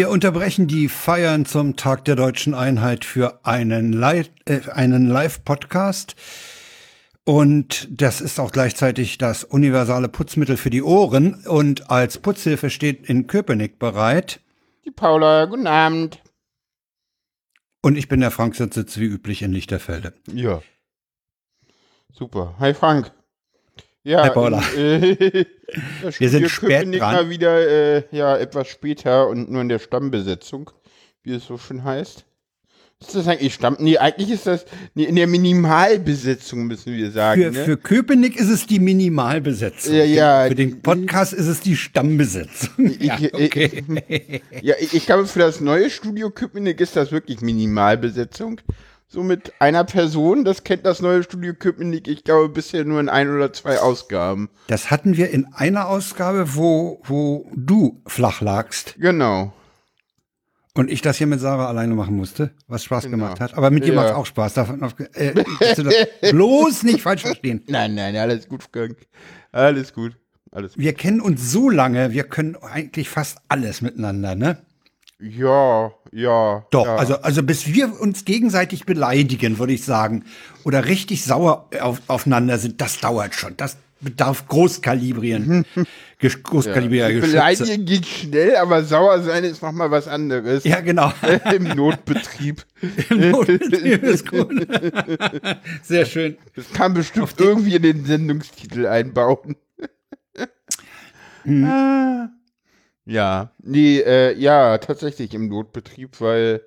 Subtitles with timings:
[0.00, 6.16] Wir unterbrechen die Feiern zum Tag der deutschen Einheit für einen Live, äh, einen Live-Podcast.
[7.24, 11.44] Und das ist auch gleichzeitig das universale Putzmittel für die Ohren.
[11.44, 14.40] Und als Putzhilfe steht in Köpenick bereit.
[14.86, 16.22] Die Paula, guten Abend.
[17.82, 20.14] Und ich bin der Frank, sitze wie üblich in Lichterfelde.
[20.32, 20.62] Ja.
[22.10, 22.54] Super.
[22.58, 23.12] Hi Frank.
[24.02, 24.62] Ja, Hi Paula.
[24.76, 25.46] Äh,
[26.18, 27.14] Wir sind spät Köpenick dran.
[27.14, 30.70] mal wieder äh, ja, etwas später und nur in der Stammbesetzung,
[31.22, 32.24] wie es so schön heißt.
[33.00, 33.76] Ist das eigentlich Stamm?
[33.78, 34.64] Nee, eigentlich ist das
[34.94, 37.40] nee, in der Minimalbesetzung, müssen wir sagen.
[37.42, 37.64] Für, ne?
[37.64, 39.94] für Köpenick ist es die Minimalbesetzung.
[39.94, 40.48] Ja, ja.
[40.48, 42.92] Für den Podcast ist es die Stammbesetzung.
[42.98, 44.42] Ja, ich- okay.
[44.60, 48.60] Ja, ich, ich glaube, für das neue Studio Köpenick ist das wirklich Minimalbesetzung.
[49.12, 53.08] So mit einer Person, das kennt das neue Studio Köpenick, ich glaube, bisher nur in
[53.08, 54.50] ein oder zwei Ausgaben.
[54.68, 59.52] Das hatten wir in einer Ausgabe, wo, wo du flach lagst Genau.
[60.76, 63.16] und ich das hier mit Sarah alleine machen musste, was Spaß Genau.
[63.16, 63.54] gemacht hat.
[63.54, 64.02] Aber mit dir Ja.
[64.02, 64.54] macht auch Spaß.
[64.54, 65.94] Davon auf, äh, dass du das
[66.30, 67.64] bloß nicht falsch verstehen.
[67.66, 68.96] Nein, nein, alles gut, Frank.
[69.50, 70.12] Alles gut.
[70.52, 70.82] Alles gut.
[70.84, 74.58] Wir kennen uns so lange, wir können eigentlich fast alles miteinander, ne?
[75.22, 76.64] Ja, ja.
[76.70, 76.96] Doch, ja.
[76.96, 80.24] also, also bis wir uns gegenseitig beleidigen, würde ich sagen,
[80.64, 83.56] oder richtig sauer auf, aufeinander sind, das dauert schon.
[83.56, 85.66] Das bedarf Großkalibrieren.
[86.22, 87.32] Ges- Großkalibrierter Geschütze.
[87.32, 90.64] Beleidigen geht schnell, aber sauer sein ist nochmal was anderes.
[90.64, 91.12] Ja, genau.
[91.54, 92.64] Im Notbetrieb.
[93.10, 94.50] Notbetrieb ist gut.
[95.82, 96.38] Sehr schön.
[96.56, 99.56] Das kann bestimmt irgendwie in den Sendungstitel einbauen.
[101.44, 101.64] Mhm.
[101.64, 102.30] Ah.
[103.06, 106.62] Ja, nee, äh, ja, tatsächlich im Notbetrieb, weil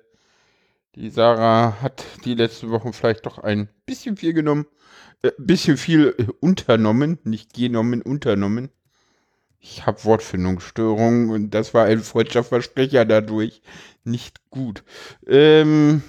[0.96, 4.66] die Sarah hat die letzten Wochen vielleicht doch ein bisschen viel genommen,
[5.22, 8.70] äh, bisschen viel äh, unternommen, nicht genommen, unternommen.
[9.60, 13.62] Ich habe Wortfindungsstörungen und das war ein freudscher Versprecher dadurch
[14.04, 14.84] nicht gut.
[15.26, 16.02] Ähm,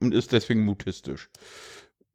[0.00, 1.30] und ist deswegen mutistisch.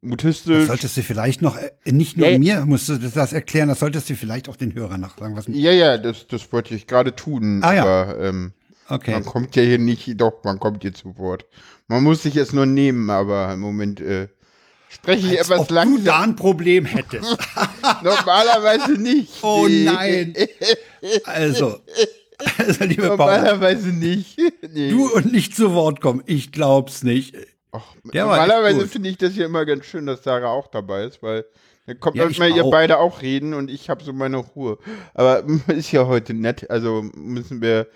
[0.01, 0.67] Das Mutistisch.
[0.67, 4.09] solltest du vielleicht noch, äh, nicht nur Ja, mir musst du das erklären, das solltest
[4.09, 5.35] du vielleicht auch den Hörern noch sagen.
[5.35, 7.61] Was, Ja, ja, das, das wollte ich gerade tun.
[7.63, 7.81] Ah, ja.
[7.83, 8.53] Aber ähm,
[8.87, 9.11] okay.
[9.11, 11.45] man kommt ja hier nicht, doch, man kommt hier zu Wort.
[11.89, 14.29] Man muss sich es nur nehmen, aber im Moment äh,
[14.87, 16.03] spreche ich Als etwas ob du langsam.
[16.05, 17.37] da ein Problem hättest.
[18.03, 19.33] Normalerweise nicht.
[19.41, 20.33] Oh nein.
[21.25, 21.79] Also,
[22.57, 24.37] also liebe Paula, Normalerweise nicht.
[24.73, 24.91] Nee.
[24.91, 26.23] du und nicht zu Wort kommen.
[26.25, 27.35] Ich glaub's nicht.
[27.71, 31.21] Ach, Der normalerweise finde ich das ja immer ganz schön, dass Sarah auch dabei ist,
[31.21, 31.45] weil
[31.85, 34.77] dann kommt Ja, manchmal ihr beide auch reden und ich habe so meine Ruhe.
[35.13, 37.87] Aber ist ja heute nett, also müssen wir,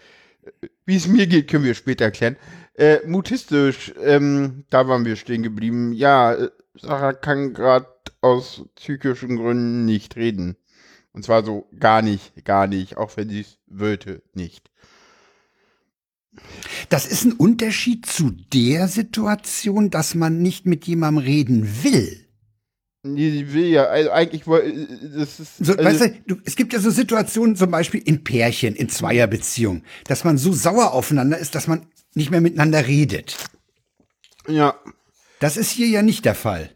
[0.86, 2.38] wie es mir geht, können wir später erklären.
[2.76, 5.94] Äh, mutistisch, ähm, da waren wir stehen geblieben.
[5.94, 7.88] Ja, äh, Sarah kann gerade
[8.22, 10.58] aus psychischen Gründen nicht reden.
[11.14, 14.72] Und zwar so gar nicht, gar nicht, auch wenn sie es wollte, nicht.
[16.90, 22.20] Das ist ein Unterschied zu der Situation, dass man nicht mit jemandem reden will.
[23.06, 26.72] Nee, sie will ja, also eigentlich, das ist, So, also, weißt du, du, es gibt
[26.72, 31.54] ja so Situationen, zum Beispiel in Pärchen, in Zweierbeziehungen, dass man so sauer aufeinander ist,
[31.54, 31.86] dass man
[32.16, 33.36] nicht mehr miteinander redet.
[34.48, 34.76] ja.
[35.40, 36.70] Das ist hier ja nicht der Fall.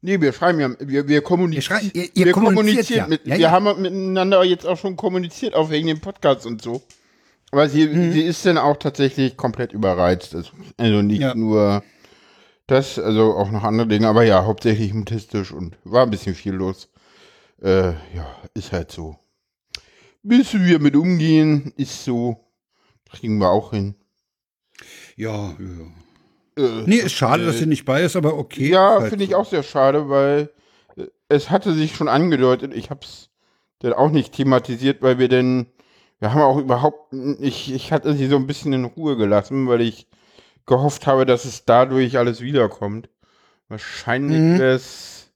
[0.00, 1.54] Nee, wir schreiben ja, wir, wir kommunizieren.
[1.56, 2.56] Ihr schrei- ihr- ihr wir kommuniziert
[2.88, 3.06] kommunizieren ja.
[3.06, 3.50] Mit, Ja, wir ja.
[3.52, 6.82] haben miteinander jetzt auch schon kommuniziert, auch wegen dem Podcast und so.
[7.52, 8.12] Aber sie, Mhm.
[8.12, 10.34] sie ist dann auch tatsächlich komplett überreizt.
[10.34, 11.34] Also, nicht Ja.
[11.34, 11.82] nur
[12.66, 16.54] das, also auch noch andere Dinge, aber ja, hauptsächlich mutistisch und war ein bisschen viel
[16.54, 16.88] los.
[17.62, 19.16] Äh, ja, ist halt so.
[20.22, 22.38] Müssen wir mit umgehen, ist so.
[23.10, 23.94] Kriegen wir auch hin.
[25.16, 26.64] Ja, ja.
[26.64, 28.68] Äh, Nee, ist schade, dass sie nicht bei ist, aber okay.
[28.68, 29.36] Ja, halt finde ich so.
[29.36, 30.50] auch sehr schade, weil
[30.96, 33.28] äh, es hatte sich schon angedeutet, ich habe es
[33.80, 35.66] dann auch nicht thematisiert, weil wir denn,
[36.22, 39.80] wir haben auch überhaupt, ich, ich hatte sie so ein bisschen in Ruhe gelassen, weil
[39.80, 40.06] ich
[40.66, 43.08] gehofft habe, dass es dadurch alles wiederkommt.
[43.68, 44.60] Wahrscheinlich Mhm.
[44.60, 45.32] es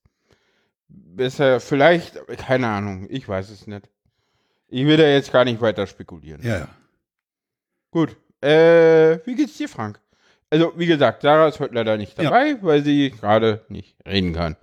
[0.89, 3.89] besser, vielleicht, keine Ahnung, ich weiß es nicht.
[4.69, 6.41] Ich will da jetzt gar nicht weiter spekulieren.
[6.45, 6.69] Ja, ja.
[7.91, 8.17] Gut.
[8.41, 9.99] Äh, wie geht's dir, Frank?
[10.51, 12.25] Also, wie gesagt, Sarah ist heute leider nicht Ja.
[12.31, 14.55] dabei, weil sie gerade nicht reden kann.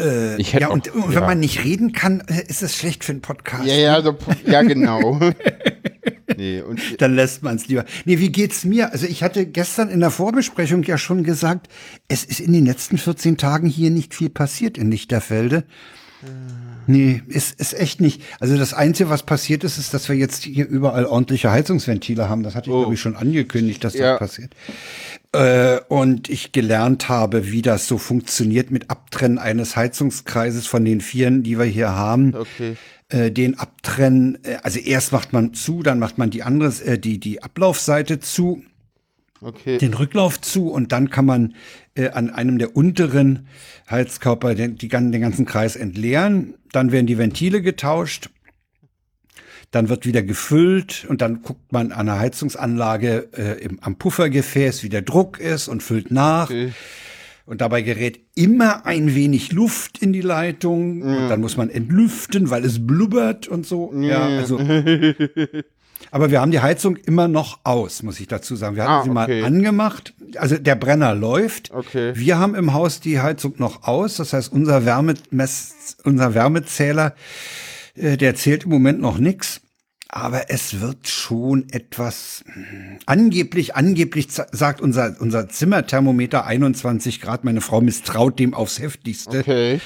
[0.00, 1.26] Äh, Ich hätte ja, und, auch- und wenn ja.
[1.26, 3.64] man nicht reden kann, äh, ist es schlecht für einen Podcast.
[3.66, 4.16] Ja, ja, so,
[4.46, 5.20] ja, genau.
[6.36, 7.84] nee, und Dann lässt man es lieber.
[8.04, 8.92] Nee, wie geht's mir?
[8.92, 11.68] Also ich hatte gestern in der Vorbesprechung ja schon gesagt,
[12.08, 15.64] es ist in den letzten 14 Tagen hier nicht viel passiert in Lichterfelde.
[16.90, 18.22] Nee, ist, ist echt nicht.
[18.40, 22.42] Also das Einzige, was passiert ist, ist, dass wir jetzt hier überall ordentliche Heizungsventile haben.
[22.42, 22.80] Das hatte ich, Oh.
[22.80, 24.12] glaube ich, schon angekündigt, dass Ja.
[24.12, 24.52] das passiert.
[25.32, 31.00] Äh, und ich gelernt habe, wie das so funktioniert mit Abtrennen eines Heizungskreises von den
[31.00, 32.34] vieren, die wir hier haben.
[32.34, 32.76] okay.
[33.10, 34.38] äh, den abtrennen.
[34.44, 38.18] Äh, Also erst macht man zu, dann macht man die andere, äh, die, die Ablaufseite
[38.20, 38.62] zu,
[39.42, 39.78] Okay.
[39.78, 41.54] den Rücklauf zu und dann kann man
[41.94, 43.48] äh, an einem der unteren
[43.88, 46.54] Heizkörper den, die, den ganzen Kreis entleeren.
[46.72, 48.28] Dann werden die Ventile getauscht.
[49.70, 54.82] Dann wird wieder gefüllt und dann guckt man an der Heizungsanlage äh, im, am Puffergefäß,
[54.82, 56.50] wie der Druck ist und füllt nach.
[56.50, 56.72] Okay.
[57.46, 61.02] Und dabei gerät immer ein wenig Luft in die Leitung.
[61.02, 63.92] Und dann muss man entlüften, weil es blubbert und so.
[63.94, 64.58] Ja, also.
[66.10, 68.76] Aber wir haben die Heizung immer noch aus, muss ich dazu sagen.
[68.76, 69.42] Wir hatten Ah, sie mal okay.
[69.42, 70.14] angemacht.
[70.36, 71.70] Also der Brenner läuft.
[71.72, 72.12] Okay.
[72.14, 74.16] Wir haben im Haus die Heizung noch aus.
[74.16, 77.14] Das heißt, unser Wärmemess, unser Wärmezähler,
[77.94, 79.60] äh, der zählt im Moment noch nix.
[80.12, 87.44] Aber es wird schon etwas hm, angeblich, angeblich sagt unser, unser Zimmerthermometer 21 Grad.
[87.44, 89.38] Meine Frau misstraut dem aufs heftigste.
[89.40, 89.80] Okay.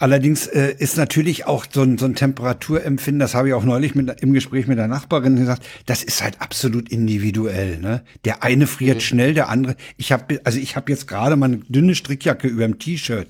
[0.00, 3.94] Allerdings äh, ist natürlich auch so ein, so ein Temperaturempfinden, das habe ich auch neulich
[3.94, 7.78] mit, im Gespräch mit der Nachbarin gesagt, das ist halt absolut individuell.
[7.78, 8.02] Ne?
[8.24, 9.76] Der eine friert schnell, der andere.
[9.98, 13.28] Ich habe also ich habe jetzt gerade mal eine dünne Strickjacke über dem T-Shirt,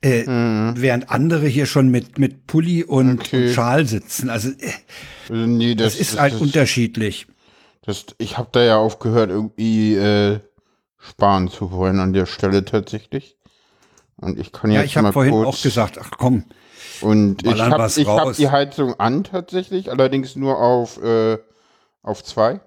[0.00, 3.46] äh, während andere hier schon mit mit Pulli und, Okay.
[3.48, 4.30] und Schal sitzen.
[4.30, 4.72] Also äh,
[5.28, 7.28] Also, nee, das, das ist halt das, unterschiedlich.
[7.82, 10.40] das, Ich habe da ja aufgehört, irgendwie äh,
[10.98, 13.36] sparen zu wollen an der Stelle tatsächlich.
[14.20, 16.44] Und ich kann Ja, jetzt ich habe vorhin auch gesagt, ach komm,
[17.00, 21.38] Und ich habe hab die Heizung an tatsächlich, allerdings nur auf, äh,
[22.02, 22.60] auf zwei.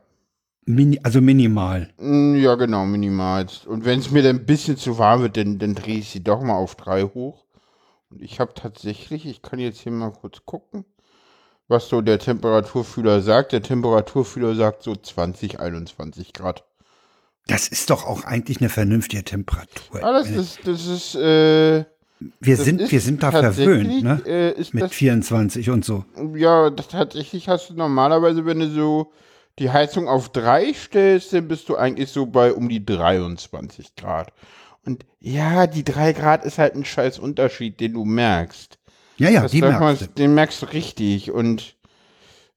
[0.65, 1.93] mini, also minimal.
[1.97, 3.47] Mm, Ja, genau, minimal.
[3.67, 6.23] Und wenn es mir dann ein bisschen zu warm wird, dann, dann drehe ich sie
[6.23, 7.45] doch mal auf drei hoch.
[8.09, 10.85] Und ich habe tatsächlich, ich kann jetzt hier mal kurz gucken,
[11.67, 13.51] was so der Temperaturfühler sagt.
[13.53, 16.63] Der Temperaturfühler sagt so 20, 21 Grad.
[17.47, 20.03] Das ist doch auch eigentlich eine vernünftige Temperatur.
[20.03, 21.83] Ah, das ist, das ist, äh,
[22.39, 24.21] wir das sind, wir sind da verwöhnt, ne?
[24.25, 26.05] Äh, ist Mit das 24 und so.
[26.35, 29.11] Ja, das tatsächlich hast du normalerweise, wenn du so
[29.59, 34.31] die Heizung auf 3 stellst, dann bist du eigentlich so bei um die 23 Grad.
[34.85, 38.77] Und ja, die 3 Grad ist halt ein scheiß Unterschied, den du merkst.
[39.17, 40.07] Ja, ja, Das die man, merkst du.
[40.07, 41.31] den merkst du richtig.
[41.31, 41.75] Und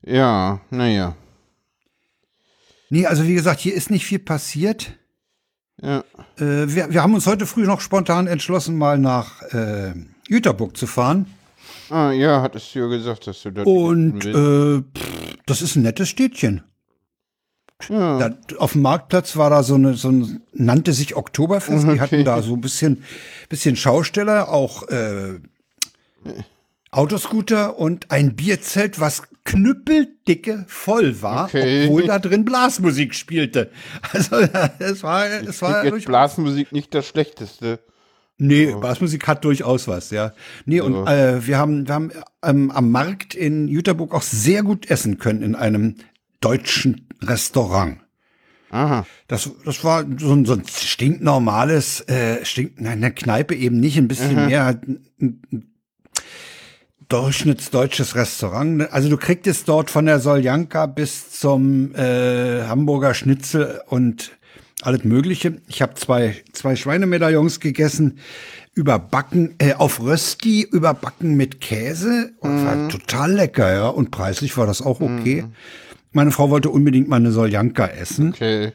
[0.03, 1.17] ja, naja.
[2.91, 4.93] Nee, also wie gesagt, hier ist nicht viel passiert.
[5.83, 6.05] Ja.
[6.39, 9.93] Äh, wir, wir haben uns heute früh noch spontan entschlossen, mal nach äh,
[10.29, 11.27] Jüterburg zu fahren.
[11.91, 15.83] Ah, ja, hattest du ja gesagt, dass du da Und äh, pff, das ist ein
[15.83, 16.63] nettes Städtchen.
[17.89, 18.19] ja.
[18.19, 21.87] Da, auf dem Marktplatz war da so eine, so ein, nannte sich Oktoberfest.
[21.87, 23.05] Die hatten da so ein bisschen,
[23.49, 25.41] bisschen Schausteller, auch äh,
[26.97, 31.87] Autoscooter und ein Bierzelt, was knüppeldicke voll war, Okay.
[31.87, 33.71] obwohl da drin Blasmusik spielte.
[34.13, 34.37] Also
[34.79, 37.81] es war, es war jetzt Blasmusik nicht das Schlechteste.
[38.39, 40.33] Nee, Blasmusik hat durchaus was, ja.
[40.67, 42.11] Nee, und äh, wir haben, wir haben
[42.43, 45.97] ähm, am Markt in Jüterburg auch sehr gut essen können in einem
[46.41, 47.99] deutschen Restaurant.
[48.71, 49.07] Aha.
[49.29, 53.97] Das, das war so ein, so ein stinknormales, äh, stink, nein, eine Kneipe eben nicht,
[53.97, 55.73] ein bisschen mehr halt ein, ein, ein
[57.09, 58.93] durchschnittsdeutsches Restaurant.
[58.93, 64.33] Also du kriegtest dort von der Soljanka bis zum äh, Hamburger Schnitzel und
[64.83, 65.61] alles Mögliche.
[65.69, 68.19] Ich habe zwei, zwei Schweinemedaillons gegessen,
[68.75, 72.33] überbacken, äh, auf Rösti, überbacken mit Käse.
[72.41, 73.89] Und war total lecker, ja.
[73.89, 75.45] Und preislich war das auch okay.
[76.13, 78.31] Meine Frau wollte unbedingt mal eine Soljanka essen.
[78.31, 78.73] Okay.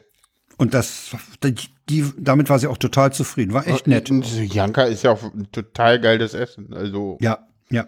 [0.58, 1.10] Und das,
[1.42, 1.54] die,
[1.88, 3.52] die, damit war sie auch total zufrieden.
[3.52, 4.10] War echt nett.
[4.10, 6.72] Und Janka ist ja auch ein total geiles Essen.
[6.72, 7.86] Also, Ja, ja.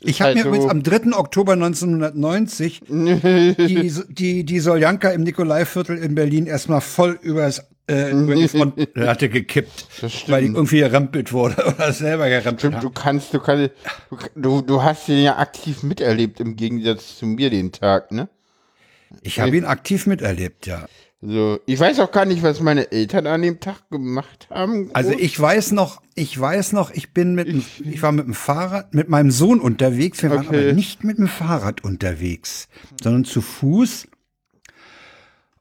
[0.00, 1.16] Ich habe halt mir so, übrigens am 3.
[1.16, 8.34] Oktober 1990 die, die, die Soljanka im Nikolaiviertel in Berlin erstmal voll übers, äh, über
[8.34, 9.86] die Frontlatte gekippt,
[10.28, 12.84] weil die irgendwie gerempelt wurde oder selber gerempelt Stimmt, hat.
[12.84, 13.70] du kannst, du kannst,
[14.34, 18.28] du, du hast den ja aktiv miterlebt im Gegensatz zu mir den Tag, ne?
[19.22, 20.86] Ich habe ihn aktiv miterlebt, ja.
[21.20, 24.90] Also, ich weiß auch gar nicht, was meine Eltern an dem Tag gemacht haben.
[24.92, 28.34] Also ich weiß noch, ich weiß noch, ich bin mit, dem- ich war mit dem
[28.34, 30.22] Fahrrad, mit meinem Sohn unterwegs.
[30.22, 30.64] Wir waren Okay.
[30.66, 32.68] aber nicht mit dem Fahrrad unterwegs,
[33.02, 34.06] sondern zu Fuß.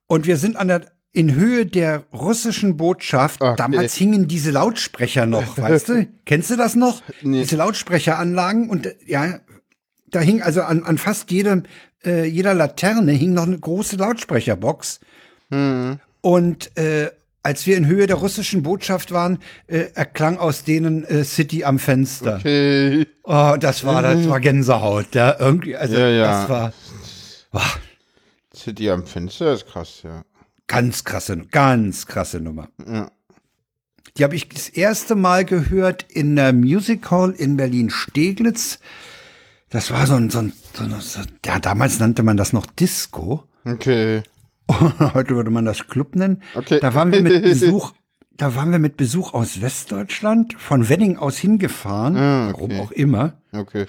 [0.05, 3.41] Und wir sind an der, in Höhe der russischen Botschaft.
[3.41, 3.55] Okay.
[3.57, 6.07] Damals hingen diese Lautsprecher noch, weißt du?
[6.25, 7.01] Kennst du das noch?
[7.23, 7.41] Nee.
[7.41, 9.39] Diese Lautsprecheranlagen und ja,
[10.09, 11.63] da hing also an, an fast jedem,
[12.05, 14.99] äh, jeder Laterne hing noch eine große Lautsprecherbox.
[16.21, 17.09] Und äh,
[17.43, 21.79] als wir in Höhe der russischen Botschaft waren, äh, erklang aus denen äh, City am
[21.79, 22.37] Fenster.
[22.37, 23.07] Okay.
[23.23, 25.15] Oh, das war, das war Gänsehaut.
[25.15, 26.41] Ja, irgendwie, also Ja, ja.
[26.41, 26.73] das war
[27.51, 27.79] wow,
[28.53, 30.23] City am Fenster ist krass, ja.
[30.67, 32.67] ganz krasse, ganz krasse Nummer.
[32.85, 33.09] Ja.
[34.17, 38.79] Die habe ich das erste Mal gehört in der Music Hall in Berlin-Steglitz.
[39.69, 42.65] Das war so ein, so ein, so ein so, ja, damals nannte man das noch
[42.65, 43.43] Disco.
[43.63, 44.23] Okay.
[45.13, 46.41] Heute würde man das Club nennen.
[46.55, 46.79] Okay.
[46.81, 47.93] Da waren wir mit Besuch,
[48.35, 52.53] da waren wir mit Besuch aus Westdeutschland, von Wedding aus hingefahren, Ah, okay.
[52.53, 53.33] warum auch immer.
[53.51, 53.85] Okay.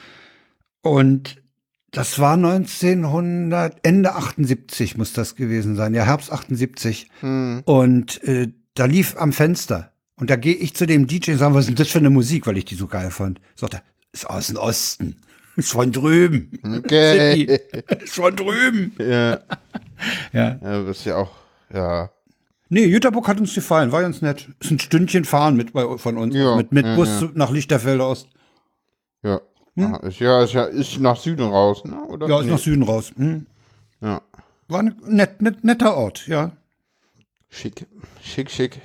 [0.82, 1.42] Und
[1.90, 7.08] das war 1900, Ende 78 muss das gewesen sein, ja, Herbst 78.
[7.20, 7.62] Hm.
[7.64, 9.92] Und äh, da lief am Fenster.
[10.16, 12.10] Und da gehe ich zu dem DJ und sage, was ist denn das für eine
[12.10, 13.40] Musik, weil ich die so geil fand.
[13.54, 13.82] Sagt er,
[14.12, 15.16] ist aus dem Osten.
[15.56, 16.52] Ist von drüben.
[16.62, 17.58] Okay.
[18.02, 18.92] Ist von drüben.
[18.98, 19.40] Ja.
[20.32, 20.58] Ja.
[20.62, 21.30] ja, das ist ja auch,
[21.72, 22.10] ja.
[22.70, 24.48] Nee, Jüterburg hat uns gefallen, war ganz nett.
[24.60, 26.34] Ist ein Stündchen fahren mit bei, von uns.
[26.34, 27.28] Ja, mit mit ja, Bus ja.
[27.34, 28.28] nach Lichterfelde Ost.
[29.22, 29.40] Ja.
[29.74, 29.94] Hm?
[29.94, 31.98] Ah, Ist ja, ist ja, ist nach Süden raus, ne?
[32.08, 32.28] Oder?
[32.28, 32.52] Ja, ist Nee.
[32.52, 33.12] nach Süden raus.
[33.16, 33.46] Hm.
[34.00, 34.20] Ja.
[34.68, 36.52] War ein net, net, netter Ort, ja.
[37.48, 37.86] Schick.
[38.22, 38.80] Schick, schick.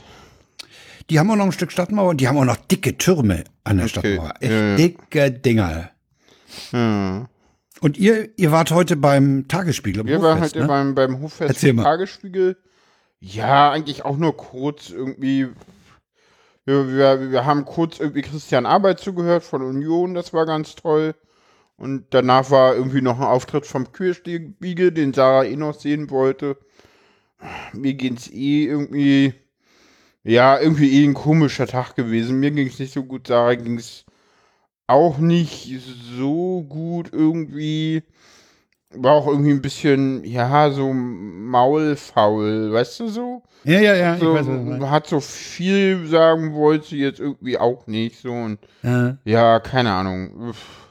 [1.09, 3.77] Die haben auch noch ein Stück Stadtmauer und die haben auch noch dicke Türme an
[3.77, 4.33] der Okay, Stadtmauer.
[4.39, 4.75] Echt ja, ja.
[4.77, 5.89] dicke Dinger.
[6.71, 7.27] Hm.
[7.83, 10.05] Und ihr, ihr wart heute beim Tagesspiegel.
[10.05, 10.67] Wir waren halt ne?
[10.67, 11.83] beim, beim Hoffest Erzähl mal.
[11.83, 12.55] Tagesspiegel.
[13.19, 15.49] Ja, eigentlich auch nur kurz irgendwie.
[16.63, 21.13] Wir, wir, wir haben kurz irgendwie Christian Arbeit zugehört von Union, das war ganz toll.
[21.75, 26.55] Und danach war irgendwie noch ein Auftritt vom Queerspiegel, den Sarah eh noch sehen wollte.
[27.73, 29.33] Mir geht's eh irgendwie.
[30.23, 32.39] Ja, irgendwie eh ein komischer Tag gewesen.
[32.39, 34.05] Mir ging's nicht so gut, Sarah ging's
[34.93, 35.69] auch nicht
[36.17, 38.03] so gut irgendwie.
[38.95, 43.41] War auch irgendwie ein bisschen, ja, so maulfaul, weißt du so?
[43.63, 44.17] Ja, ja, ja.
[44.17, 48.31] so weiß, hat so viel sagen wollte, jetzt irgendwie auch nicht so.
[48.31, 49.17] Und Ja.
[49.25, 50.49] ja, keine Ahnung.
[50.49, 50.89] Uff.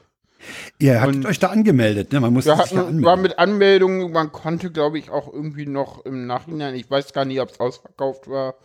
[0.79, 2.19] Ihr habt Und- euch da angemeldet, ne?
[2.19, 3.05] Man muss Wir sich da hatten, anmelden.
[3.05, 7.23] war mit Anmeldung, man konnte, glaube ich, auch irgendwie noch im Nachhinein, ich weiß gar
[7.23, 8.55] nicht, ob es ausverkauft war.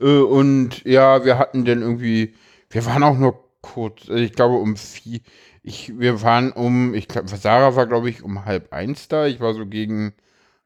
[0.00, 2.32] Äh, und ja, wir hatten dann irgendwie,
[2.70, 5.20] wir waren auch nur kurz, also ich glaube um vier,
[5.62, 9.40] ich, wir waren um, ich glaube, Sarah war, glaube ich, um halb eins da, ich
[9.40, 10.14] war so gegen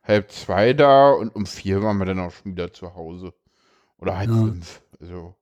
[0.04, 3.34] halb zwei da und um vier waren wir dann auch schon wieder zu Hause.
[3.98, 4.36] Oder halb Ja.
[4.36, 4.82] fünf.
[5.00, 5.36] Also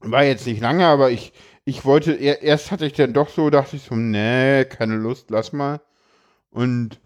[0.00, 1.32] war jetzt nicht lange, aber ich,
[1.64, 5.30] ich wollte, er- erst hatte ich dann doch so, dachte ich so, nee, keine Lust,
[5.30, 5.80] lass mal.
[6.50, 7.00] Und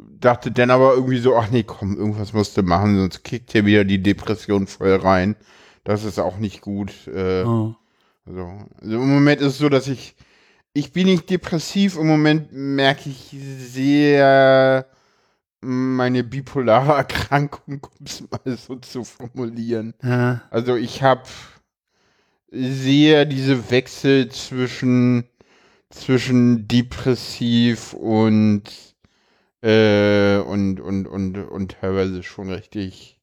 [0.00, 3.66] dachte dann aber irgendwie so, ach nee, komm, irgendwas musst du machen, sonst kickt hier
[3.66, 5.36] wieder die Depression voll rein.
[5.84, 7.06] Das ist auch nicht gut.
[7.08, 7.74] Äh, Oh.
[8.26, 10.14] Also, also im Moment ist es so, dass ich,
[10.72, 14.86] ich bin nicht depressiv, im Moment merke ich sehr
[15.60, 19.94] meine bipolare Erkrankung, um es mal so zu formulieren.
[20.02, 20.42] Ja.
[20.50, 21.22] Also ich habe
[22.50, 25.24] sehr diese Wechsel zwischen
[25.90, 28.64] zwischen depressiv und
[29.62, 33.13] äh, und und und und teilweise schon richtig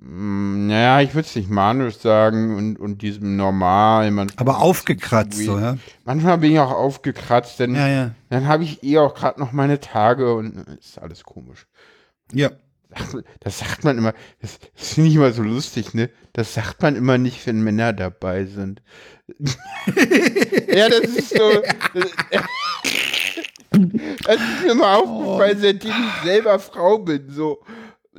[0.00, 4.10] naja, ich würde es nicht manisch sagen und und diesem normal.
[4.12, 5.76] Manchmal, Aber aufgekratzt, so, ja?
[6.04, 8.10] manchmal bin ich auch aufgekratzt, denn Ja, ja.
[8.30, 11.66] dann habe ich eh auch gerade noch meine Tage und äh, ist alles komisch.
[12.32, 12.50] Ja.
[13.40, 16.08] Das sagt man immer, das, das finde ich immer so lustig, ne?
[16.32, 18.80] Das sagt man immer nicht, wenn Männer dabei sind.
[20.72, 21.62] ja, das ist so.
[21.92, 22.10] Das,
[24.24, 27.28] das ist mir immer aufgefallen, seitdem ich selber Frau bin.
[27.30, 27.58] So,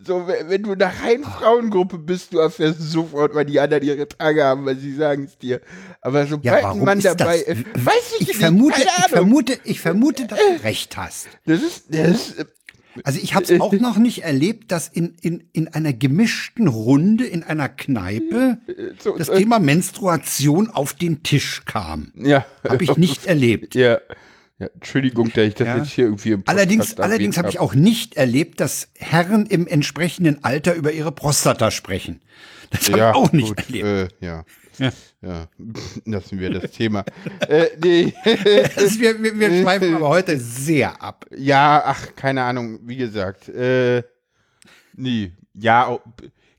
[0.05, 4.07] so wenn du in einer reinen Frauengruppe bist, du erfährst sofort, weil die anderen ihre
[4.07, 5.61] Tage haben, weil sie sagen es dir.
[6.01, 9.79] Aber sobald Ja, ein Mann dabei ist, weiß ich, Ich nicht, vermute, ich vermute, ich
[9.81, 11.27] vermute, dass du recht hast.
[11.45, 12.45] Das ist, das ist,
[13.03, 17.25] Also ich habe es auch noch nicht erlebt, dass in, in, in einer gemischten Runde
[17.25, 18.57] in einer Kneipe
[18.99, 22.11] so, das äh, Thema Menstruation auf den Tisch kam.
[22.15, 22.45] ja.
[22.67, 23.75] Habe ich nicht erlebt.
[23.75, 23.99] Ja.
[24.59, 25.77] Ja, Entschuldigung, dass ich das Ja.
[25.77, 29.67] jetzt hier irgendwie im Podcast Allerdings, allerdings habe ich auch nicht erlebt, dass Herren im
[29.67, 32.21] entsprechenden Alter über ihre Prostata sprechen.
[32.69, 33.85] Das habe ja, ich auch nicht gut, erlebt.
[34.21, 34.45] Äh, ja.
[34.77, 34.91] Ja.
[35.21, 35.47] ja.
[36.05, 37.05] lassen wir das Thema.
[37.47, 38.13] äh, nee.
[38.75, 41.25] Also wir, wir, wir schweifen aber heute sehr ab.
[41.35, 43.47] ja, ach, keine Ahnung, wie gesagt.
[43.49, 44.03] Äh,
[44.95, 45.99] nee, ja,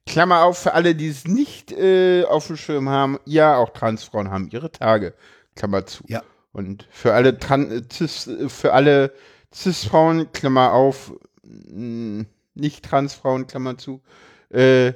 [0.06, 3.18] Klammer auf für alle, die es nicht äh, auf dem Schirm haben.
[3.26, 5.14] Ja, auch Transfrauen haben ihre Tage.
[5.54, 6.02] Klammer zu.
[6.08, 6.22] Ja.
[6.52, 9.12] Und für alle Tran äh, Cis, äh, für alle
[9.54, 14.02] Cis-Frauen, Klammer auf, mh, nicht Transfrauen, Klammer zu.
[14.50, 14.94] Äh,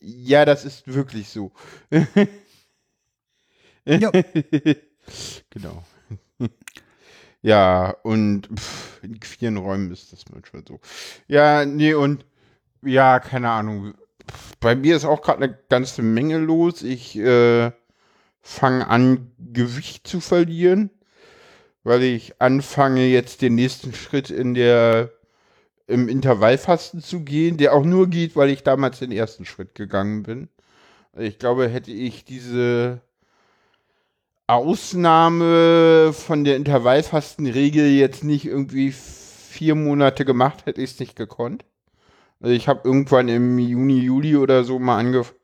[0.00, 1.52] ja, das ist wirklich so.
[3.86, 4.10] Ja.
[5.50, 5.84] genau.
[7.42, 10.80] ja, und pff, in queeren Räumen ist das manchmal so.
[11.28, 12.26] Ja, nee, und
[12.82, 13.94] ja, keine Ahnung.
[14.60, 16.82] Bei mir ist auch gerade eine ganze Menge los.
[16.82, 17.70] Ich äh,
[18.42, 20.90] fange an, Gewicht zu verlieren,
[21.86, 25.12] weil ich anfange, jetzt den nächsten Schritt in der
[25.86, 30.24] im Intervallfasten zu gehen, der auch nur geht, weil ich damals den ersten Schritt gegangen
[30.24, 30.48] bin.
[31.16, 33.02] Ich glaube, hätte ich diese
[34.48, 41.64] Ausnahme von der Intervallfastenregel jetzt nicht irgendwie vier Monate gemacht, hätte ich es nicht gekonnt.
[42.40, 45.38] Also ich habe irgendwann im Juni, Juli oder so mal angefangen.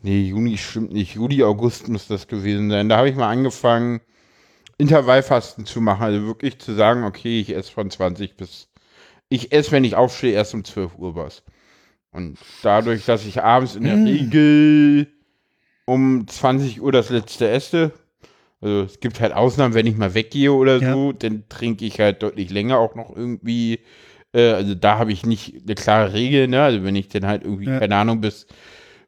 [0.00, 1.16] Nee, Juni stimmt nicht.
[1.16, 2.88] Juli, August muss das gewesen sein.
[2.88, 4.00] Da habe ich mal angefangen,
[4.82, 6.02] Intervallfasten zu machen.
[6.02, 8.68] Also wirklich zu sagen, okay, ich esse von 20 bis.
[9.28, 11.42] Ich esse, wenn ich aufstehe, erst um 12 Uhr was.
[12.10, 14.04] Und dadurch, dass ich abends in der Mm.
[14.06, 15.06] Regel
[15.86, 17.92] um 20 Uhr das letzte esse,
[18.60, 20.92] also es gibt halt Ausnahmen, wenn ich mal weggehe oder Ja.
[20.92, 23.80] so, dann trinke ich halt deutlich länger auch noch irgendwie.
[24.34, 26.62] Äh, also da habe ich nicht eine klare Regel, ne?
[26.62, 27.78] Also wenn ich dann halt irgendwie, Ja.
[27.80, 28.46] keine Ahnung, bis,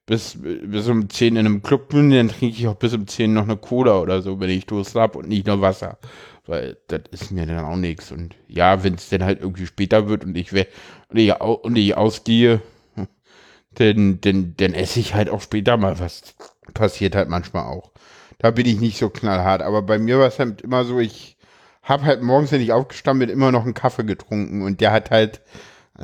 [0.06, 3.32] bis, bis um 10 in einem Club bin, dann trinke ich auch bis um 10
[3.34, 5.98] noch eine Cola oder so, wenn ich Durst habe und nicht nur Wasser.
[6.46, 8.12] Weil das ist mir dann auch nichts.
[8.12, 10.66] Und ja, wenn es dann halt irgendwie später wird und ich, we-
[11.08, 12.60] und ich, und ich ausgehe,
[13.74, 16.34] dann, dann, dann esse ich halt auch später mal was.
[16.74, 17.92] Passiert halt manchmal auch.
[18.38, 19.62] Da bin ich nicht so knallhart.
[19.62, 21.36] Aber bei mir war es halt immer so, ich
[21.82, 24.62] habe halt morgens, wenn ich aufgestanden bin, immer noch einen Kaffee getrunken.
[24.62, 25.42] Und der hat halt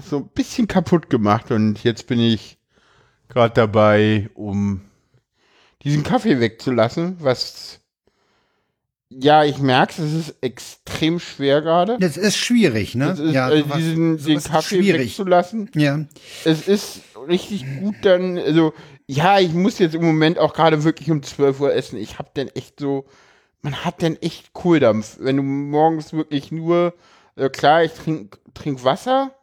[0.02, 1.50] so ein bisschen kaputt gemacht.
[1.50, 2.58] Und jetzt bin ich
[3.30, 4.82] gerade dabei, um
[5.82, 7.80] diesen Kaffee wegzulassen, was
[9.12, 11.98] ja, ich merke es ist extrem schwer gerade.
[11.98, 13.10] Das ist schwierig, ne?
[13.10, 15.08] Ist, ja, äh, diesen den ist Kaffee schwierig.
[15.08, 15.68] wegzulassen.
[15.74, 16.04] Ja.
[16.44, 18.72] Es ist richtig gut dann, also
[19.08, 21.98] ja, ich muss jetzt im Moment auch gerade wirklich um 12 Uhr essen.
[21.98, 23.06] Ich habe dann echt so,
[23.62, 26.94] man hat dann echt Kohldampf, wenn du morgens wirklich nur,
[27.34, 29.34] äh, klar, ich trink, trink Wasser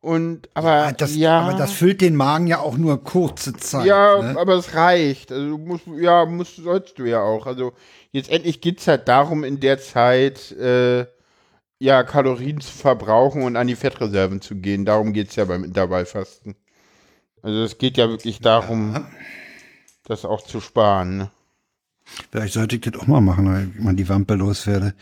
[0.00, 3.86] und, aber Ah, das, ja, Aber das füllt den Magen ja auch nur kurze Zeit.
[3.86, 4.38] ja, ne?
[4.38, 5.32] aber es reicht.
[5.32, 7.46] Also musst, ja, musst, sollst du ja auch.
[7.46, 7.72] Also
[8.12, 11.06] jetzt endlich geht's halt darum, in der Zeit äh,
[11.80, 14.84] ja Kalorien zu verbrauchen und an die Fettreserven zu gehen.
[14.84, 16.54] Darum geht's ja beim Intervallfasten.
[17.42, 19.06] Also es geht ja wirklich darum, Ja.
[20.04, 21.16] das auch zu sparen.
[21.18, 21.30] Ne?
[22.32, 24.94] Vielleicht sollte ich das auch mal machen, ich mal die Wampe loswerde.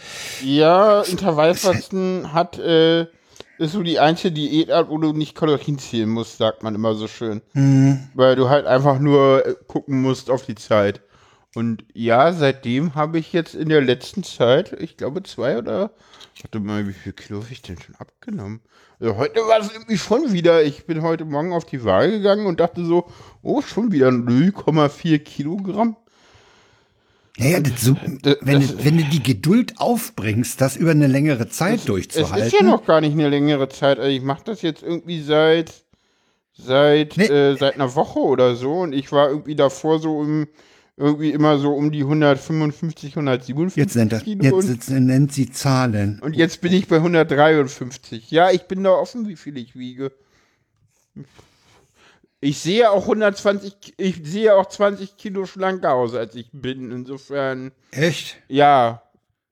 [0.42, 3.06] Ja, Intervallfasten hat äh,
[3.58, 7.08] ist so die einzige Diätart, wo du nicht Kalorien zählen musst, sagt man immer so
[7.08, 7.42] schön.
[7.52, 8.08] Mhm.
[8.14, 11.00] Weil du halt einfach nur äh, gucken musst auf die Zeit.
[11.54, 15.90] Und ja, seitdem habe ich jetzt in der letzten Zeit, ich glaube zwei oder,
[16.42, 18.60] warte mal, wie viel Kilo habe ich denn schon abgenommen?
[19.00, 22.46] Also heute war es irgendwie schon wieder, ich bin heute Morgen auf die Waage gegangen
[22.46, 23.06] und dachte so,
[23.42, 25.96] oh, schon wieder 0,4 Kilogramm.
[27.38, 31.48] Naja, das so, das- wenn, du- wenn du die Geduld aufbringst, das über eine längere
[31.48, 32.46] Zeit Es durchzuhalten.
[32.46, 33.98] ist ja noch gar nicht eine längere Zeit.
[33.98, 35.72] Also ich mache das jetzt irgendwie seit
[36.58, 37.24] seit Nee.
[37.26, 40.48] äh, seit einer Woche oder so und ich war irgendwie davor so im
[40.96, 46.18] irgendwie immer so um die 155, 157 Jetzt nennt, Kilo jetzt, jetzt nennt sie Zahlen.
[46.22, 48.30] und jetzt bin ich bei 153.
[48.30, 50.10] Ja, ich bin da offen, wie viel ich wiege.
[52.46, 56.92] Ich sehe auch 120, Ki- ich sehe auch 20 Kilo schlanker aus, als ich bin.
[56.92, 58.36] Insofern, Echt?
[58.46, 59.02] ja.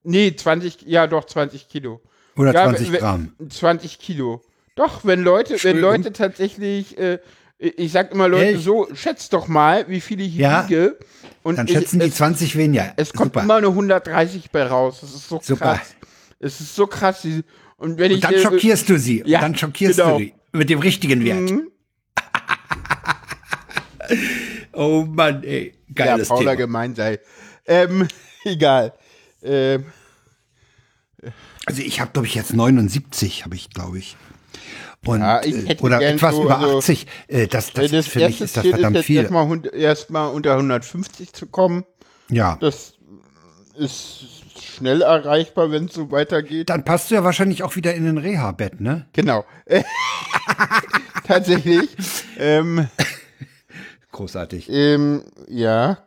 [0.04, 2.00] Nee, 20, ja doch, 20 Kilo.
[2.37, 3.33] Oder Ja, 20 wenn- Gramm?
[3.48, 4.42] 20 Kilo.
[4.76, 5.80] Doch, wenn Leute, wenn.
[5.80, 7.18] Leute tatsächlich, äh,
[7.59, 8.62] ich sag immer Leute Echt?
[8.64, 10.68] so, schätzt doch mal, wie viel ich Ja.
[10.68, 10.96] wiege.
[11.42, 12.92] Und Dann ich- schätzen die es, 20 weniger.
[12.96, 13.42] es kommt Super.
[13.44, 14.98] immer eine 130 bei raus.
[15.00, 15.74] Das ist so Super.
[15.76, 15.94] krass.
[16.38, 17.22] Es ist so krass.
[17.22, 17.42] die-
[17.76, 19.22] Und wenn ich Und dann äh, schockierst du sie.
[19.26, 20.18] ja, dann schockierst genau.
[20.18, 20.35] du sie.
[20.52, 21.50] Mit dem richtigen Wert.
[21.50, 21.70] Mhm.
[24.72, 25.72] Oh Mann, ey.
[25.88, 26.55] ja, Geiles Paula Thema.
[26.57, 27.20] gemein sei.
[27.66, 28.09] Ähm,
[28.44, 28.92] egal.
[29.42, 29.87] Ähm,
[31.66, 34.16] Also ich habe, glaube ich, jetzt 79, habe ich, glaube ich.
[35.07, 37.07] Und, Ja, ich äh, hätte oder etwas so, über also, 80.
[37.29, 39.29] Äh, das das das für mich ist das ist verdammt jetzt viel.
[39.74, 41.85] erstmal unter 150 zu kommen.
[42.29, 42.57] Ja.
[42.61, 42.94] Das
[43.77, 44.24] ist
[44.61, 46.70] schnell erreichbar, wenn es so weitergeht.
[46.70, 49.07] Dann passt du ja wahrscheinlich auch wieder in ein Reha-Bett, ne?
[49.12, 49.44] Genau.
[51.26, 51.88] Tatsächlich.
[52.38, 52.88] ähm,
[54.12, 54.68] Großartig.
[54.70, 55.98] ähm, ja.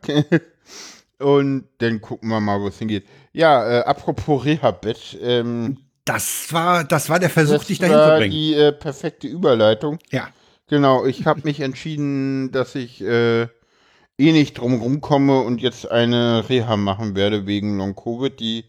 [1.18, 3.04] Und dann gucken wir mal, wo es hingeht.
[3.32, 5.18] Ja, äh, apropos Reha-Bett.
[5.20, 8.32] Ähm, Das war, das war der Versuch, dich dahin war zu bringen.
[8.32, 9.98] die äh, perfekte Überleitung.
[10.10, 10.28] Ja.
[10.68, 16.48] Genau, ich habe mich entschieden, dass ich äh, eh nicht drum rumkomme und jetzt eine
[16.48, 18.38] Reha machen werde wegen Long-Covid.
[18.38, 18.64] Die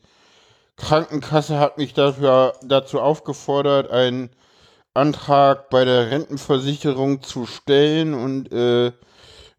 [0.77, 4.29] Krankenkasse hat mich dafür, dazu aufgefordert, einen
[4.93, 8.91] Antrag bei der Rentenversicherung zu stellen und äh,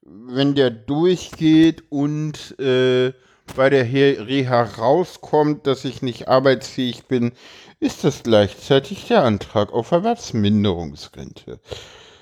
[0.03, 3.13] wenn der durchgeht und äh,
[3.57, 7.33] bei der Reha rauskommt, dass ich nicht arbeitsfähig bin,
[7.81, 11.61] ist das gleichzeitig der Antrag auf Erwerbsminderungsrente.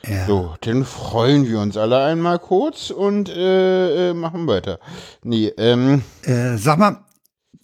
[0.07, 0.27] ja.
[0.27, 4.79] So, dann freuen wir uns alle einmal kurz und äh, äh, machen weiter.
[5.23, 7.05] Nee, ähm, Äh, sag mal,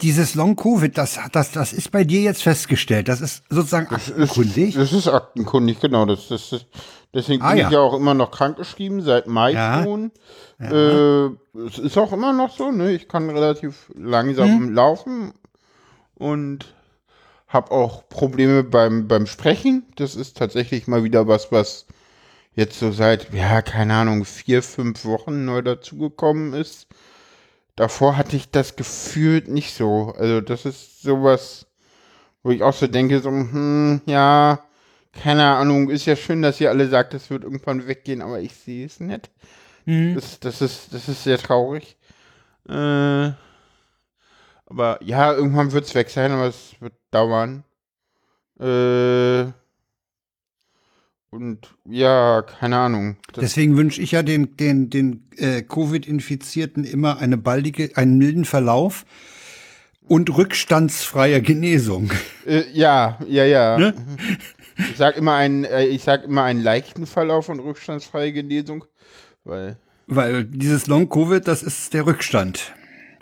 [0.02, 3.08] dieses Long-Covid, das, das, das ist bei dir jetzt festgestellt.
[3.08, 4.68] Das ist sozusagen Das aktenkundig.
[4.70, 6.04] ist, das ist aktenkundig, genau.
[6.06, 6.66] Das, das, das,
[7.14, 7.66] deswegen Ah, bin ja.
[7.68, 9.82] ich ja auch immer noch krankgeschrieben, seit Mai Ja.
[9.84, 10.10] schon.
[10.58, 11.26] Äh,
[11.66, 12.92] es ist auch immer noch so, ne?
[12.92, 14.74] Ich kann relativ langsam Mhm.
[14.74, 15.32] laufen
[16.14, 16.74] und
[17.48, 19.84] habe auch Probleme beim, beim Sprechen.
[19.96, 21.86] Das ist tatsächlich mal wieder was, was
[22.54, 26.86] jetzt so seit, ja, keine Ahnung, vier, fünf Wochen neu dazugekommen ist.
[27.76, 30.14] Davor hatte ich das gefühlt nicht so.
[30.16, 31.66] Also das ist sowas,
[32.42, 34.60] wo ich auch so denke, so, hm, ja,
[35.12, 38.54] keine Ahnung, ist ja schön, dass ihr alle sagt, es wird irgendwann weggehen, aber ich
[38.54, 39.30] sehe es nicht.
[40.14, 41.96] Das, das, ist, das ist sehr traurig.
[42.68, 43.32] Äh,
[44.66, 47.64] aber ja, irgendwann wird es weg sein, aber es wird dauern.
[48.58, 49.52] Äh,
[51.34, 53.16] und ja, keine Ahnung.
[53.36, 59.04] Deswegen wünsche ich ja den, den, den äh, Covid-Infizierten immer eine baldige, einen milden Verlauf
[60.06, 62.12] und rückstandsfreie Genesung.
[62.46, 63.78] äh, ja, ja, ja.
[63.78, 63.94] Ne?
[64.76, 68.84] Ich sag immer einen, äh, ich sag immer einen leichten Verlauf und rückstandsfreie Genesung,
[69.42, 72.72] weil Weil dieses Long-Covid, das ist der Rückstand.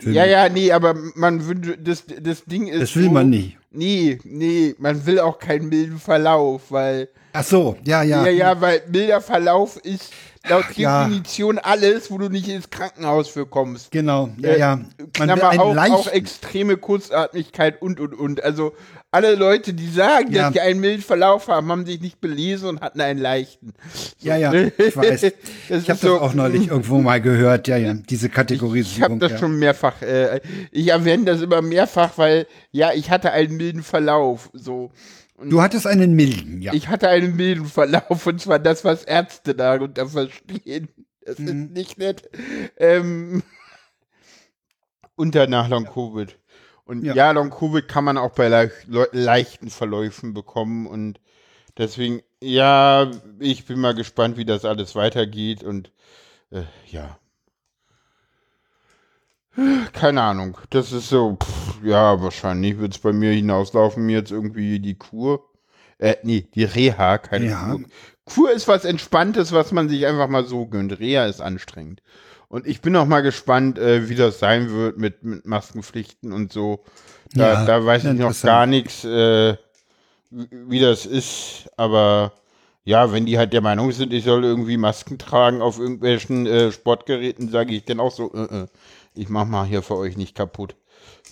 [0.04, 2.82] Ja, ja, nee, aber man wünscht, das, das Ding ist.
[2.82, 3.56] Das will so, man nicht.
[3.72, 7.08] Nee, nee, man will auch keinen milden Verlauf, weil.
[7.32, 8.24] Ach so, ja, ja.
[8.26, 10.12] Ja, ja, weil milder Verlauf ist
[10.48, 11.04] laut ja.
[11.04, 13.90] Definition alles, wo du nicht ins Krankenhaus für kommst.
[13.90, 14.76] Genau, ja, Äh, ja.
[14.76, 18.42] Man Klammer auf, auch extreme Kurzatmigkeit und, und, und.
[18.44, 18.74] Also
[19.12, 20.44] alle Leute, die sagen, Ja.
[20.44, 23.74] dass sie einen milden Verlauf haben, haben sich nicht belesen und hatten einen leichten.
[24.20, 25.20] ja, ja, ich weiß.
[25.68, 28.36] Das Ich habe so- das auch neulich irgendwo mal gehört, ja, ja, diese Ich habe
[28.36, 29.20] Kategorisierung.
[29.20, 29.38] das ja.
[29.38, 34.50] schon mehrfach, äh, ich erwähne das immer mehrfach, weil, ja, ich hatte einen milden Verlauf,
[34.54, 34.90] so.
[35.44, 36.72] Du hattest einen milden, ja.
[36.72, 40.88] Ich hatte einen milden Verlauf, und zwar das, was Ärzte darunter verstehen.
[41.24, 41.48] Das Mhm.
[41.48, 42.28] ist nicht nett.
[42.78, 43.42] Ähm,
[45.16, 46.38] und danach Long-Covid.
[46.84, 47.14] Und Ja.
[47.14, 51.20] ja, Long-Covid kann man auch bei leicht, leichten Verläufen bekommen und
[51.78, 55.92] deswegen, ja, ich bin mal gespannt, wie das alles weitergeht und
[56.50, 57.18] äh, ja.
[59.92, 60.56] Keine Ahnung.
[60.70, 64.94] Das ist so, pff, ja, wahrscheinlich wird es bei mir hinauslaufen, mir jetzt irgendwie die
[64.94, 65.44] Kur.
[65.98, 67.66] Äh, nee, die Reha, keine Ja.
[67.66, 67.80] Kur.
[68.24, 70.98] Kur ist was Entspanntes, was man sich einfach mal so gönnt.
[70.98, 72.02] Reha ist anstrengend.
[72.52, 76.52] Und ich bin auch mal gespannt, äh, wie das sein wird mit, mit Maskenpflichten und
[76.52, 76.84] so.
[77.34, 79.56] Da, Ja, da weiß ich noch gar nichts, äh,
[80.30, 81.70] wie wie das ist.
[81.78, 82.32] Aber
[82.84, 86.70] ja, wenn die halt der Meinung sind, ich soll irgendwie Masken tragen auf irgendwelchen äh,
[86.72, 88.66] Sportgeräten, sage ich dann auch so, äh, äh,
[89.14, 90.74] ich mach mal hier für euch nicht kaputt.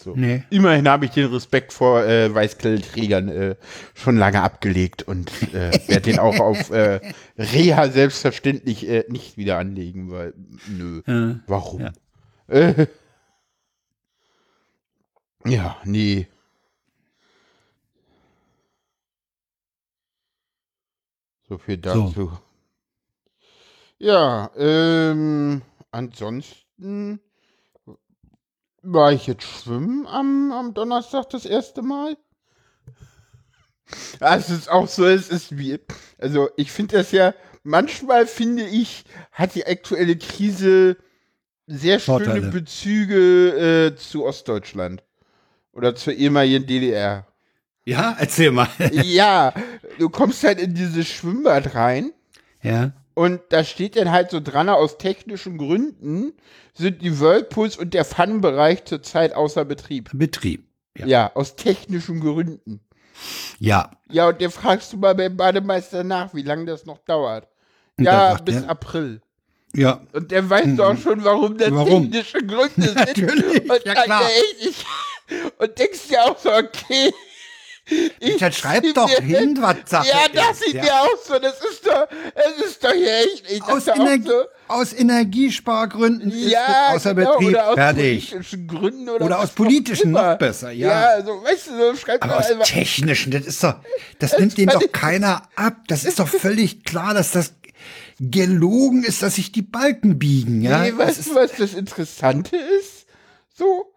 [0.02, 0.14] So.
[0.16, 0.44] Nee.
[0.48, 3.56] Immerhin habe ich den Respekt vor äh, Weißkleidträgern äh,
[3.94, 7.00] schon lange abgelegt und äh, werde den auch auf äh,
[7.36, 10.32] Reha selbstverständlich äh, nicht wieder anlegen, weil
[10.68, 11.00] nö.
[11.06, 11.82] Äh, Warum?
[11.82, 11.92] Ja.
[12.48, 12.86] Äh,
[15.44, 16.26] ja, nee.
[21.46, 22.32] So viel dazu.
[23.98, 25.60] Ja, ähm,
[25.90, 27.20] ansonsten
[28.82, 32.16] war ich jetzt schwimmen am, am Donnerstag das erste Mal.
[34.20, 35.78] Ja, es ist auch so, es ist wie,
[36.18, 40.96] also ich finde das ja, manchmal finde ich, hat die aktuelle Krise
[41.66, 42.50] sehr schöne Vorteile.
[42.50, 45.04] Bezüge äh, zu Ostdeutschland.
[45.72, 47.28] Oder zur ehemaligen DDR.
[47.84, 48.68] ja, erzähl mal.
[48.90, 49.54] ja,
[49.98, 52.12] du kommst halt in dieses Schwimmbad rein
[52.62, 52.92] ja.
[53.14, 56.32] Und da steht dann halt so dran, aus technischen Gründen
[56.74, 60.10] sind die Whirlpools und der Pfannenbereich zurzeit außer Betrieb.
[60.12, 60.64] Betrieb.
[60.96, 61.06] Ja.
[61.06, 61.32] Ja.
[61.34, 62.80] aus technischen Gründen.
[63.58, 63.90] Ja.
[64.10, 67.48] Ja, und der fragst du mal beim Bademeister nach, wie lange das noch dauert.
[67.98, 69.20] Und ja, dann bis er- April.
[69.74, 70.00] Ja.
[70.12, 72.10] Und der weiß doch schon, warum das Warum?
[72.10, 72.94] technische Gründe sind.
[72.96, 74.22] Natürlich, und, ja klar.
[75.58, 77.12] und denkst dir auch so, okay.
[78.20, 80.82] Ich Dann schreib doch mir- hin, was Sache Ja, das ist, sieht ja.
[80.82, 81.38] mir auch so.
[81.38, 83.50] Das ist doch, es ist doch hier echt.
[83.50, 86.60] Ich Aus, Energie, so, aus Energiespargründen ist ja,
[86.92, 88.30] das außer genau, Betrieb oder aus fertig.
[88.30, 90.88] politischen Gründen oder, Oder aus politischen noch besser, ja.
[90.88, 92.66] Ja, also, weißt du, so schreibt Aber aus einfach.
[92.66, 93.76] technischen, das ist doch,
[94.18, 95.76] das nimmt denen fand doch keiner ab.
[95.88, 97.54] Das ist doch völlig klar, dass das
[98.20, 100.80] gelogen ist, dass sich die Balken biegen, ja.
[100.80, 103.06] Nee, Das weißt ist, du, was das Interessante ist?
[103.54, 103.89] So,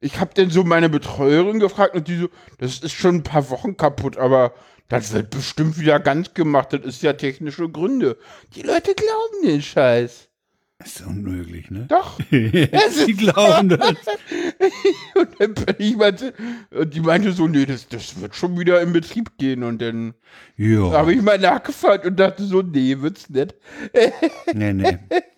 [0.00, 3.50] ich habe dann so meine Betreuerin gefragt und die so, das ist schon ein paar
[3.50, 4.52] Wochen kaputt, aber
[4.88, 6.72] das wird bestimmt wieder ganz gemacht.
[6.72, 8.18] Das ist ja technische Gründe.
[8.54, 10.28] Die Leute glauben den Scheiß.
[10.84, 11.86] ist unmöglich, ne?
[11.88, 12.18] Doch.
[12.30, 13.94] Ist glauben das.
[15.14, 16.34] und dann bin ich meinte,
[16.70, 19.62] und die meinte so, nee, das, das wird schon wieder in Betrieb gehen.
[19.62, 20.14] Und dann
[20.58, 23.54] habe ich mal nachgefragt und dachte so, nee, wird's nicht.
[24.52, 24.98] Nee, nee.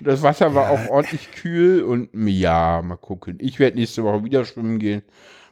[0.00, 3.38] Das Wasser war auch ordentlich kühl und ja, mal gucken.
[3.40, 5.02] Ich werde nächste Woche wieder schwimmen gehen.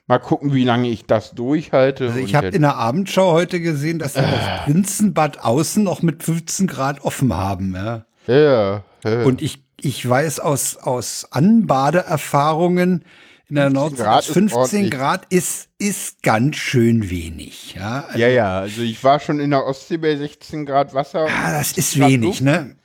[0.09, 2.07] Mal gucken, wie lange ich das durchhalte.
[2.07, 4.31] Also ich habe in der Abendschau heute gesehen, dass sie Äh.
[4.31, 7.75] das Prinzenbad außen noch mit 15 Grad offen haben.
[7.75, 8.05] Ja.
[8.29, 9.23] ja, ja.
[9.25, 13.05] Und ich, ich weiß aus, aus Anbadeerfahrungen
[13.49, 14.91] in der 15 Nordsee, Grad dass ist 15 ordentlich.
[14.91, 17.75] Grad ist, ist ganz schön wenig.
[17.75, 21.27] Ja, also, ja, ja, also ich war schon in der Ostsee bei 16 Grad Wasser.
[21.29, 22.43] ah, das ist Grad wenig, Luft.
[22.43, 22.77] ne?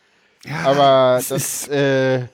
[0.46, 2.26] Ja, aber das, äh,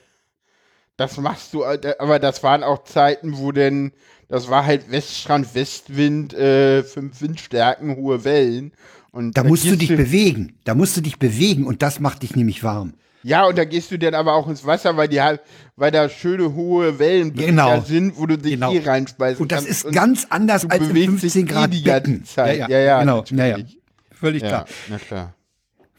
[0.96, 3.92] das machst du, äh, aber das waren auch Zeiten, wo denn,
[4.28, 8.72] das war halt Weststrand, Westwind, äh, fünf Windstärken, hohe Wellen.
[9.10, 10.58] Und da musst du dich bewegen.
[10.64, 12.94] Da musst du dich bewegen und das macht dich nämlich warm.
[13.24, 15.40] Ja, und da gehst du dann aber auch ins Wasser, weil die halt,
[15.76, 17.80] weil da schöne hohe Wellen Genau.
[17.80, 18.72] sind, wo du dich Genau.
[18.72, 19.84] eh reinspeisen Und das kannst.
[19.84, 22.24] ist ganz anders als in bewegst dich 15 eh Grad Becken.
[22.24, 22.58] Zeit.
[22.58, 23.24] Ja, Ja, ja, ja, genau.
[23.30, 23.78] Natürlich.
[24.12, 24.66] Völlig klar.
[24.88, 25.34] na klar.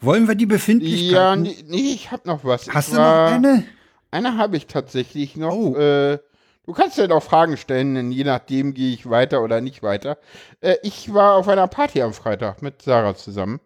[0.00, 1.42] Wollen wir die Ja, Befindlichkeiten?
[1.42, 2.68] nee, nee, ich hab noch was.
[2.68, 3.64] Hast ich du noch war, eine?
[4.10, 5.54] Eine habe ich tatsächlich noch.
[5.54, 5.76] Oh.
[5.76, 6.18] Äh,
[6.66, 10.18] du kannst ja auch Fragen stellen, denn je nachdem gehe ich weiter oder nicht weiter.
[10.60, 13.60] Äh, ich war auf einer Party am Freitag mit Sarah zusammen.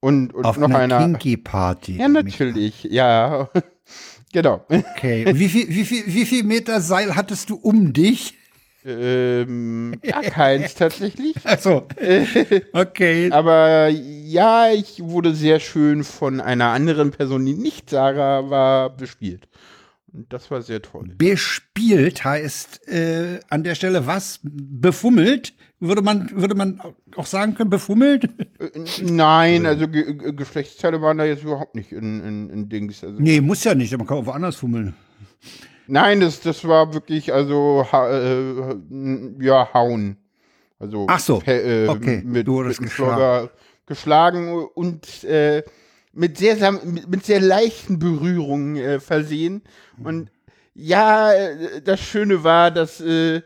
[0.00, 0.98] Und, und Auf noch einer einer.
[0.98, 1.98] Kinky Party.
[1.98, 2.84] Ja, natürlich.
[2.84, 3.50] Ja.
[4.32, 4.64] genau.
[4.68, 5.26] Okay.
[5.26, 8.34] Und wie viel, wie viel, wie viel Meter Seil hattest du um dich?
[8.84, 11.36] Ähm, gar keins tatsächlich.
[11.44, 11.86] Also,
[12.72, 13.30] okay.
[13.30, 19.48] Aber ja, ich wurde sehr schön von einer anderen Person, die nicht Sarah war, bespielt.
[20.12, 21.14] Und das war sehr toll.
[21.16, 24.40] Bespielt heißt äh, an der Stelle was?
[24.42, 25.54] Befummelt?
[25.78, 26.80] Würde man, würde man
[27.16, 28.24] auch sagen können, befummelt?
[28.58, 28.70] Äh,
[29.02, 33.02] Nein, also Ge Ge Geschlechtsteile waren da jetzt überhaupt nicht in, in, in Dings.
[33.02, 34.94] Also, Nee, muss ja nicht, man kann auch woanders fummeln.
[35.90, 38.76] Nein, das, das war wirklich, also, ha äh,
[39.40, 40.16] ja, hauen.
[40.78, 43.50] Also, Ach so, äh, okay, mit, du wurdest mit dem Schlager
[43.86, 45.64] geschlagen und äh,
[46.12, 49.62] mit, sehr, mit sehr leichten Berührungen äh, versehen.
[50.04, 50.30] Und
[50.74, 53.42] ja, äh, das Schöne war, dass äh,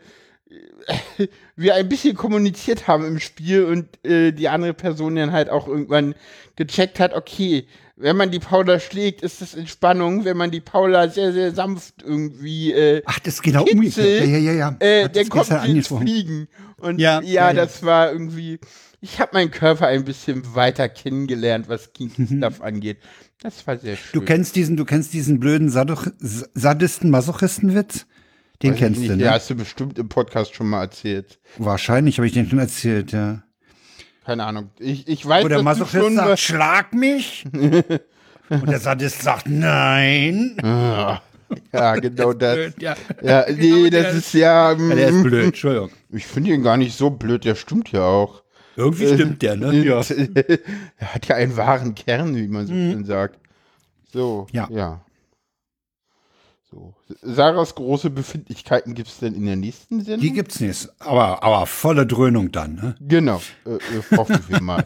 [1.55, 5.67] wir ein bisschen kommuniziert haben im Spiel und äh, die andere Person dann halt auch
[5.67, 6.15] irgendwann
[6.55, 11.07] gecheckt hat, okay, wenn man die Paula schlägt, ist das Entspannung, wenn man die Paula
[11.07, 14.27] sehr, sehr sanft irgendwie äh, Ach, das genau Kitzel, umgekehrt.
[14.27, 14.53] Ja, ja, ja.
[14.53, 14.75] ja.
[14.79, 15.87] äh, das kommt gestern ins.
[15.87, 16.47] Fliegen.
[16.77, 17.53] Und Ja, ja, ja, ja.
[17.53, 18.59] das war irgendwie,
[18.99, 22.97] ich habe meinen Körper ein bisschen weiter kennengelernt, was Kinky Stuff angeht.
[23.41, 24.19] Das war sehr schön.
[24.19, 28.05] Du kennst diesen, du kennst diesen blöden Sadoch Sadisten, Masochisten-Witz?
[28.63, 29.31] Den Weiß kennst nicht, du, Den ne?
[29.31, 31.39] hast du bestimmt im Podcast schon mal erzählt.
[31.57, 33.43] Wahrscheinlich habe ich den schon erzählt, ja.
[34.25, 34.69] Keine Ahnung.
[34.79, 37.45] Ich, ich weiß, Wo der dass du Masochist schon sagt, schlag mich.
[37.53, 40.57] Und der Sadist sagt, nein.
[41.71, 42.55] Ja, genau das.
[42.55, 42.95] Blöd, ja.
[43.21, 44.71] Ja, nee, der das ist ja.
[44.71, 45.89] Ja, der ist mm, blöd, Entschuldigung.
[46.09, 48.41] Ich finde ihn gar nicht so blöd, der stimmt ja auch.
[48.75, 49.73] Irgendwie stimmt der, ne?
[49.85, 50.01] Ja.
[50.97, 53.39] er hat ja einen wahren Kern, wie man so schön sagt.
[54.11, 54.67] So, Ja.
[54.71, 55.04] ja.
[56.75, 56.93] So.
[57.21, 60.19] Sarahs große Befindlichkeiten gibt es denn in der nächsten Sendung?
[60.19, 60.89] Die gibt's nicht.
[60.99, 62.95] Aber, aber volle Dröhnung dann, ne?
[62.99, 64.85] Genau, äh, äh, hoffen wir mal.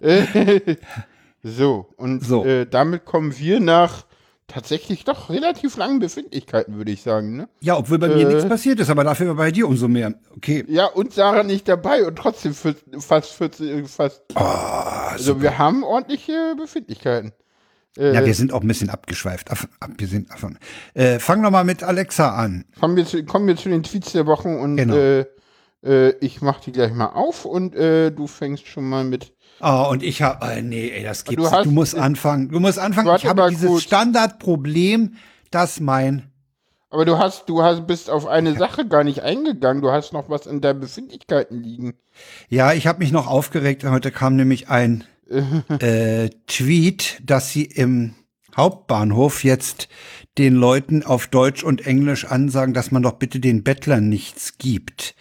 [0.00, 0.74] Äh,
[1.44, 2.44] so, und So.
[2.44, 4.04] Äh, damit kommen wir nach
[4.48, 7.36] tatsächlich doch relativ langen Befindlichkeiten, würde ich sagen.
[7.36, 7.48] Ne?
[7.60, 8.34] Ja, obwohl bei mir Äh.
[8.34, 10.14] nichts passiert ist, aber dafür bei dir umso mehr.
[10.34, 10.64] Okay.
[10.66, 14.22] Ja, und Sarah nicht dabei und trotzdem für, fast 40, fast.
[14.34, 17.32] Ah, also wir haben ordentliche Befindlichkeiten.
[17.98, 19.50] Äh, Ja, wir sind auch ein bisschen abgeschweift.
[19.50, 20.58] Ab, ab, wir sind davon.
[20.94, 22.64] Äh, fang doch mal mit Alexa an.
[22.80, 24.94] kommen, wir zu, kommen wir zu den Tweets der Wochen und Genau.
[24.96, 25.26] äh,
[25.84, 29.32] äh, ich mache die gleich mal auf und äh, du fängst schon mal mit.
[29.60, 31.42] Oh, und ich habe, äh, nee, ey, das gibt's.
[31.44, 32.48] Du Du, hast- du musst anfangen.
[32.48, 33.14] Du musst anfangen.
[33.16, 33.82] Ich habe dieses kurz.
[33.82, 35.14] Standardproblem,
[35.50, 36.30] dass mein
[36.90, 39.82] Aber du hast, du hast, bist auf eine Sache gar nicht eingegangen.
[39.82, 41.94] Du hast noch was in deinen Befindlichkeiten liegen.
[42.48, 43.84] Ja, ich habe mich noch aufgeregt.
[43.84, 48.14] Heute kam nämlich ein äh, Tweet, dass sie im
[48.56, 49.88] Hauptbahnhof jetzt
[50.36, 55.14] den Leuten auf Deutsch und Englisch ansagen, dass man doch bitte den Bettlern nichts gibt,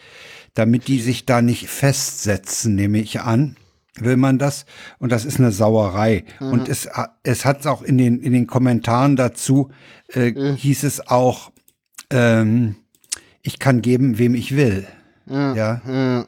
[0.53, 3.57] damit die sich da nicht festsetzen, nehme ich an.
[3.99, 4.65] Will man das?
[4.99, 6.23] Und das ist eine Sauerei.
[6.51, 6.87] Und es,
[7.23, 9.71] es hat auch in den, in den Kommentaren dazu,
[10.09, 11.51] äh, hieß es auch,
[12.11, 12.75] ähm,
[13.41, 14.85] ich kann geben, wem ich will.
[15.55, 16.19] ja.
[16.21, 16.25] Äh,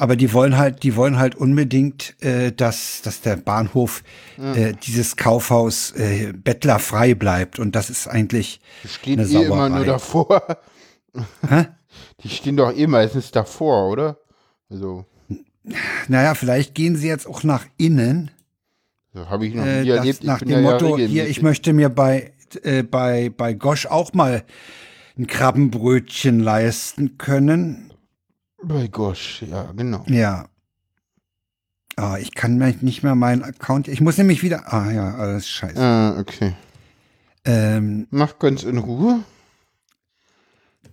[0.00, 4.02] Aber die wollen halt, die wollen halt unbedingt, äh, dass, dass der Bahnhof,
[4.38, 7.58] äh, dieses Kaufhaus äh, bettlerfrei bleibt.
[7.58, 9.68] Und das ist eigentlich die stehen eine eh immer Sauerei.
[9.70, 10.42] nur davor.
[11.48, 11.66] Hä?
[12.22, 14.18] Die stehen doch eh meistens davor, oder?
[14.70, 15.04] Also,
[16.06, 18.30] Naja, vielleicht gehen sie jetzt auch nach innen.
[19.12, 20.24] so habe ich noch Äh, nie das, erlebt.
[20.24, 21.30] nach dem ja Motto, hier, regelmäßig.
[21.30, 22.32] ich möchte mir bei,
[22.62, 24.44] äh, bei, bei Gosch auch mal
[25.18, 27.87] ein Krabbenbrötchen leisten können.
[28.62, 30.04] Bei Gosch, ja, genau.
[30.08, 30.48] Ja.
[31.96, 33.88] Ah, ich kann nicht mehr meinen Account.
[33.88, 34.72] Ich muss nämlich wieder.
[34.72, 35.80] Ah ja, alles scheiße.
[35.80, 36.54] Ah, okay.
[37.44, 39.24] Ähm, Mach ganz in Ruhe.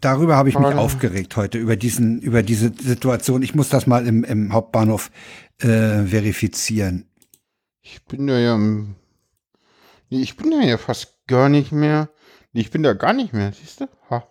[0.02, 0.80] darüber habe ich mich Frage.
[0.80, 3.44] aufgeregt heute, über diesen, über diese Situation.
[3.44, 5.12] Ich muss das mal im, im Hauptbahnhof
[5.60, 7.08] äh, verifizieren.
[7.82, 8.58] Ich bin da ja
[10.10, 12.10] ich bin da ja fast gar nicht mehr.
[12.54, 13.88] Nee, ich bin da gar nicht mehr, siehst du?
[14.10, 14.28] Ha.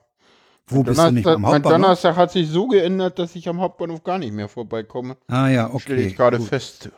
[0.67, 1.81] Wo bist du nicht am mein Hauptbahnhof?
[1.81, 5.17] Donnerstag hat sich so geändert, dass ich am Hauptbahnhof gar nicht mehr vorbeikomme.
[5.29, 6.09] Ah ja, Stelle okay.
[6.09, 6.91] ich gerade fest.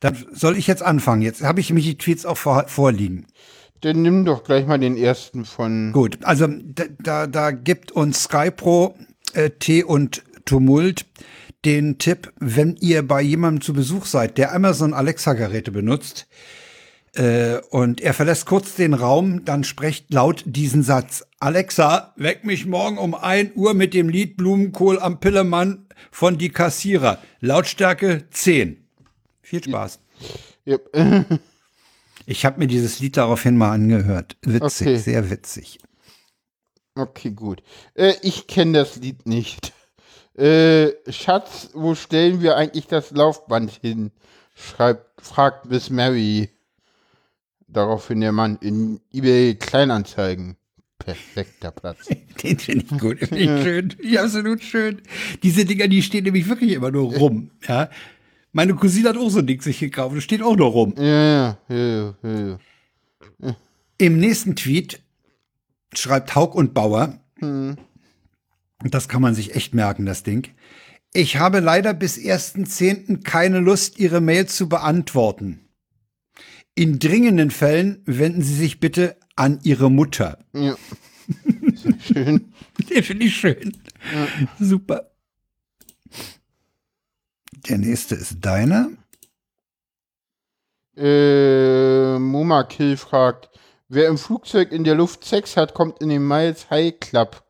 [0.00, 1.22] Dann soll ich jetzt anfangen.
[1.22, 3.26] Jetzt habe ich mich die Tweets auch vor, vorliegen.
[3.80, 5.92] Dann nimm doch gleich mal den ersten von.
[5.92, 8.94] Gut, also da, da, da gibt uns Skypro
[9.32, 11.06] äh, T und Tumult
[11.64, 16.26] den Tipp, wenn ihr bei jemandem zu Besuch seid, der Amazon Alexa Geräte benutzt
[17.14, 21.24] äh, und er verlässt kurz den Raum, dann sprecht laut diesen Satz.
[21.40, 26.48] Alexa, weck mich morgen um 1 Uhr mit dem Lied Blumenkohl am Pillemann von Die
[26.50, 27.18] Kassierer.
[27.40, 28.84] Lautstärke 10.
[29.42, 29.98] Viel Spaß.
[30.64, 30.78] Ja,
[32.26, 34.36] Ich habe mir dieses Lied daraufhin mal angehört.
[34.42, 34.96] Witzig, Okay.
[34.96, 35.78] sehr witzig.
[36.94, 37.62] okay, gut.
[37.94, 39.72] Äh, ich kenne das Lied nicht.
[40.36, 44.12] Äh, Schatz, wo stellen wir eigentlich das Laufband hin?
[44.54, 46.48] Schreibt, fragt Miss Mary.
[47.72, 50.56] Daraufhin der Mann in eBay Kleinanzeigen.
[50.98, 52.06] Perfekter Platz.
[52.42, 53.18] Den finde ich gut.
[53.18, 53.90] Finde ich schön.
[53.90, 55.02] Finde ich absolut schön.
[55.42, 57.50] Diese Dinger, die stehen nämlich wirklich immer nur rum.
[57.66, 57.88] Ja.
[58.52, 60.16] Meine Cousine hat auch so ein Ding sich gekauft.
[60.16, 60.94] Das steht auch nur rum.
[60.98, 62.58] Ja, ja, ja, ja,
[63.40, 63.56] ja.
[63.98, 65.00] Im nächsten Tweet
[65.94, 67.76] schreibt Haug und Bauer, Hm.
[68.84, 70.48] das kann man sich echt merken, das Ding.
[71.12, 73.22] Ich habe leider bis 1.10.
[73.22, 75.61] keine Lust, Ihre Mail zu beantworten.
[76.74, 80.38] In dringenden Fällen wenden Sie sich bitte an Ihre Mutter.
[80.52, 80.76] ja.
[82.00, 82.52] Schön.
[82.90, 83.76] Den finde ich schön.
[84.58, 85.12] Super.
[87.68, 88.90] Der nächste ist deiner.
[90.96, 93.50] Äh, Moma Kill fragt,
[93.88, 97.44] wer im Flugzeug in der Luft Sex hat, kommt in den Miles High Club.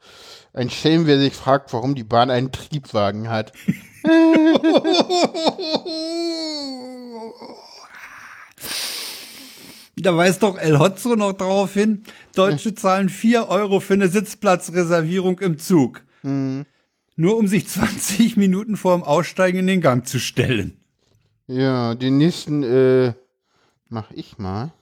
[0.52, 3.52] Ein Schelm, wer sich fragt, warum die Bahn einen Triebwagen hat.
[10.02, 12.02] Da weist doch El Hotzo noch darauf hin,
[12.34, 16.02] Deutsche zahlen 4 Euro für eine Sitzplatzreservierung im Zug.
[16.22, 20.76] Nur um sich 20 Minuten vor dem Aussteigen in den Gang zu stellen.
[21.46, 23.12] Ja, den nächsten, äh,
[23.88, 24.72] mach ich mal.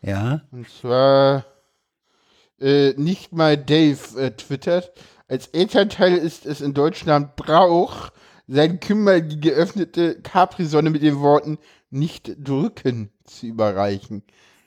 [0.00, 0.42] Ja.
[0.50, 1.44] Und zwar,
[2.60, 4.92] äh, nicht mal Dave äh, twittert.
[5.28, 8.10] Als Elternteil ist es in Deutschland Brauch,
[8.46, 11.58] seinen Kindern die geöffnete Capri-Sonne mit den Worten
[11.90, 14.22] nicht drücken zu überreichen.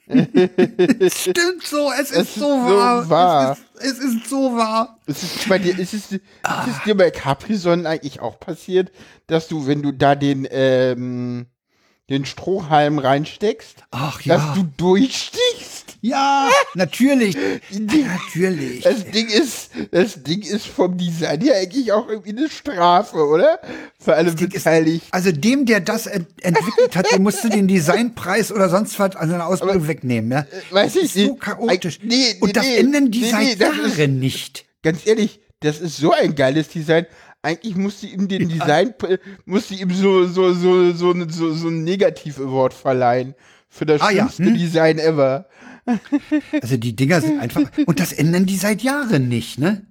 [0.10, 3.10] Stimmt so, es ist Es so ist so wahr.
[3.10, 3.58] wahr.
[3.80, 4.98] Es, ist, es ist so wahr.
[5.06, 8.92] Ist es bei dir, ist es, ist es dir bei Capri-Sonnen eigentlich auch passiert,
[9.28, 11.48] dass du, wenn du da den, ähm,
[12.10, 14.54] den Strohhalm reinsteckst, Ach dass ja.
[14.56, 15.47] du durchstichst?
[16.02, 17.36] Ja, natürlich.
[17.72, 18.82] Die- natürlich.
[18.84, 23.60] Das Ding ist, das Ding ist vom Design her eigentlich auch irgendwie eine Strafe, oder?
[24.00, 24.68] Für alle Ding ist-.
[25.12, 29.30] Also dem, der das ent entwickelt hat, der musste den Designpreis oder sonst was an
[29.30, 30.32] seiner Ausbildung wegnehmen.
[30.32, 30.46] Ja?
[30.72, 32.00] weiß das ich ist so chaotisch.
[32.04, 34.66] Nee, nee, Und das nee, ändern die nee, seit das ist- Jahren nicht.
[34.84, 37.08] Ganz ehrlich, das ist so ein geiles Design.
[37.42, 38.94] Eigentlich musste ihm den Design,
[39.46, 43.36] musste ihm so, so, so, so, so, so, ein Negativ-Award verleihen.
[43.70, 44.58] Für das Ah, ja, schlimmste hm.
[44.58, 45.46] Design ever.
[46.62, 47.64] Also die Dinger sind einfach.
[47.86, 49.86] Und das ändern die seit Jahren nicht, ne?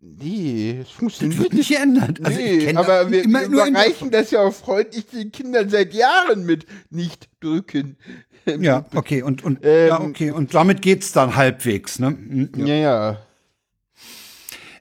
[0.00, 2.20] Nee, das Das funktioniert wird nicht geändert.
[2.24, 5.94] Also Nee, aber das wir, immer wir überreichen das ja auch freundlich den Kindern seit
[5.94, 7.96] Jahren mit nicht drücken.
[8.44, 12.08] Ja, okay, und, und Ähm, ja, okay, und damit geht's dann halbwegs, ne?
[12.08, 12.66] Hm, Ja.
[12.66, 13.18] Ja, ja.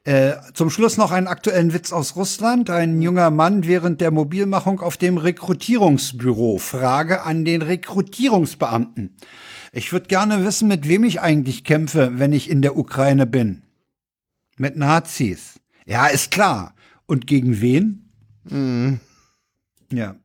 [0.04, 2.72] Äh, zum Schluss noch einen aktuellen Witz aus Russland.
[2.72, 6.58] Ein junger Mann während der Mobilmachung auf dem Rekrutierungsbüro.
[6.58, 9.16] Frage an den Rekrutierungsbeamten.
[9.72, 13.62] Ich würde gerne wissen, mit wem ich eigentlich kämpfe, wenn ich in der Ukraine bin.
[14.58, 15.60] Mit Nazis.
[15.86, 16.76] Ja, ist klar.
[17.06, 18.10] Und gegen wen?
[19.92, 20.16] Ja.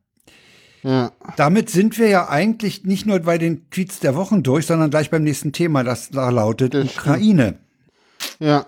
[0.83, 1.11] Ja.
[1.37, 5.09] Damit sind wir ja eigentlich nicht nur bei den Tweets der Wochen durch, sondern gleich
[5.09, 6.85] beim nächsten Thema, das da lautet Das.
[6.95, 7.57] Ukraine.
[8.39, 8.65] Ja.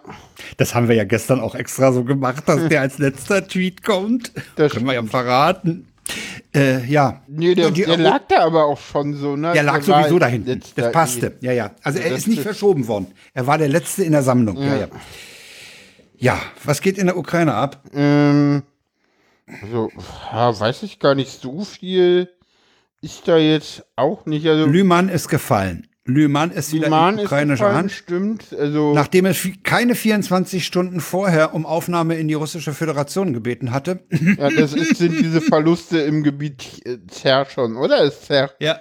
[0.57, 4.31] Das haben wir ja gestern auch extra so gemacht, dass der als letzter Tweet kommt.
[4.55, 5.87] Das Können wir ja verraten.
[6.55, 7.21] Äh, ja.
[7.27, 9.53] Nee, der, Die- der lag da aber auch schon so, ne?
[9.53, 10.49] Der lag war sowieso da hinten.
[10.49, 11.37] letzter Das passte.
[11.41, 11.71] Ja, ja.
[11.83, 13.07] Also er ist nicht verschoben worden.
[13.33, 14.57] Er war der Letzte in der Sammlung.
[14.61, 14.87] Ja, ja.
[16.17, 17.81] Ja, was geht in der Ukraine ab?
[17.93, 18.63] Ähm,
[19.61, 19.89] also,
[20.33, 22.29] ja, weiß ich gar nicht so viel.
[23.01, 24.45] Ist da jetzt auch nicht.
[24.47, 25.87] Also, Lüman ist gefallen.
[26.05, 27.91] Lüman ist wieder Liman in ist ukrainischer Hand.
[27.91, 28.45] stimmt.
[28.57, 33.71] Also, Nachdem er vi- keine 24 Stunden vorher um Aufnahme in die russische Föderation gebeten
[33.71, 33.99] hatte.
[34.09, 36.81] ja, das ist, sind diese Verluste im Gebiet
[37.11, 38.01] Zer schon, oder?
[38.03, 38.49] Ist Zer?
[38.59, 38.79] Ja.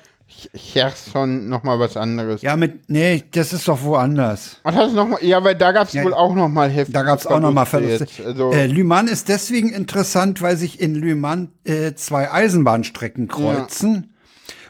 [0.54, 2.42] Cherson nochmal was anderes.
[2.42, 4.60] Ja, mit, nee, das ist doch woanders.
[4.62, 6.94] Und hast du noch mal, ja, weil da gab es Ja, wohl auch nochmal heftig.
[6.94, 8.04] Da gab es auch nochmal Verluste.
[8.04, 8.20] jetzt.
[8.20, 14.14] Also, äh, Lyman ist deswegen interessant, weil sich in Lyman äh, zwei Eisenbahnstrecken kreuzen.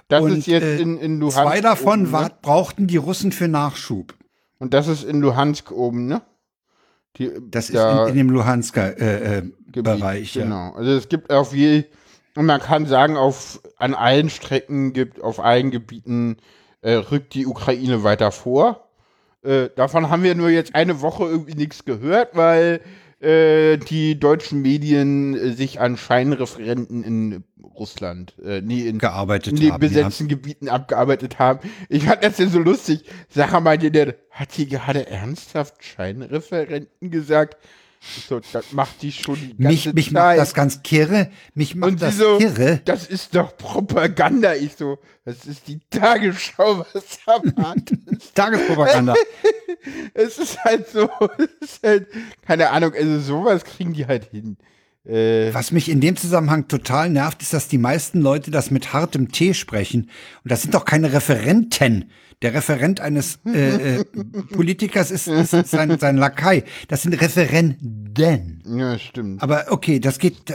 [0.09, 1.39] Das und, ist jetzt äh, in, in Luhansk.
[1.41, 2.35] Zwei davon oben, war, ne?
[2.43, 4.15] brauchten die Russen für Nachschub.
[4.59, 6.23] Und das ist in Luhansk oben, ne?
[7.17, 10.35] Die, Das ist da in, in dem Luhansker äh, äh, Gebiet, Bereich.
[10.35, 10.45] Ja.
[10.45, 10.73] Genau.
[10.73, 11.85] Also es gibt auf je,
[12.35, 16.37] und man kann sagen, auf an allen Strecken gibt, auf allen Gebieten
[16.81, 18.89] äh, rückt die Ukraine weiter vor.
[19.43, 22.81] Äh, davon haben wir nur jetzt eine Woche irgendwie nichts gehört, weil
[23.21, 29.61] äh, die deutschen Medien äh, sich an Scheinreferenten in Russland, äh, nee, in Gearbeitet in
[29.61, 29.81] den haben.
[29.81, 31.69] besetzten Gebieten abgearbeitet haben.
[31.89, 33.05] Ich fand das ja so lustig.
[33.29, 37.57] Sacher meinte der, hat die gerade ernsthaft Scheinreferenten gesagt?
[38.01, 40.13] So, das macht die schon die ganze Mich, mich Zeit.
[40.15, 41.31] macht das ganz kirre.
[41.55, 42.81] Mich macht Und das so, kirre.
[42.85, 44.55] das ist doch Propaganda.
[44.55, 47.99] Ich so, das ist die Tagesschau, was erwartet.
[48.35, 49.15] Tagespropaganda.
[50.15, 51.09] es ist halt so,
[51.61, 52.07] es ist halt,
[52.47, 54.57] keine Ahnung, also sowas kriegen die halt hin.
[55.05, 58.93] Äh, Was mich in dem Zusammenhang total nervt, ist, dass die meisten Leute das mit
[58.93, 60.11] hartem T sprechen.
[60.45, 62.11] Und das sind doch keine Referenten.
[62.43, 64.05] Der Referent eines äh, äh,
[64.53, 66.63] Politikers ist, ist sein, sein Lakai.
[66.87, 68.63] Das sind Referenden.
[68.65, 69.43] ja, stimmt.
[69.43, 70.37] Aber okay, das geht.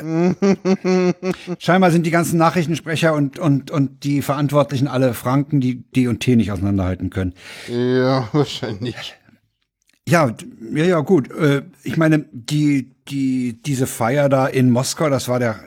[1.59, 6.21] Scheinbar sind die ganzen Nachrichtensprecher und, und, und die Verantwortlichen alle Franken, die D und
[6.21, 7.34] T nicht auseinanderhalten können.
[7.67, 9.15] Ja, wahrscheinlich.
[10.07, 10.34] Ja,
[10.73, 11.31] ja, ja, gut.
[11.31, 15.59] Äh, ich meine, die, die, diese Feier da in Moskau, das war der.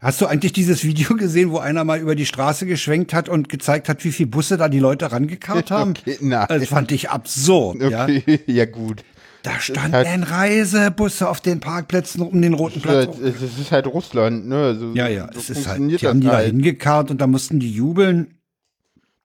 [0.00, 3.48] Hast du eigentlich dieses Video gesehen, wo einer mal über die Straße geschwenkt hat und
[3.48, 5.90] gezeigt hat, wie viele Busse da die Leute rangekarrt haben?
[5.98, 6.46] Okay, nein.
[6.48, 7.82] Das fand ich absurd.
[7.82, 8.04] Ja?
[8.04, 9.02] Okay, ja, gut.
[9.42, 13.16] Da standen halt- Reisebusse auf den Parkplätzen um den roten ist Platz.
[13.20, 14.56] halt, es ist halt Russland, ne?
[14.56, 16.50] Also, Ja, ja, so es ist halt, die haben die das da halt.
[16.52, 18.34] hingekarrt und da mussten die jubeln.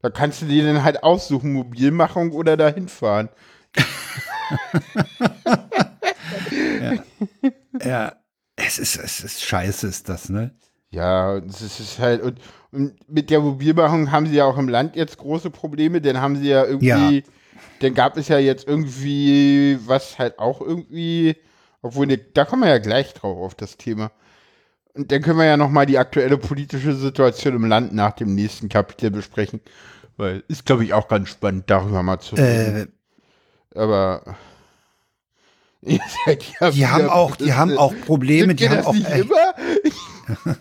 [0.01, 3.29] Da kannst du dir dann halt aussuchen, Mobilmachung oder dahin fahren.
[7.83, 8.13] Ja,
[8.67, 10.51] es ist, es ist scheiße, ist das, ne?
[10.91, 12.39] Ja, es ist halt, und,
[12.71, 16.35] und mit der Mobilmachung haben sie ja auch im Land jetzt große Probleme, denn haben
[16.35, 17.23] sie ja irgendwie, Ja.
[17.79, 21.35] dann gab es ja jetzt irgendwie, was halt auch irgendwie,
[21.81, 24.11] obwohl, ne, da kommen wir ja gleich drauf auf das Thema.
[24.93, 28.69] Und dann können wir ja nochmal die aktuelle politische Situation im Land nach dem nächsten
[28.69, 29.59] Kapitel besprechen.
[30.17, 32.93] Weil ist, glaube ich, auch ganz spannend, darüber mal zu reden.
[33.73, 34.35] Äh, Aber
[35.85, 39.53] ihr seid ja die haben auch, die haben auch Probleme, die haben auch, nicht immer?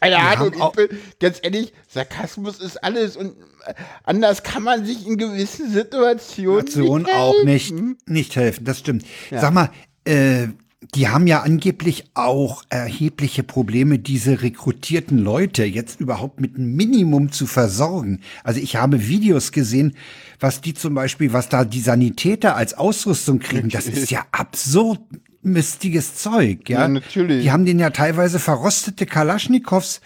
[0.00, 5.06] Keine Ahnung, ich bin, ganz ehrlich, Sarkasmus ist alles und äh, anders kann man sich
[5.06, 7.98] in gewissen Situationen Situation nicht auch nicht, helfen.
[8.06, 9.06] nicht helfen, das stimmt.
[9.30, 9.70] Sag mal,
[10.04, 10.48] äh,
[10.94, 17.32] die haben ja angeblich auch erhebliche Probleme, diese rekrutierten Leute jetzt überhaupt mit einem Minimum
[17.32, 18.20] zu versorgen.
[18.42, 19.96] Also ich habe Videos gesehen,
[20.40, 23.68] was die zum Beispiel, was da die Sanitäter als Ausrüstung kriegen.
[23.68, 25.00] Das ist ja absurd
[25.42, 26.82] mistiges Zeug, ja.
[26.82, 27.42] Ja, natürlich.
[27.42, 30.00] Die haben denen ja teilweise verrostete Kalaschnikows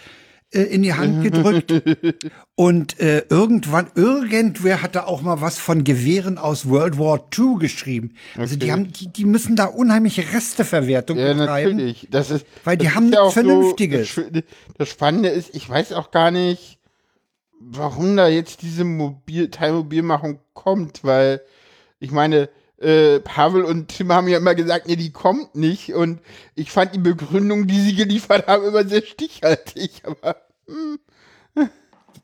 [0.51, 1.73] äh, in die Hand gedrückt.
[2.55, 7.55] Und äh, irgendwann, irgendwer hat da auch mal was von Gewehren aus World War II
[7.59, 8.15] geschrieben.
[8.35, 11.77] Also die haben, die, die müssen da unheimliche Resteverwertung Ja, betreiben.
[11.77, 12.07] natürlich.
[12.11, 14.15] Das ist, Weil die haben ist nichts auch so- Vernünftiges.
[14.31, 14.43] das,
[14.77, 16.79] das Spannende ist, ich weiß auch gar nicht,
[17.59, 21.41] warum da jetzt diese Mobil Teilmobilmachung kommt, weil
[21.99, 25.93] ich meine, äh, Pavel und Tim haben ja immer gesagt, nee, die kommt nicht.
[25.93, 26.21] Und
[26.55, 30.03] ich fand die Begründung, die sie geliefert haben, immer sehr stichhaltig.
[30.05, 30.37] Aber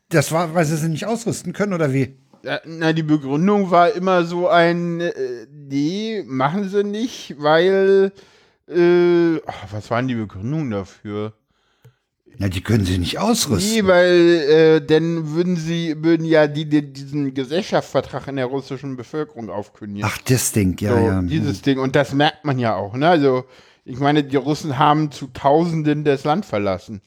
[0.10, 2.18] Das war, weil sie sie nicht ausrüsten können oder wie?
[2.44, 8.12] Ja, na, die Begründung war immer so ein, äh, nee, machen sie nicht, weil,
[8.70, 11.34] äh, ach, was waren die Begründungen dafür?
[12.40, 13.74] Ja, die können sie nicht ausrüsten.
[13.74, 18.96] Nee, weil, äh, dann würden sie, würden ja die, die diesen Gesellschaftsvertrag in der russischen
[18.98, 20.08] Bevölkerung aufkündigen.
[20.10, 21.22] Ach, das Ding, ja, so, ja.
[21.22, 21.80] dieses Ding.
[21.80, 23.08] Und das merkt man ja auch, ne?
[23.08, 23.46] Also,
[23.86, 27.02] ich meine, die Russen haben zu Tausenden das Land verlassen.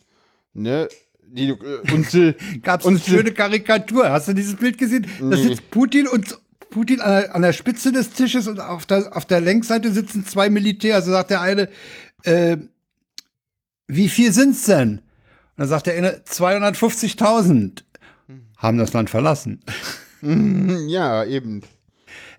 [0.54, 0.88] Ne?
[1.26, 4.08] Die, äh, und sie, Gab's und eine schöne Karikatur.
[4.10, 5.06] Hast du dieses Bild gesehen?
[5.18, 5.42] Da Nee.
[5.42, 6.38] sitzt Putin und
[6.70, 10.24] Putin an der, an der Spitze des Tisches und auf der, auf der Längsseite sitzen
[10.26, 10.94] zwei Militär.
[10.94, 11.68] Also sagt der eine,
[12.24, 12.56] äh,
[13.86, 15.00] wie viel sind's denn?
[15.58, 17.82] Und dann sagt eine, 250.000
[18.58, 19.60] haben das Land verlassen.
[20.22, 21.62] ja, eben.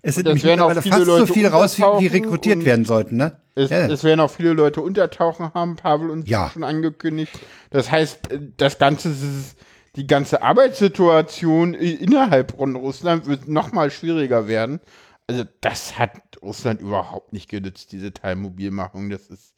[0.02, 2.64] Es sind nämlich werden auch mittlerweile viele fast so Leute viel raus, wie, rekrutiert und-
[2.64, 3.36] werden sollten, ne?
[3.54, 3.86] Es, Ja.
[3.88, 6.48] es werden auch viele Leute untertauchen, haben Pavel uns Ja.
[6.50, 7.38] schon angekündigt.
[7.68, 9.56] Das heißt, äh, das Ganze, ist-
[9.96, 14.80] die ganze Arbeitssituation innerhalb von Russland wird noch mal schwieriger werden.
[15.26, 19.10] Also das hat Russland überhaupt nicht genützt, diese Teilmobilmachung.
[19.10, 19.52] Das ist,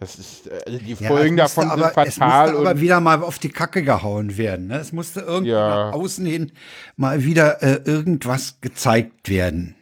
[0.00, 2.46] Das ist, äh, also die Ja, Folgen es musste davon aber, sind es fatal.
[2.46, 4.66] musste aber und, wieder mal auf die Kacke gehauen werden.
[4.68, 4.78] Ne?
[4.78, 5.90] Es musste irgendwie Ja.
[5.90, 6.52] nach außen hin
[6.96, 9.76] mal wieder äh, irgendwas gezeigt werden.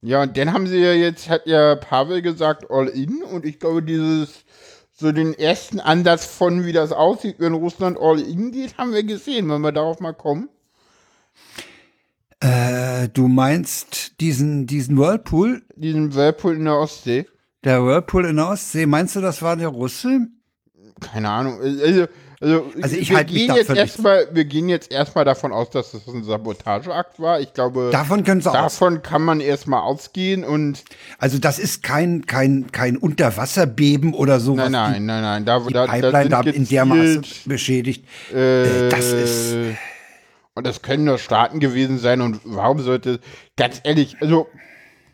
[0.00, 3.22] ja, und dann haben sie ja jetzt, hat ja Pavel gesagt, all in.
[3.22, 4.44] Und ich glaube, dieses,
[4.92, 9.02] so den ersten Ansatz von, wie das aussieht, wenn Russland all in geht, haben wir
[9.04, 10.48] gesehen, wenn wir darauf mal kommen.
[12.40, 17.26] Äh, du meinst diesen, diesen Whirlpool, Diesen Whirlpool in der Ostsee.
[17.68, 20.26] Der Whirlpool in der Ostsee, meinst du, das war der Russe?
[21.00, 21.60] Keine Ahnung.
[21.60, 22.06] Also,
[22.40, 25.90] also, Also ich wir halte mich jetzt erstmal, wir gehen jetzt erstmal davon aus, dass
[25.92, 27.40] das ein Sabotageakt war.
[27.40, 28.54] Ich glaube, Davon können sie aus.
[28.54, 30.84] davon kann man erstmal ausgehen und
[31.18, 34.54] Also das ist kein, kein, kein Unterwasserbeben oder so.
[34.54, 38.04] nein, nein, nein, nein, da, Die da, Pipeline da sind in der Maße beschädigt.
[38.32, 39.56] äh, das ist-
[40.54, 43.20] und das können nur Staaten gewesen sein und warum sollte,
[43.56, 44.48] ganz ehrlich, also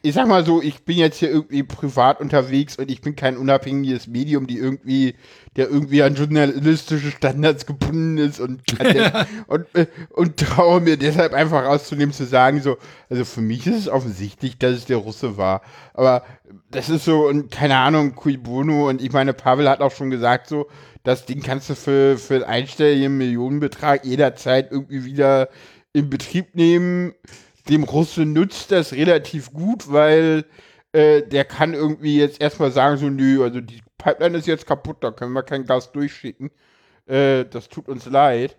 [0.05, 3.39] ich sag mal so, ich bin jetzt hier irgendwie privat unterwegs und ich bin kein
[3.39, 5.15] unabhängiges Medium, die irgendwie,
[5.57, 8.61] der irgendwie an journalistische Standards gebunden ist und
[9.47, 12.77] und, äh, und traue mir deshalb einfach rauszunehmen, zu sagen, so,
[13.09, 15.63] also für mich ist es offensichtlich, dass es der Russe war.
[15.95, 16.23] Aber
[16.71, 20.11] das ist so, und keine Ahnung, cui bono, und ich meine, Pavel hat auch schon
[20.11, 20.67] gesagt, so,
[21.03, 25.49] das Ding kannst du für, für einen einstelligen Millionenbetrag jederzeit irgendwie wieder
[25.95, 27.15] in Betrieb nehmen.
[27.69, 30.45] Dem Russe nützt das relativ gut, weil
[30.93, 34.99] äh, der kann irgendwie jetzt erstmal sagen, so, nö, also die Pipeline ist jetzt kaputt,
[35.01, 36.51] da können wir kein Gas durchschicken.
[37.07, 38.57] Äh, das tut uns leid.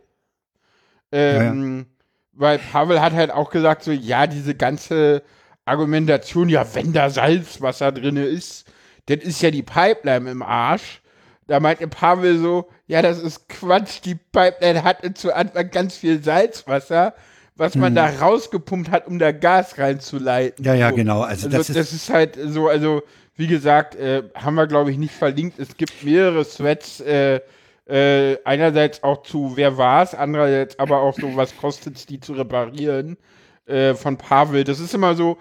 [1.11, 1.85] Ähm,
[2.33, 5.23] Weil Pavel hat halt auch gesagt, so, ja, diese ganze
[5.65, 8.65] Argumentation, ja, wenn da Salzwasser drin ist,
[9.05, 11.01] dann ist ja die Pipeline im Arsch.
[11.47, 16.21] Da meinte Pavel so, ja, das ist Quatsch, die Pipeline hatte zu Anfang ganz viel
[16.23, 17.13] Salzwasser,
[17.55, 20.63] was man da rausgepumpt hat, um da Gas reinzuleiten.
[20.65, 20.95] Ja, ja, so.
[20.95, 21.21] genau.
[21.21, 23.01] Also, Also das, das, ist, ist halt so, also
[23.35, 25.59] wie gesagt, äh, haben wir glaube ich nicht verlinkt.
[25.59, 27.39] Es gibt mehrere Threads, äh,
[27.87, 33.17] äh, einerseits auch zu wer war's, andererseits aber auch so, was kostet's, die zu reparieren
[33.67, 34.63] äh, von Pavel.
[34.63, 35.37] Das ist immer so,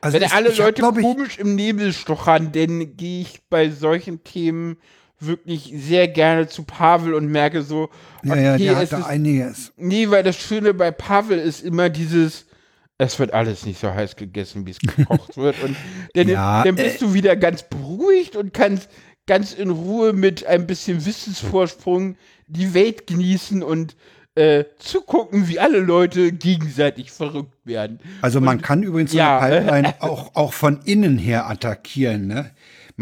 [0.00, 3.40] also wenn ich- alle ich hab, Leute ich, komisch im Nebel stochern, dann gehe ich
[3.48, 4.76] bei solchen Themen
[5.26, 7.90] wirklich sehr gerne zu Pavel und merke so,
[8.22, 9.72] ja, ja, okay, der hat da ist einiges.
[9.76, 12.46] Nee, weil das Schöne bei Pavel ist immer dieses,
[12.98, 15.62] es wird alles nicht so heiß gegessen, wie es gekocht wird.
[15.62, 15.76] Und
[16.14, 18.88] dann, Ja, dann bist du wieder ganz beruhigt und kannst
[19.26, 22.16] ganz in Ruhe mit ein bisschen Wissensvorsprung
[22.46, 23.96] die Welt genießen und
[24.34, 28.00] äh, zugucken, wie alle Leute gegenseitig verrückt werden.
[28.22, 29.38] Also man kann übrigens ja.
[29.38, 32.28] eine Pipeline auch, auch von innen her attackieren.
[32.28, 32.50] Ne?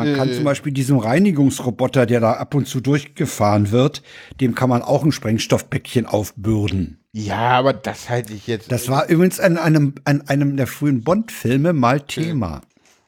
[0.04, 0.34] Man kann Äh.
[0.34, 4.02] zum Beispiel diesem Reinigungsroboter, der da ab und zu durchgefahren wird,
[4.40, 6.98] dem kann man auch ein Sprengstoffpäckchen aufbürden.
[7.12, 8.70] Ja, aber das halte ich jetzt.
[8.70, 12.62] Das war übrigens an einem, an einem der frühen Bond-Filme mal Thema.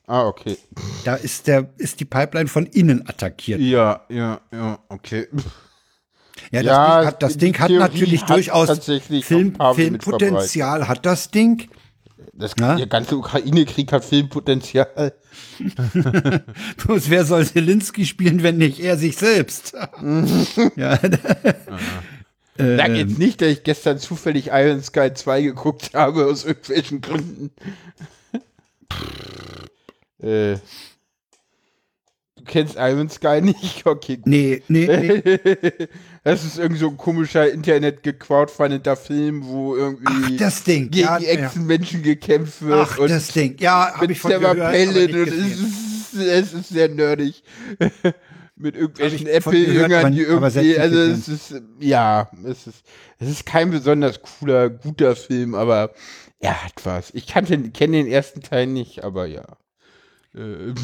[0.06, 0.56] ah, okay.
[1.04, 3.60] Da ist der, ist die Pipeline von innen attackiert.
[3.60, 5.28] Ja, ja, ja, okay.
[6.50, 8.78] Ja, das Ja, Ding hat, das Ding hat natürlich hat durchaus
[9.22, 11.68] Film, Filmpotenzial hat das Ding.
[12.42, 12.74] Das, Ja?
[12.74, 15.14] Der ganze Ukraine-Krieg hat Filmpotenzial.
[16.76, 19.74] Bloß wer soll Zelensky spielen, wenn nicht er sich selbst?
[20.76, 20.98] ja,
[22.58, 22.94] Sag Ähm.
[22.96, 27.50] jetzt nicht, dass ich gestern zufällig Iron Sky 2 geguckt habe, aus irgendwelchen Gründen.
[30.20, 30.56] äh,
[32.52, 33.82] kennst Iron Sky nicht?
[33.92, 34.18] Okay.
[34.24, 35.22] nee, nee, nee.
[36.24, 40.90] das ist irgendwie so ein komischer Internet gecrowdfundeder Film, wo irgendwie Ach, das Ding.
[40.90, 41.28] gegen Ja, ja.
[41.30, 42.88] Echsenmenschen gekämpft wird.
[42.92, 43.56] Ach, und das Ding.
[43.58, 47.42] Ja, habe mit ich von gehört, Palin und es ist, es ist sehr nerdig.
[48.56, 52.84] mit irgendwelchen Apple-Jüngern, die irgendwie, also es ist, ja, es ist,
[53.18, 55.92] es ist kein besonders cooler, guter Film, aber
[56.38, 57.10] er hat was.
[57.14, 59.44] Ich kenne den ersten Teil nicht, aber ja.
[60.34, 60.74] Äh,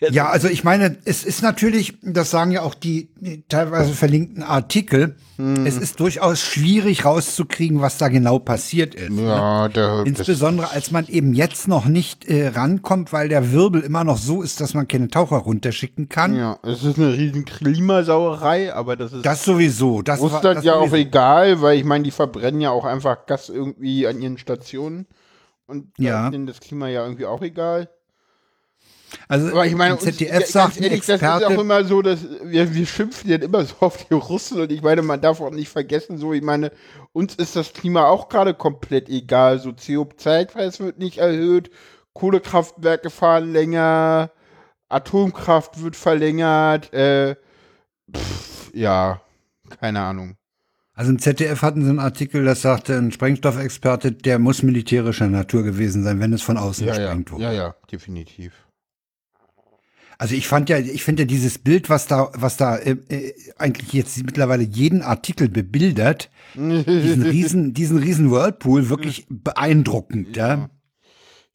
[0.00, 4.42] Ja, also ich meine, es ist natürlich, das sagen ja auch die, die teilweise verlinkten
[4.42, 5.66] Artikel, Hm.
[5.66, 9.10] es ist durchaus schwierig rauszukriegen, was da genau passiert ist.
[9.16, 13.82] ja, der, das, Insbesondere als man eben jetzt noch nicht äh, rankommt, weil der Wirbel
[13.82, 16.34] immer noch so ist, dass man keine Taucher runterschicken kann.
[16.36, 20.02] ja, es ist eine riesen Klimasauerei, aber das ist Das sowieso.
[20.02, 23.26] Das war, Russland das ja auch egal, weil ich meine, die verbrennen ja auch einfach
[23.26, 25.06] Gas irgendwie an ihren Stationen.
[25.66, 26.26] Und Ja.
[26.26, 27.88] ist denen das Klima ja irgendwie auch egal.
[29.28, 32.20] Also Aber ich meine, uns- ZDF ja, sagt ehrlich, das ist auch immer so, dass
[32.42, 35.50] wir, wir schimpfen ja immer so auf die Russen und ich meine, man darf auch
[35.50, 36.72] nicht vergessen, so, ich meine,
[37.12, 39.58] uns ist das Klima auch gerade komplett egal.
[39.60, 41.70] So CO2-Preis wird nicht erhöht,
[42.12, 44.30] Kohlekraftwerke fahren länger,
[44.88, 47.36] Atomkraft wird verlängert, äh,
[48.14, 49.20] pff, ja,
[49.80, 50.34] keine Ahnung.
[50.94, 55.62] also im ZDF hatten sie einen Artikel, das sagte ein Sprengstoffexperte, der muss militärischer Natur
[55.62, 57.44] gewesen sein, wenn es von außen Ja, ja, gesprengt wurde.
[57.44, 58.52] ja, ja, definitiv.
[60.20, 63.34] Also ich fand ja, ich finde ja dieses Bild, was da, was da äh, äh,
[63.56, 70.70] eigentlich jetzt mittlerweile jeden Artikel bebildert, diesen riesen, diesen riesen Whirlpool wirklich beeindruckend, ja.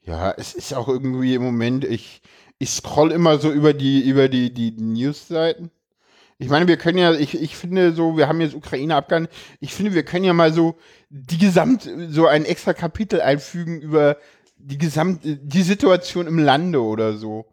[0.06, 2.22] Ja, es ist auch irgendwie im Moment, ich,
[2.58, 5.70] ich scroll immer so über die, über die, die News-Seiten.
[6.38, 9.74] Ich meine, wir können ja, ich, ich finde so, wir haben jetzt Ukraine abgehandelt, ich
[9.74, 10.78] finde, wir können ja mal so
[11.10, 14.18] die Gesamt, so ein extra Kapitel einfügen über
[14.58, 17.46] die Gesamt, die Situation im Lande oder so.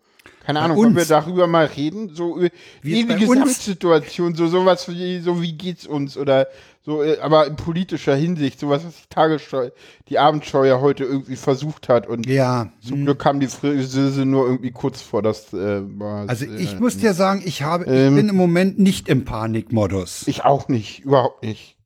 [0.45, 2.15] Keine Ahnung, wollen wir darüber mal reden?
[2.15, 2.49] So über
[2.83, 6.49] wie die Gesamtsituation, so sowas wie, so wie geht's uns oder
[6.83, 9.69] so, äh, aber in politischer Hinsicht, sowas, was die Tagesschau,
[10.09, 13.05] die Abendschau ja heute irgendwie versucht hat und ja, zum hm.
[13.05, 15.53] Glück kam die Friseuse nur irgendwie kurz vor das.
[15.53, 18.79] Äh, war, also ich äh, muss dir sagen, ich habe, ähm, ich bin im Moment
[18.79, 20.27] nicht im Panikmodus.
[20.27, 21.77] Ich auch nicht, überhaupt nicht.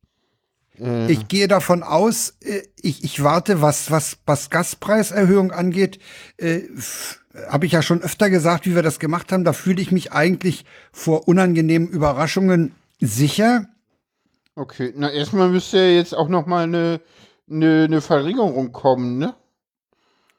[0.81, 1.11] Äh.
[1.11, 5.99] Ich gehe davon aus, äh, ich, ich warte, was, was, was Gaspreiserhöhung angeht,
[6.37, 6.63] äh,
[7.49, 9.45] habe ich ja schon öfter gesagt, wie wir das gemacht haben.
[9.45, 13.67] Da fühle ich mich eigentlich vor unangenehmen Überraschungen sicher.
[14.57, 17.01] Okay, na erstmal müsste ja jetzt auch noch mal eine,
[17.51, 19.35] eine, eine Verringerung kommen, ne?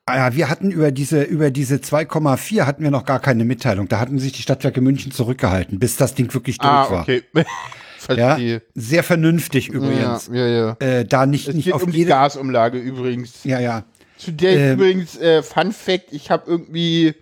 [0.07, 3.88] Ah ja, wir hatten über diese, über diese 2,4 hatten wir noch gar keine Mitteilung.
[3.88, 7.23] Da hatten sich die Stadtwerke München zurückgehalten, bis das Ding wirklich durch ah, okay.
[7.33, 7.45] war.
[8.09, 8.37] Ja,
[8.73, 10.29] sehr vernünftig übrigens.
[10.31, 10.87] Ja, ja, ja.
[10.87, 13.43] Äh, da nicht, es nicht geht auf um die Gasumlage übrigens.
[13.43, 13.83] Ja, ja.
[14.17, 17.15] Zu der ähm, übrigens, äh, Fun Fact, ich habe irgendwie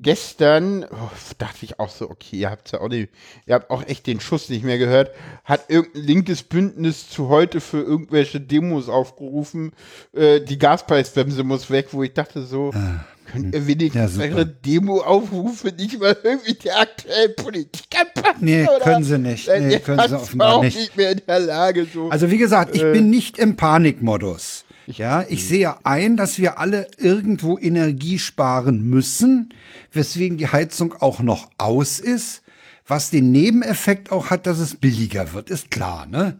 [0.00, 3.10] gestern, oh, dachte ich auch so, okay, ihr habt ja auch nicht,
[3.46, 5.10] ihr habt auch echt den Schuss nicht mehr gehört,
[5.44, 9.72] hat irgendein linkes Bündnis zu heute für irgendwelche Demos aufgerufen,
[10.12, 14.46] äh, die Gaspreisbremse muss weg, wo ich dachte so, ah, könnt ihr wenigstens ja, eure
[14.46, 18.44] Demo-Aufrufe nicht mal irgendwie der aktuellen Politik anpassen?
[18.44, 18.80] Nee, oder?
[18.80, 19.48] können sie nicht.
[19.48, 20.76] Nee, können sie offenbar nicht.
[20.76, 22.08] nicht mehr in der Lage so.
[22.08, 24.64] Also wie gesagt, ich äh, bin nicht im Panikmodus.
[24.86, 29.52] Ja, ich sehe ein, dass wir alle irgendwo Energie sparen müssen,
[29.92, 32.42] weswegen die Heizung auch noch aus ist,
[32.86, 36.38] was den Nebeneffekt auch hat, dass es billiger wird, ist klar, ne?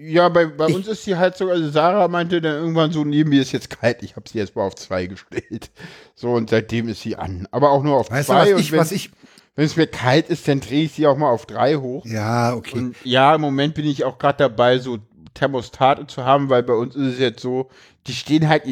[0.00, 3.30] Ja, bei, bei ich, uns ist die Heizung, also Sarah meinte dann irgendwann so, neben
[3.30, 5.70] mir ist jetzt kalt, ich habe sie jetzt mal auf zwei gestellt.
[6.14, 7.48] So, und seitdem ist sie an.
[7.50, 8.50] Aber auch nur auf weißt zwei.
[8.50, 9.10] Du, was ich, was ich,
[9.56, 12.04] wenn es mir kalt ist, dann drehe ich sie auch mal auf drei hoch.
[12.06, 12.78] Ja, okay.
[12.78, 14.98] Und ja, im Moment bin ich auch gerade dabei, so
[15.34, 17.68] Thermostate zu haben, weil bei uns ist es jetzt so,
[18.06, 18.64] die stehen halt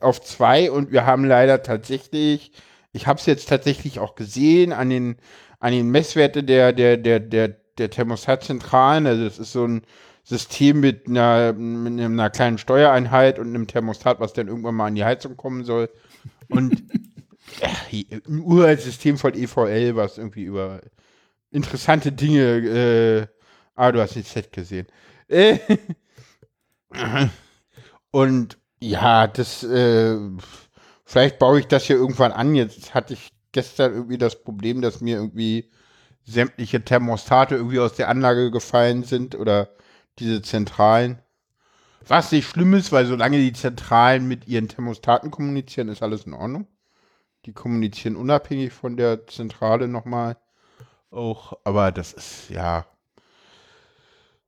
[0.00, 2.52] auf zwei und wir haben leider tatsächlich,
[2.92, 5.16] ich habe es jetzt tatsächlich auch gesehen an den,
[5.60, 9.06] an den Messwerten der, der, der, der, der Thermostatzentralen.
[9.06, 9.82] Also es ist so ein
[10.26, 14.96] System mit einer, mit einer kleinen Steuereinheit und einem Thermostat, was dann irgendwann mal an
[14.96, 15.88] die Heizung kommen soll.
[16.48, 16.82] Und
[17.92, 20.80] ein uraltes System von EVL, was irgendwie über
[21.52, 23.26] interessante Dinge, äh,
[23.76, 24.88] ah, du hast die Set gesehen.
[28.10, 30.18] und ja, das, äh,
[31.04, 32.56] vielleicht baue ich das hier irgendwann an.
[32.56, 35.70] Jetzt hatte ich gestern irgendwie das Problem, dass mir irgendwie
[36.24, 39.75] sämtliche Thermostate irgendwie aus der Anlage gefallen sind oder
[40.18, 41.20] diese Zentralen.
[42.06, 46.34] Was nicht schlimm ist, weil solange die Zentralen mit ihren Thermostaten kommunizieren, ist alles in
[46.34, 46.66] Ordnung.
[47.44, 50.36] Die kommunizieren unabhängig von der Zentrale nochmal
[51.10, 52.86] auch, aber das ist ja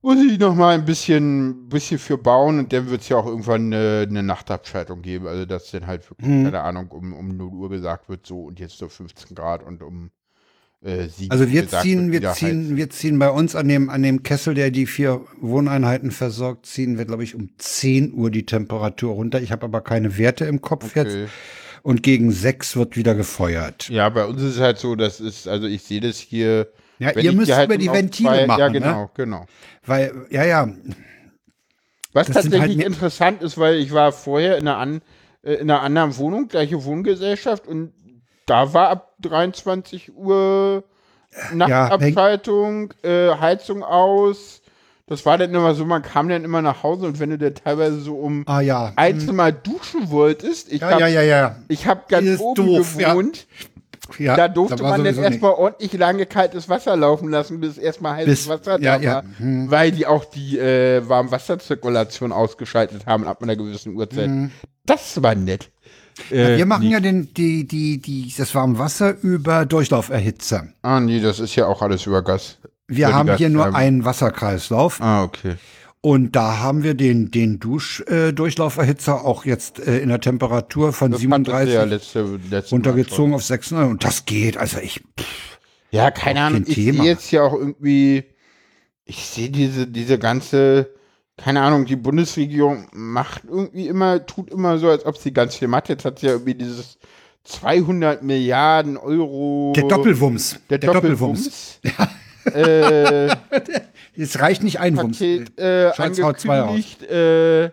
[0.01, 3.27] muss ich noch mal ein bisschen, bisschen für bauen und dann wird es ja auch
[3.27, 5.27] irgendwann eine, eine, Nachtabschaltung geben.
[5.27, 6.45] Also, dass dann halt wirklich, hm.
[6.45, 9.83] keine Ahnung, um, um 0 Uhr gesagt wird, so und jetzt so 15 Grad und
[9.83, 10.11] um
[10.85, 14.03] äh, 7 Also, wir ziehen, wird, wir ziehen, wir ziehen bei uns an dem, an
[14.03, 18.47] dem Kessel, der die vier Wohneinheiten versorgt, ziehen wir, glaube ich, um 10 Uhr die
[18.47, 19.41] Temperatur runter.
[19.41, 21.03] Ich habe aber keine Werte im Kopf okay.
[21.03, 21.33] jetzt.
[21.83, 23.89] Und gegen 6 wird wieder gefeuert.
[23.89, 26.69] Ja, bei uns ist es halt so, das ist, also ich sehe das hier
[26.99, 28.61] ja, ihr müsst halt über die Ventile zwei, machen.
[28.61, 29.11] Ja, genau, ne?
[29.15, 29.47] genau.
[29.87, 30.69] Weil, ja, ja.
[32.13, 35.01] Was das tatsächlich halt interessant ist, weil ich war vorher in einer, an,
[35.43, 37.93] äh, in einer anderen Wohnung, gleiche Wohngesellschaft, und
[38.49, 40.85] da war ab 23 Uhr
[41.53, 44.63] Nachtabschaltung, ja, äh, Heizung aus.
[45.07, 47.51] Das war dann immer so, man kam dann immer nach Hause und wenn du da
[47.51, 48.93] teilweise so um ah, ja.
[48.97, 49.37] eins mhm.
[49.37, 51.57] mal duschen wolltest, ich ja, hab, ja, ja, ja.
[51.69, 53.47] ich habe ganz oben doof, gewohnt.
[54.19, 54.37] Ja.
[54.37, 58.49] Da durfte man jetzt erstmal ordentlich lange kaltes Wasser laufen lassen, bis erstmal heißes bis,
[58.49, 59.15] Wasser ja, da ja.
[59.17, 59.71] war, hm.
[59.71, 64.27] weil die auch die äh, Warmwasserzirkulation ausgeschaltet haben ab einer gewissen Uhrzeit.
[64.27, 64.51] Hm.
[64.87, 65.71] Das war nett.
[66.31, 66.93] Äh, wir machen nicht.
[66.93, 70.69] ja den, die, die, die, das Warmwasser über Durchlauferhitzer.
[70.83, 72.59] Ah, nee, das ist ja auch alles über Gas.
[72.87, 75.01] Wir haben hier nur einen Wasserkreislauf.
[75.01, 75.57] Ah, okay.
[76.01, 81.11] Und da haben wir den, den Duschdurchlauferhitzer äh, auch jetzt äh, in der Temperatur von
[81.11, 83.91] das 37 ja letzte, letzte runtergezogen auf 36.
[83.91, 84.57] Und das geht.
[84.57, 85.03] Also ich.
[85.19, 85.59] Pff,
[85.91, 86.65] ja, keine Ahnung.
[86.67, 88.25] Ich sehe jetzt ja auch irgendwie,
[89.05, 90.91] ich sehe diese, diese ganze,
[91.39, 95.69] keine Ahnung, die Bundesregierung macht irgendwie immer, tut immer so, als ob sie ganz viel
[95.69, 95.89] macht.
[95.89, 96.99] Jetzt hat sie ja irgendwie dieses
[97.45, 99.73] 200 Milliarden Euro.
[99.75, 100.59] Der Doppelwumms.
[100.69, 101.81] Der, Doppelwumms.
[102.53, 103.29] äh,
[104.17, 105.19] es reicht nicht ein Wumms.
[105.19, 107.71] Paket äh, angekündigt äh,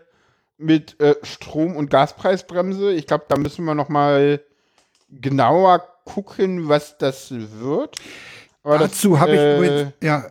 [0.58, 2.94] mit äh, Strom- und Gaspreisbremse.
[2.94, 4.40] Ich glaube, da müssen wir noch mal
[5.10, 7.96] genauer gucken, was das wird.
[8.64, 10.26] Aber Dazu habe ich äh, ja,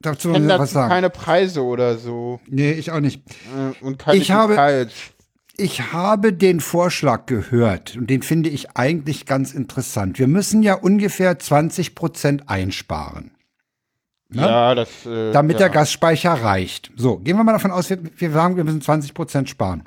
[0.00, 0.90] dazu noch was sagen.
[0.90, 2.40] keine Preise oder so.
[2.46, 3.22] nee, ich auch nicht.
[3.56, 4.92] Äh, und keine Ich habe- Details.
[5.58, 10.18] Ich habe den Vorschlag gehört und den finde ich eigentlich ganz interessant.
[10.18, 13.30] Wir müssen ja ungefähr 20 Prozent einsparen,
[14.28, 14.42] ne?
[14.42, 15.06] Ja, das.
[15.06, 15.60] Äh, damit ja.
[15.60, 16.92] der Gasspeicher reicht.
[16.96, 19.84] So, gehen wir mal davon aus, wir, wir sagen, wir müssen 20 Prozent sparen.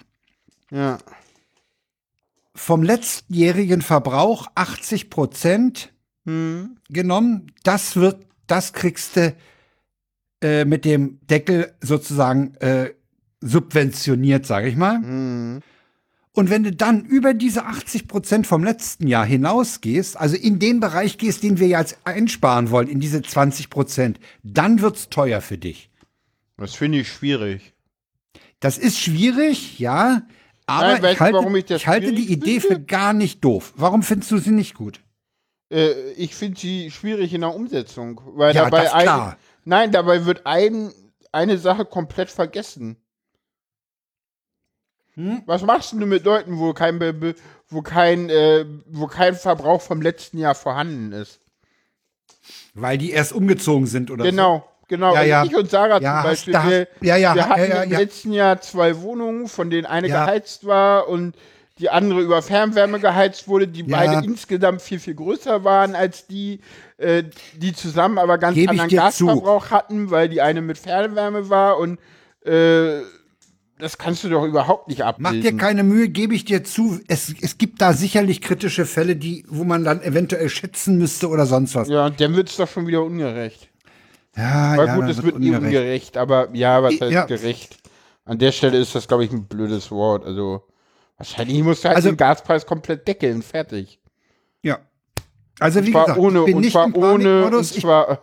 [0.71, 0.97] Ja.
[2.55, 5.93] Vom letztjährigen Verbrauch 80 Prozent
[6.25, 6.77] Hm.
[6.89, 7.51] genommen.
[7.63, 9.35] Das wird, das kriegst du
[10.41, 12.91] äh, mit dem Deckel sozusagen äh,
[13.41, 14.97] subventioniert, sage ich mal.
[14.97, 15.59] Hm.
[16.33, 20.79] Und wenn du dann über diese 80 Prozent vom letzten Jahr hinausgehst, also in den
[20.79, 25.57] Bereich gehst, den wir jetzt einsparen wollen, in diese 20 Prozent, dann wird's teuer für
[25.57, 25.89] dich.
[26.57, 27.73] Das finde ich schwierig.
[28.59, 30.21] Das ist schwierig, ja,
[30.65, 32.75] aber Nein, ich, halte, ich ich halte die Idee finde?
[32.75, 33.73] für gar nicht doof.
[33.75, 35.01] Warum findest du sie nicht gut?
[35.71, 38.21] Äh, ich finde sie schwierig in der Umsetzung.
[38.35, 39.37] Weil Ja, dabei ein, klar.
[39.69, 40.91] Nein, dabei wird ein,
[41.31, 42.97] eine Sache komplett vergessen.
[45.13, 45.43] Hm?
[45.45, 46.99] Was machst du mit Leuten, wo kein,
[47.69, 51.39] wo kein, äh, wo kein Verbrauch vom letzten Jahr vorhanden ist?
[52.73, 54.31] Weil die erst umgezogen sind oder so.
[54.31, 55.13] Genau, genau.
[55.13, 55.43] Ja, ja.
[55.43, 58.99] Ich und Sarah Ja, zum Beispiel, hast- wir, ja, wir hatten im letzten Jahr zwei
[59.01, 61.35] Wohnungen, von denen eine geheizt war und
[61.79, 63.97] die andere über Fernwärme geheizt wurde, die Ja.
[63.97, 66.59] beide insgesamt viel, viel größer waren als die,
[66.97, 67.23] äh,
[67.55, 69.25] die zusammen aber ganz Gebe anderen dir zu.
[69.27, 71.99] Gasverbrauch hatten, weil die eine mit Fernwärme war und
[72.45, 73.01] äh,
[73.77, 75.41] das kannst du doch überhaupt nicht Mach abbilden.
[75.41, 76.99] dir keine Mühe, gebe ich dir zu.
[77.07, 81.45] Es, es gibt da sicherlich kritische Fälle, die, wo man dann eventuell schätzen müsste oder
[81.45, 81.87] sonst was.
[81.87, 83.69] ja, dann wird es doch schon wieder ungerecht.
[84.35, 85.61] Ja, Weil ja, gut, es wird ungerecht.
[85.63, 87.25] ungerecht, aber ja, was heißt ja.
[87.25, 87.77] gerecht?
[88.25, 90.25] An der Stelle ist das, glaube ich, ein blödes Wort.
[90.25, 90.61] Also,
[91.19, 93.99] wahrscheinlich musst du halt Also- den Gaspreis komplett deckeln, fertig.
[94.63, 94.79] Ja.
[95.59, 97.75] Also wie Und gesagt, ohne, ich bin nicht im Panikmodus.
[97.75, 98.17] Ich, zwar äh,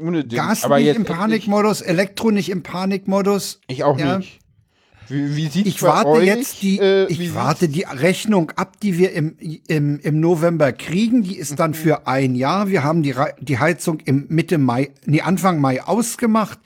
[0.00, 0.38] ohne Ding.
[0.38, 3.60] Gas aber nicht jetzt im Panikmodus, Elektro nicht im Panikmodus.
[3.68, 4.18] Ich auch Ja.
[4.18, 4.38] nicht.
[5.08, 9.36] Wie, wie Ich warte jetzt die, äh, ich warte die Rechnung ab, die wir im,
[9.66, 11.22] im, im November kriegen.
[11.24, 11.56] Die ist Mhm.
[11.56, 12.68] dann für ein Jahr.
[12.68, 16.60] Wir haben die, die Heizung im Mitte Mai, nee, Anfang Mai ausgemacht.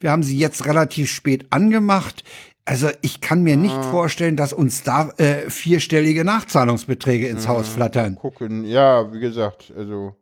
[0.00, 2.22] Wir haben sie jetzt relativ spät angemacht.
[2.66, 3.58] Also ich kann mir Ah.
[3.58, 8.16] nicht vorstellen, dass uns da äh, vierstellige Nachzahlungsbeträge ins Haus flattern.
[8.16, 8.64] gucken.
[8.64, 10.14] Ja, wie gesagt, also.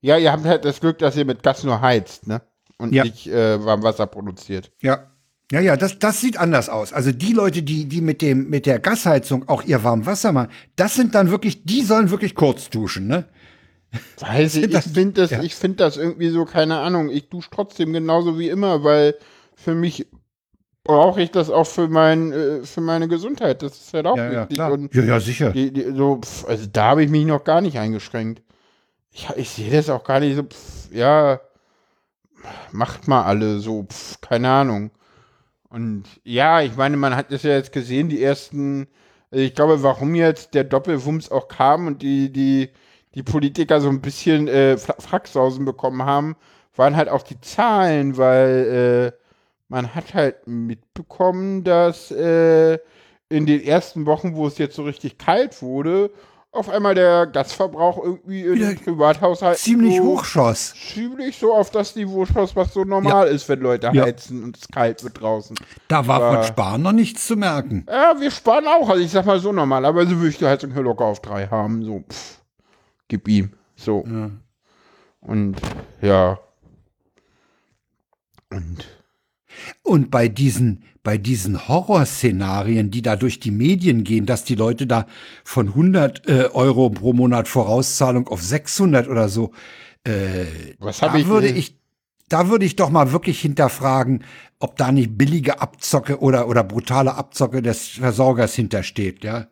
[0.00, 2.42] Ja, ihr habt halt das Glück, dass ihr mit Gas nur heizt, ne?
[2.78, 3.04] Und Ja.
[3.04, 4.72] nicht äh, Warmwasser produziert.
[4.80, 5.10] Ja.
[5.52, 6.94] Ja, ja, das, das sieht anders aus.
[6.94, 10.94] Also die Leute, die, die mit dem, mit der Gasheizung auch ihr Warmwasser machen, das
[10.94, 13.26] sind dann wirklich, die sollen wirklich kurz duschen, ne?
[14.18, 15.42] Weiß ich, ich finde das, ja.
[15.42, 17.10] ich finde das irgendwie so, keine Ahnung.
[17.10, 19.14] Ich dusche trotzdem genauso wie immer, weil
[19.54, 20.06] für mich
[20.84, 23.62] brauche ich das auch für mein, äh, für meine Gesundheit.
[23.62, 24.58] Das ist halt auch Ja, ja, wichtig.
[24.60, 25.50] Und Ja, ja, sicher.
[25.50, 28.42] die, die, so, pf, also da habe ich mich noch gar nicht eingeschränkt.
[29.12, 31.40] Ich, ich sehe das auch gar nicht so, pf, ja,
[32.72, 34.90] macht mal alle so, pf, keine Ahnung.
[35.68, 38.88] Und ja, ich meine, man hat es ja jetzt gesehen, die ersten,
[39.30, 42.70] also ich glaube, warum jetzt der Doppelwumms auch kam und die, die,
[43.14, 46.36] die Politiker so ein bisschen äh, Fra- Fracksausen bekommen haben,
[46.76, 49.21] waren halt auch die Zahlen, weil äh,
[49.72, 52.74] man hat halt mitbekommen, dass äh,
[53.30, 56.10] in den ersten Wochen, wo es jetzt so richtig kalt wurde,
[56.50, 60.74] auf einmal der Gasverbrauch irgendwie in den Privathaushalten Ziemlich so, hochschoss.
[60.74, 64.02] ziemlich so auf das Niveau schoss, was so normal ist, wenn Leute Ja.
[64.04, 65.56] heizen und es kalt wird draußen.
[65.88, 67.86] Da war Aber- von Sparen noch nichts zu merken.
[67.88, 68.90] Ja, wir sparen auch.
[68.90, 71.82] Also ich sag mal so normalerweise würde ich die Heizung hier locker auf drei haben.
[71.82, 72.42] So, pff,
[73.08, 73.54] gib ihm.
[73.74, 74.04] So.
[74.06, 74.30] Ja.
[75.22, 75.56] Und
[76.02, 76.38] ja.
[78.50, 78.84] Und
[79.82, 84.86] Und bei diesen, bei diesen Horrorszenarien, die da durch die Medien gehen, dass die Leute
[84.86, 85.06] da
[85.44, 89.52] von 100 äh, Euro pro Monat Vorauszahlung auf 600 oder so,
[90.04, 90.46] äh,
[90.78, 91.76] was da ich würde ich,
[92.28, 94.24] da würde ich doch mal wirklich hinterfragen,
[94.58, 99.48] ob da nicht billige Abzocke oder, oder brutale Abzocke des Versorgers hintersteht, ja.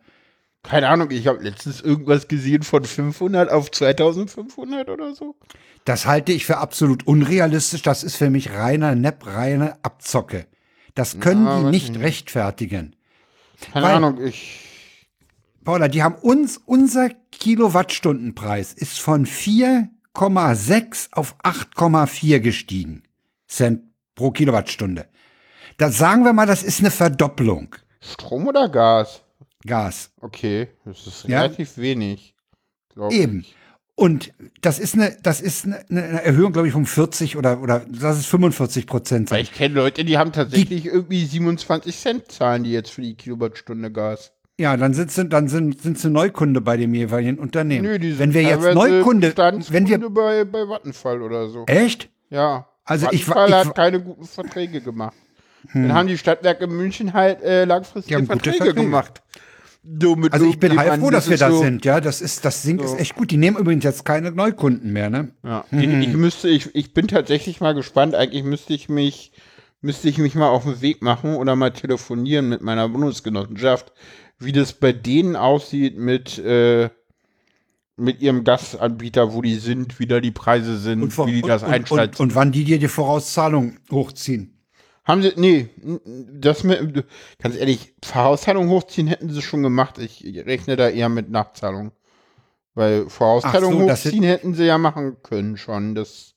[0.62, 5.34] Keine Ahnung, ich habe letztens irgendwas gesehen von 500 auf 2500 oder so.
[5.84, 7.82] Das halte ich für absolut unrealistisch.
[7.82, 10.46] Das ist für mich reiner Nepp, reine Abzocke.
[10.94, 12.94] Das können Ja, die nicht ich rechtfertigen.
[13.72, 14.66] Keine Weil- Ahnung, ich.
[15.64, 23.02] Paula, die haben uns, unser Kilowattstundenpreis ist von 4,6 auf 8,4 gestiegen.
[23.48, 23.82] Cent
[24.14, 25.06] pro Kilowattstunde.
[25.78, 27.76] Da sagen wir mal, das ist eine Verdopplung.
[28.00, 29.22] Strom oder Gas?
[29.66, 30.10] Gas.
[30.20, 31.42] Okay, das ist Ja.
[31.42, 32.34] relativ wenig.
[33.10, 33.40] Eben.
[33.40, 33.54] Ich.
[33.94, 34.32] Und
[34.62, 38.18] das ist eine, das ist eine, eine Erhöhung, glaube ich, um 40 oder, oder das
[38.18, 39.30] ist 45 Prozent.
[39.30, 43.14] Weil ich kenne Leute, die haben tatsächlich irgendwie 27 Cent zahlen die jetzt für die
[43.14, 44.32] Kilowattstunde Gas.
[44.58, 47.84] Ja, dann sind sie, dann sind, sind sie Neukunde bei dem jeweiligen Unternehmen.
[47.86, 51.64] Nö, die sind wenn wir jetzt Neukunde, wenn wir, bei, bei Vattenfall oder so.
[51.66, 52.08] echt?
[52.30, 52.68] Ja.
[52.84, 53.74] Also ich Vattenfall ich hat wa- Hm.
[53.74, 55.16] keine guten Verträge gemacht.
[55.74, 58.80] Dann haben die Stadtwerke München halt äh, langfristige Die Verträge, Verträge.
[58.82, 59.20] gemacht.
[59.82, 61.84] So mit Also ich bin irgendjemandem, heilfroh, dass wir da so, sind.
[61.84, 63.30] Ja, das ist, das Ding ist echt gut.
[63.30, 65.30] Die nehmen übrigens jetzt keine Neukunden mehr, ne?
[65.42, 68.14] Ja, ich, ich müsste, ich, ich bin tatsächlich mal gespannt.
[68.14, 69.32] Eigentlich müsste ich mich,
[69.80, 73.92] müsste ich mich mal auf den Weg machen oder mal telefonieren mit meiner Bundesgenossenschaft,
[74.38, 76.90] wie das bei denen aussieht mit, äh,
[77.96, 81.62] mit ihrem Gasanbieter, wo die sind, wie da die Preise sind, vor- wie die das
[81.62, 82.22] und, und, einschätzen.
[82.22, 84.59] und wann die dir die Vorauszahlung hochziehen.
[85.10, 85.68] Haben sie, nee,
[86.32, 87.04] das mit,
[87.42, 89.98] ganz ehrlich, Vorauszahlung hochziehen hätten sie schon gemacht.
[89.98, 91.92] Ich rechne da eher mit Nachzahlung.
[92.74, 95.94] Weil Vorauszahlung so, hochziehen hätten sie ja machen können schon.
[95.94, 96.34] Das,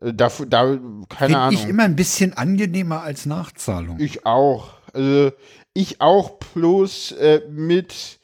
[0.00, 0.78] äh, dafür, da,
[1.08, 1.60] keine Ahnung.
[1.60, 3.98] ich immer ein bisschen angenehmer als Nachzahlung.
[3.98, 4.74] Ich auch.
[4.92, 5.32] Also
[5.74, 8.20] ich auch bloß äh, mit,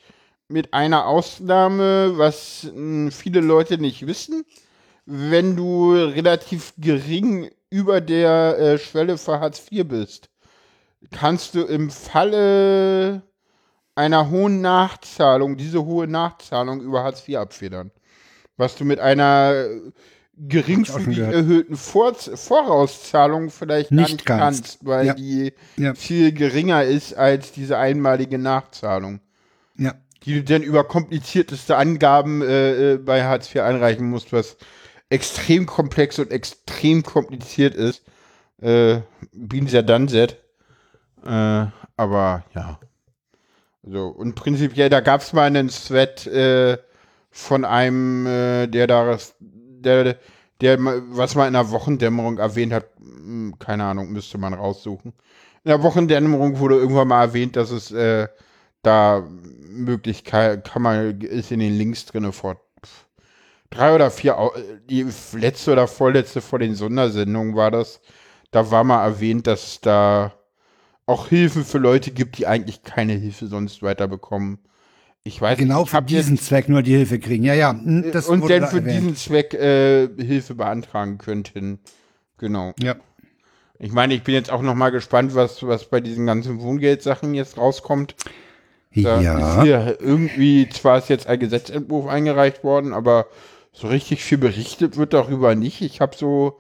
[0.48, 4.44] mit einer Ausnahme, was mh, viele Leute nicht wissen.
[5.06, 10.28] Wenn du relativ gering über der äh, Schwelle für Hartz IV bist,
[11.10, 13.22] kannst du im Falle
[13.96, 17.90] einer hohen Nachzahlung, diese hohe Nachzahlung über Hartz IV abfedern.
[18.56, 19.66] Was du mit einer
[20.36, 21.34] geringfügig gehört.
[21.34, 24.78] erhöhten Vor Vorauszahlung vielleicht nicht kannst.
[24.78, 25.14] kannst, weil Ja.
[25.14, 25.94] die Ja.
[25.94, 29.18] viel geringer ist als diese einmalige Nachzahlung,
[29.76, 29.94] Ja.
[30.24, 34.56] die du dann über komplizierteste Angaben äh, äh, bei Hartz IV einreichen musst, was
[35.14, 38.02] extrem komplex und extrem kompliziert ist.
[38.60, 39.00] Äh,
[39.32, 40.36] ja done that.
[41.24, 42.78] Äh, aber ja.
[43.84, 46.78] Also, und prinzipiell, da gab es mal einen Thread äh,
[47.30, 50.16] von einem, äh, der da, der,
[50.60, 52.86] der, was mal in der Wochendämmerung erwähnt hat,
[53.24, 55.12] Hm, keine Ahnung, müsste man raussuchen.
[55.64, 58.28] In der Wochendämmerung wurde irgendwann mal erwähnt, dass es äh,
[58.82, 59.26] da
[59.70, 62.60] Möglichkeit, kann man, ist in den Links drin vor
[63.74, 64.36] drei oder vier,
[64.88, 68.00] die letzte oder vorletzte vor den Sondersendungen war das.
[68.50, 70.32] Da war mal erwähnt, dass es da
[71.06, 74.58] auch Hilfen für Leute gibt, die eigentlich keine Hilfe sonst weiterbekommen.
[75.24, 77.44] Ich weiß Genau nicht, ich für hab jetzt- diesen Zweck nur die Hilfe kriegen.
[77.44, 77.70] Ja, ja.
[77.72, 78.96] hm, Das und dann da für erwähnt.
[79.00, 81.78] diesen Zweck äh, Hilfe beantragen könnten.
[82.38, 82.72] Genau.
[82.78, 82.96] Ja.
[83.78, 87.34] Ich meine, ich bin jetzt auch noch mal gespannt, was, was bei diesen ganzen Wohngeldsachen
[87.34, 88.14] jetzt rauskommt.
[88.94, 89.56] Da Ja.
[89.56, 93.26] ist hier irgendwie, zwar ist jetzt ein Gesetzentwurf eingereicht worden, aber
[93.74, 95.82] so richtig viel berichtet wird darüber nicht.
[95.82, 96.58] Ich habe so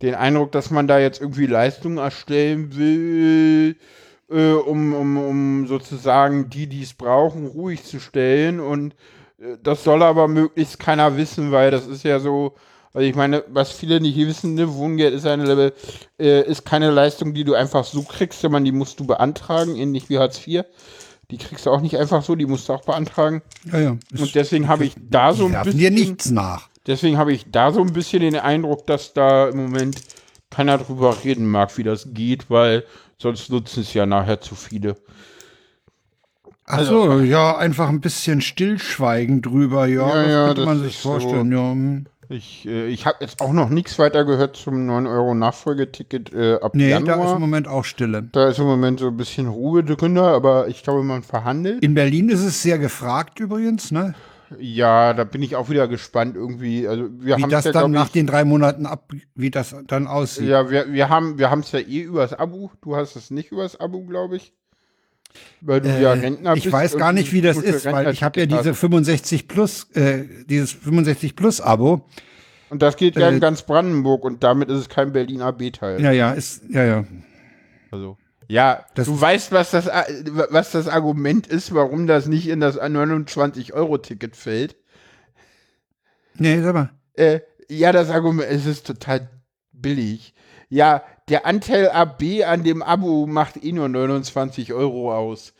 [0.00, 3.76] den Eindruck, dass man da jetzt irgendwie Leistungen erstellen will,
[4.30, 8.60] äh, um, um, um sozusagen die, die es brauchen, ruhig zu stellen.
[8.60, 8.94] Und
[9.40, 12.54] äh, das soll aber möglichst keiner wissen, weil das ist ja so,
[12.94, 15.72] also ich meine, was viele nicht wissen, ne, Wohngeld ist eine
[16.18, 20.08] äh, ist keine Leistung, die du einfach so kriegst, sondern die musst du beantragen, ähnlich
[20.08, 20.64] wie Hartz IV.
[21.32, 23.42] Die kriegst du auch nicht einfach so, die musst du auch beantragen.
[23.72, 23.90] Ja, ja.
[24.18, 26.68] Und deswegen habe ich da so ein werfen dir bisschen, nichts nach.
[26.86, 30.00] deswegen habe ich da so ein bisschen den Eindruck, dass da im Moment
[30.50, 32.84] keiner drüber reden mag, wie das geht, weil
[33.16, 34.96] sonst nutzen es ja nachher zu viele.
[36.64, 40.80] Ach so, ja, einfach ein bisschen stillschweigen drüber, ja, Ja, das ja, könnte das man
[40.82, 41.10] sich ist so.
[41.10, 42.11] vorstellen, ja.
[42.32, 46.54] Ich, äh, ich habe jetzt auch noch nichts weiter gehört zum 9 Euro Nachfolgeticket äh,
[46.54, 47.16] ab Nee, Januar.
[47.18, 48.22] da ist im Moment auch Stille.
[48.32, 51.82] Da ist im Moment so ein bisschen Ruhe drin, aber ich glaube, man verhandelt.
[51.82, 54.14] In Berlin ist es sehr gefragt übrigens, ne?
[54.58, 56.86] Ja, da bin ich auch wieder gespannt irgendwie.
[56.86, 59.74] Also wir Wie haben das ja, dann glaub nach den drei Monaten ab, wie das
[59.86, 60.48] dann aussieht.
[60.48, 62.70] Ja, wir, wir haben wir es ja eh übers Abo.
[62.82, 64.52] Du hast es nicht übers Abo, glaube ich.
[65.60, 66.72] Weil du ja Äh, Rentner ich bist.
[66.72, 70.72] weiß gar nicht, wie das ist, weil ich habe ja diese 65 plus, äh, dieses
[70.72, 72.08] 65 plus Abo.
[72.70, 76.00] Und das geht ja äh, in ganz Brandenburg und damit ist es kein Berlin AB-Teil.
[76.00, 77.04] Ja, ja, ist, ja, ja.
[77.90, 78.16] Also.
[78.48, 80.04] Ja, Das- du weißt, was das, A-
[80.50, 84.76] was das Argument ist, warum das nicht in das 29-Euro-Ticket fällt.
[86.34, 86.90] Nee, sag mal.
[87.14, 89.28] Äh, ja, das Argument, es ist total
[89.72, 90.34] billig.
[90.68, 95.52] Ja, der Anteil AB an dem Abo macht eh nur 29 Euro aus.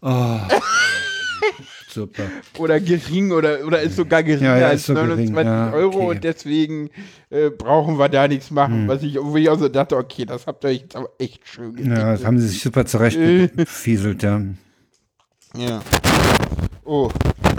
[0.00, 0.38] Oh.
[1.88, 2.22] Super.
[2.56, 5.98] Oder gering oder, oder ist sogar geringer Ja, ja, als so gering, 29 ja, Euro
[5.98, 6.06] okay.
[6.06, 6.90] und deswegen
[7.28, 8.82] äh, brauchen wir da nichts machen.
[8.82, 8.88] Hm.
[8.88, 11.76] Was ich, wo ich also dachte, okay, das habt ihr euch jetzt aber echt schön
[11.76, 14.40] Ja, das haben sie sich super zurechtgefieselt, ja.
[15.54, 15.82] Ja.
[16.84, 17.10] Oh,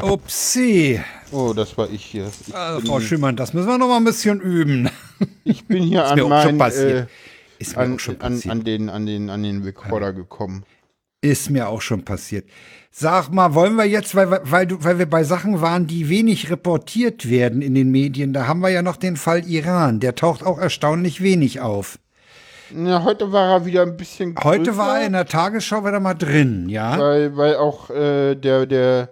[0.01, 0.99] Upsi.
[1.31, 2.27] oh, das war ich hier.
[2.27, 4.89] Ich, bin, Frau Schimmern, das müssen wir noch mal ein bisschen üben.
[5.45, 7.07] ich bin hier mir an auch schon meinen, passiert.
[7.09, 8.51] äh, Ist mir an, auch schon an, passiert.
[8.51, 10.63] an, den, an, den, an den Recorder gekommen.
[11.21, 12.45] Ist mir auch schon passiert.
[12.91, 16.49] Sag mal, wollen wir jetzt, weil, weil, du, weil wir bei Sachen waren, die wenig
[16.51, 20.01] reportiert werden in den Medien, da haben wir ja noch den Fall Iran.
[20.01, 21.97] Der taucht auch erstaunlich wenig auf.
[22.75, 25.99] Ja, heute war er wieder ein bisschen größer, Heute war er in der Tagesschau wieder
[25.99, 26.97] mal drin, ja?
[26.97, 29.09] weil, weil auch äh, der, der,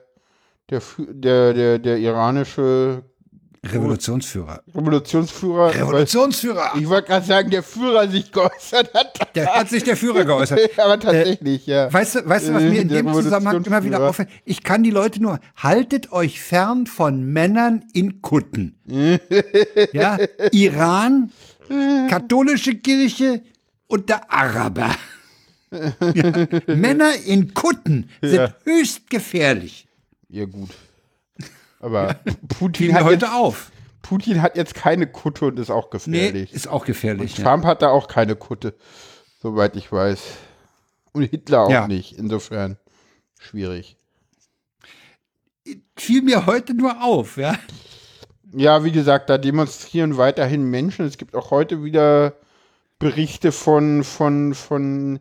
[0.70, 3.04] der, der, der, der iranische
[3.64, 4.64] Revolutionsführer.
[4.74, 6.72] Revolutionsführer, Revolutionsführer!
[6.80, 9.36] ich wollte gerade sagen, der Führer sich geäußert hat.
[9.36, 10.60] Der hat sich der Führer geäußert.
[10.80, 11.94] Aber tatsächlich, ja.
[11.94, 14.30] Weißt du, weißt du, was mir in Der dem Zusammenhang immer wieder auffällt?
[14.46, 18.80] Ich kann die Leute nur, haltet euch fern von Männern in Kutten.
[19.94, 20.18] ja,
[20.52, 21.32] Iran,
[22.10, 23.42] katholische Kirche
[23.88, 24.96] und der Araber.
[25.72, 26.48] ja.
[26.68, 28.56] Männer in Kutten sind Ja.
[28.64, 29.88] höchst gefährlich.
[30.30, 30.70] Ja, gut.
[31.80, 32.16] Aber
[32.60, 33.72] Putin hat, heute jetzt, auf.
[34.02, 36.54] Putin hat jetzt keine Kutte und ist auch Nee, gefährlich.
[36.54, 37.38] ist auch gefährlich.
[37.38, 37.44] ja.
[37.44, 38.76] Trump hat da auch keine Kutte,
[39.42, 40.22] soweit ich weiß.
[41.14, 41.88] Und Hitler auch Ja.
[41.88, 42.18] nicht.
[42.18, 42.78] Insofern
[43.40, 43.98] schwierig.
[45.96, 47.58] Fiel mir heute nur auf, ja.
[48.54, 51.06] Ja, wie gesagt, da demonstrieren weiterhin Menschen.
[51.06, 52.34] Es gibt auch heute wieder
[53.00, 55.20] Berichte von, von, von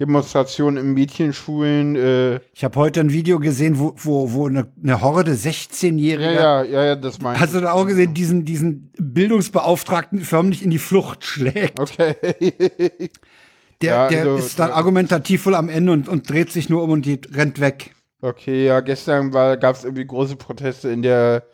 [0.00, 1.96] Demonstrationen in Mädchenschulen.
[1.96, 6.32] Äh, Ich habe heute ein Video gesehen, wo, wo, wo eine, eine Horde ja, 16-Jähriger
[6.32, 10.70] ja, ja, ja, das meine Hast du da auch gesehen, diesen, diesen Bildungsbeauftragten förmlich in
[10.70, 11.80] die Flucht schlägt?
[11.80, 12.14] Okay.
[13.80, 16.82] Der, Ja, der also, ist dann argumentativ wohl am Ende und, und dreht sich nur
[16.82, 17.94] um und die rennt weg.
[18.20, 21.44] Okay, ja, gestern gab es irgendwie große Proteste in der,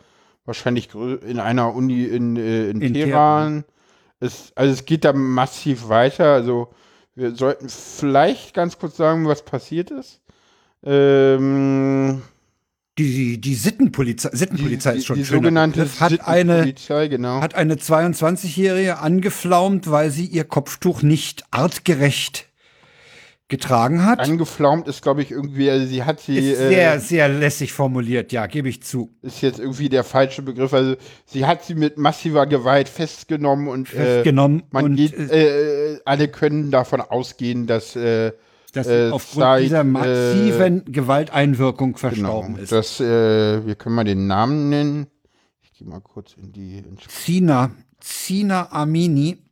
[0.45, 3.64] wahrscheinlich in einer Uni in, äh, in, In Teheran.
[4.20, 6.32] Es, also es geht da massiv weiter.
[6.32, 6.68] Also
[7.14, 10.20] wir sollten vielleicht ganz kurz sagen, was passiert ist.
[10.84, 12.22] Ähm,
[12.97, 16.72] Die, die, die Sittenpolizei, Sittenpolizei die, ist schon die schöner sogenannte hat eine,
[17.09, 17.40] genau.
[17.40, 22.49] hat eine 22-Jährige angeflaumt, weil sie ihr Kopftuch nicht artgerecht
[23.49, 24.20] getragen hat.
[24.20, 28.32] Angeflaumt ist, glaube ich, irgendwie, also sie hat sie, ist sehr, äh, sehr lässig formuliert,
[28.32, 29.14] ja, gebe ich zu.
[29.20, 30.72] ist jetzt irgendwie der falsche Begriff.
[30.72, 35.92] Also sie hat sie mit massiver Gewalt festgenommen und äh, Festgenommen man und, geht, äh,
[35.92, 38.32] äh, alle können davon ausgehen, dass äh,
[38.72, 42.72] Dass äh, sie aufgrund seit, dieser massiven Gewalteinwirkung genau, verstorben ist.
[42.72, 45.07] dass äh, wir können mal den Namen nennen.
[45.62, 49.43] Ich gehe mal kurz in die in Zina, Zina Amini,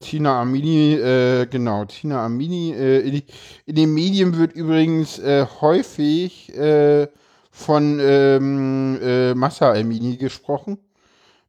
[0.00, 2.72] Tina Amini, äh, genau, Tina Amini.
[2.72, 3.22] Äh, in,
[3.64, 7.08] in den Medien wird übrigens äh, häufig äh,
[7.50, 10.78] von ähm, äh, Massa Amini gesprochen.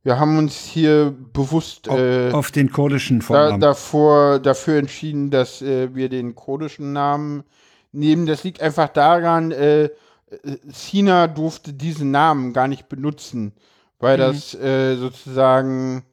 [0.04, 3.60] Wir haben uns hier bewusst äh, auf den kurdischen da, Vornamen.
[3.60, 7.44] davor, dafür entschieden, dass wir den kurdischen Namen
[7.92, 8.26] nehmen.
[8.26, 9.54] Das liegt einfach daran,
[10.72, 13.52] Sina durfte diesen Namen gar nicht benutzen,
[14.00, 14.22] weil Mhm.
[14.22, 16.04] das sozusagen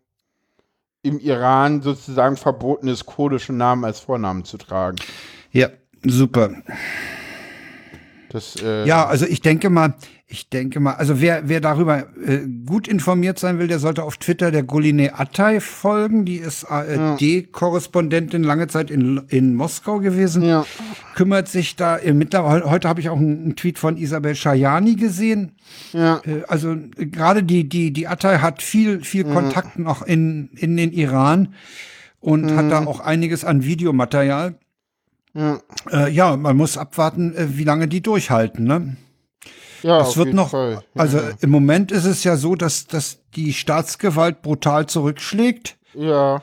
[1.04, 4.96] im Iran sozusagen verboten ist, kurdische Namen als Vornamen zu tragen.
[5.52, 5.68] ja,
[6.02, 6.50] super.
[8.30, 9.94] Das, äh, Ja, also ich denke mal,
[10.34, 14.16] ich denke mal, also wer, wer darüber äh, gut informiert sein will, der sollte auf
[14.16, 16.24] Twitter der Goline Atay folgen.
[16.24, 20.42] Die ist ARD-Korrespondentin lange Zeit in, in Moskau gewesen.
[20.42, 20.66] Ja.
[21.14, 24.96] Kümmert sich da, äh, mittlerweile, heute habe ich auch einen, einen Tweet von Isabel Schajani
[24.96, 25.52] gesehen.
[25.92, 30.50] ja, Äh, also äh, gerade die, die, die Atay hat viel, viel Kontakt noch in,
[30.56, 31.54] in den Iran
[32.18, 34.56] und hat da auch einiges an Videomaterial.
[35.34, 35.60] ja,
[35.92, 38.96] Äh, ja, man muss abwarten, äh, wie lange die durchhalten, ne?
[39.84, 40.82] Ja, Es wird noch, Fall.
[40.96, 45.76] also im Moment ist es ja so, dass, dass die Staatsgewalt brutal zurückschlägt.
[45.94, 46.42] Ja,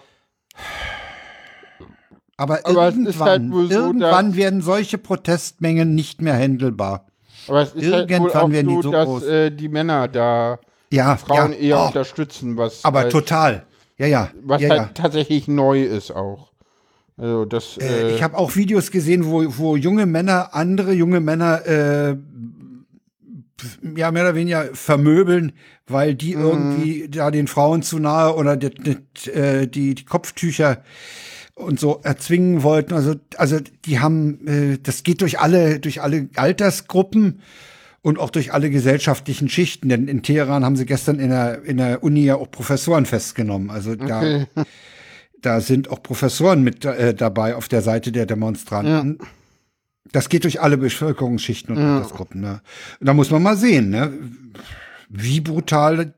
[2.38, 3.20] Aber, Aber ist irgendwann,
[3.54, 7.06] halt so, irgendwann werden solche Protestmengen nicht mehr händelbar.
[7.48, 9.24] aber es ist halt Irgendwann auch werden die so, so dass groß.
[9.24, 10.60] äh, die Männer da
[10.92, 11.58] Ja, Frauen ja.
[11.60, 13.66] eher Oh, unterstützen, was aber halt, total.
[13.98, 14.30] Ja, ja.
[14.44, 14.90] was ja, halt ja.
[14.94, 16.50] tatsächlich neu ist auch.
[17.18, 21.20] Also das Äh, äh, ich habe auch Videos gesehen, wo, wo junge Männer, andere junge
[21.20, 22.16] Männer, äh,
[23.96, 25.54] ja, mehr oder weniger vermöbeln,
[25.88, 26.42] weil die Mhm.
[26.42, 30.84] irgendwie da den Frauen zu nahe oder die, die, äh, die, die Kopftücher
[31.56, 32.94] und so erzwingen wollten.
[32.94, 37.42] Also, also die haben, äh, das geht durch alle, durch alle Altersgruppen
[38.02, 39.90] und auch durch alle gesellschaftlichen Schichten.
[39.90, 43.70] Denn in Teheran haben sie gestern in der, in der Uni ja auch Professoren festgenommen.
[43.70, 44.46] Also da,
[45.42, 49.20] da sind auch Professoren mit äh, dabei auf der Seite der Demonstranten.
[50.12, 52.42] Das geht durch alle Bevölkerungsschichten und Altersgruppen.
[52.42, 52.62] Ne?
[53.00, 54.12] Und da muss man mal sehen, ne?
[55.10, 56.14] wie brutal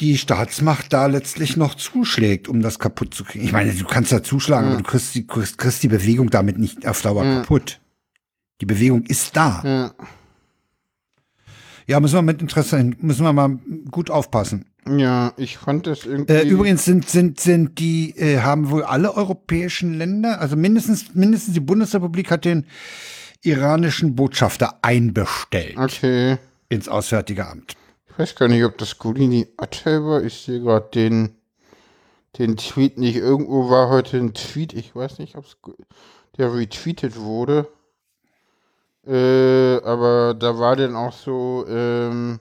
[0.00, 3.44] die Staatsmacht da letztlich noch zuschlägt, um das kaputt zu kriegen.
[3.44, 6.56] Ich meine, du kannst da zuschlagen, aber du kriegst die, kriegst, kriegst die Bewegung damit
[6.58, 7.80] nicht auf Dauer kaputt.
[8.60, 9.62] Die Bewegung ist da.
[9.64, 9.94] ja.
[11.88, 13.58] Ja, müssen wir mit Interesse, hin- müssen wir mal
[13.90, 14.66] gut aufpassen.
[14.86, 16.32] Ja, ich fand das irgendwie.
[16.32, 21.54] Äh, übrigens sind, sind, sind die, äh, haben wohl alle europäischen Länder, also mindestens, mindestens
[21.54, 22.66] die Bundesrepublik hat den
[23.42, 26.38] iranischen Botschafter einbestellt Okay.
[26.68, 27.74] ins Auswärtige Amt.
[28.10, 30.22] Ich weiß gar nicht, ob das Golini Attel war.
[30.24, 31.36] Ich sehe gerade den,
[32.38, 33.16] den Tweet nicht.
[33.16, 34.72] Irgendwo war heute ein Tweet.
[34.72, 35.56] Ich weiß nicht, ob es
[36.36, 37.68] der retweetet wurde.
[39.06, 42.40] Äh, aber da war dann auch so, ähm,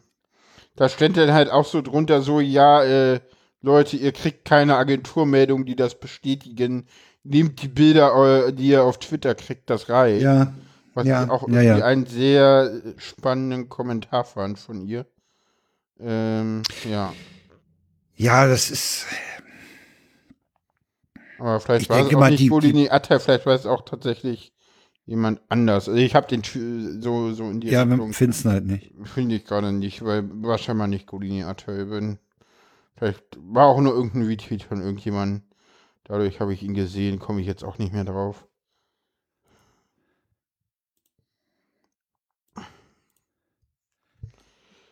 [0.77, 3.19] da stand dann halt auch so drunter so, ja, äh,
[3.61, 6.87] Leute, ihr kriegt keine Agenturmeldung, die das bestätigen.
[7.23, 10.21] Nehmt die Bilder, die ihr auf Twitter kriegt, das reicht.
[10.21, 10.53] Ja,
[10.93, 11.83] Was ja, ich auch irgendwie ja.
[11.83, 15.05] einen sehr spannenden Kommentar fand von ihr.
[15.99, 17.11] Ähm, ja.
[18.15, 19.07] ja, das ist,
[21.39, 23.83] Aber vielleicht Ich war es auch mal, nicht die- Bolini Atta, vielleicht war es auch
[23.83, 24.53] tatsächlich
[25.07, 25.87] jemand anders.
[25.87, 26.43] Also ich habe den
[27.01, 28.93] so, so in die ja, Richtung finden es halt nicht.
[29.05, 32.19] finde ich gerade nicht, weil war scheinbar nicht Golini Atta bin.
[32.95, 35.43] Vielleicht war auch nur irgendein Retweet von irgendjemandem.
[36.03, 38.45] Dadurch habe ich ihn gesehen, komme ich jetzt auch nicht mehr drauf.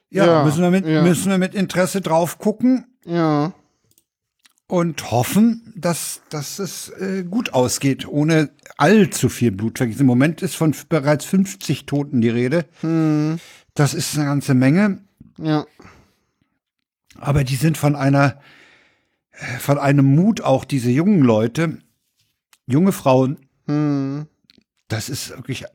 [0.10, 1.02] Ja, Ja, müssen, wir mit, ja.
[1.02, 3.54] müssen wir mit Interesse drauf gucken Ja,
[4.68, 10.02] und hoffen, dass, dass es äh, gut ausgeht, ohne allzu viel Blutvergießen.
[10.02, 12.66] Im Moment ist von bereits 50 Toten die Rede.
[12.82, 13.40] hm,
[13.76, 15.02] Das ist eine ganze Menge.
[15.38, 15.66] ja,
[17.16, 18.42] Aber die sind von einer,
[19.32, 21.78] äh, von einem Mut auch diese jungen Leute,
[22.66, 23.38] junge Frauen,
[23.68, 24.26] hm,
[24.88, 25.66] das ist wirklich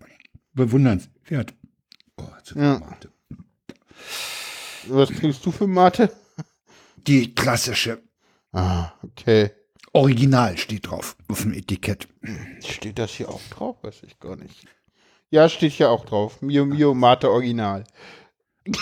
[0.55, 1.55] bewundernswert.
[2.17, 2.79] Oh, zu viel Ja.
[2.81, 3.11] Mate.
[4.89, 6.11] Was kriegst du für Mate?
[7.07, 8.03] Die klassische
[8.53, 9.51] Ah, okay.
[9.93, 12.07] Original steht drauf auf dem Etikett.
[12.65, 13.77] Steht das hier auch drauf?
[13.83, 14.67] Weiß ich gar nicht.
[15.31, 16.41] Ja, steht hier auch drauf.
[16.43, 17.85] Mio Mio Mate Original.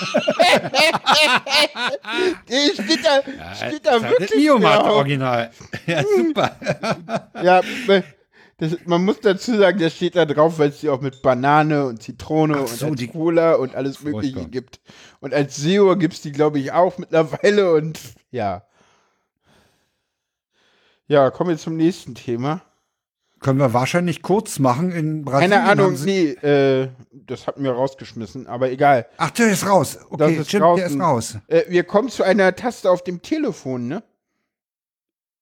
[2.75, 4.97] Steht da, steht da wirklich Biomate drauf.
[4.97, 5.51] Original.
[5.87, 6.57] Ja, super.
[7.43, 8.05] Ja, weil
[8.59, 11.87] das, man muss dazu sagen, das steht da drauf, weil es die auch mit Banane
[11.87, 14.81] und Zitrone so, und die- Cola und alles Mögliche gibt.
[15.21, 17.99] Und als SEO gibt es die, glaube ich, auch mittlerweile und
[18.31, 18.65] ja.
[21.09, 22.63] Ja, kommen wir zum nächsten Thema.
[23.41, 25.51] Können wir wahrscheinlich kurz machen in Brasilien.
[25.53, 29.07] Keine Ahnung, sie- nee, äh, das hatten wir rausgeschmissen, aber egal.
[29.17, 29.99] Ach, der ist raus.
[30.11, 31.39] Okay, Das ist stimmt, der ist raus.
[31.47, 34.03] Äh, wir kommen zu einer Taste auf dem Telefon, ne?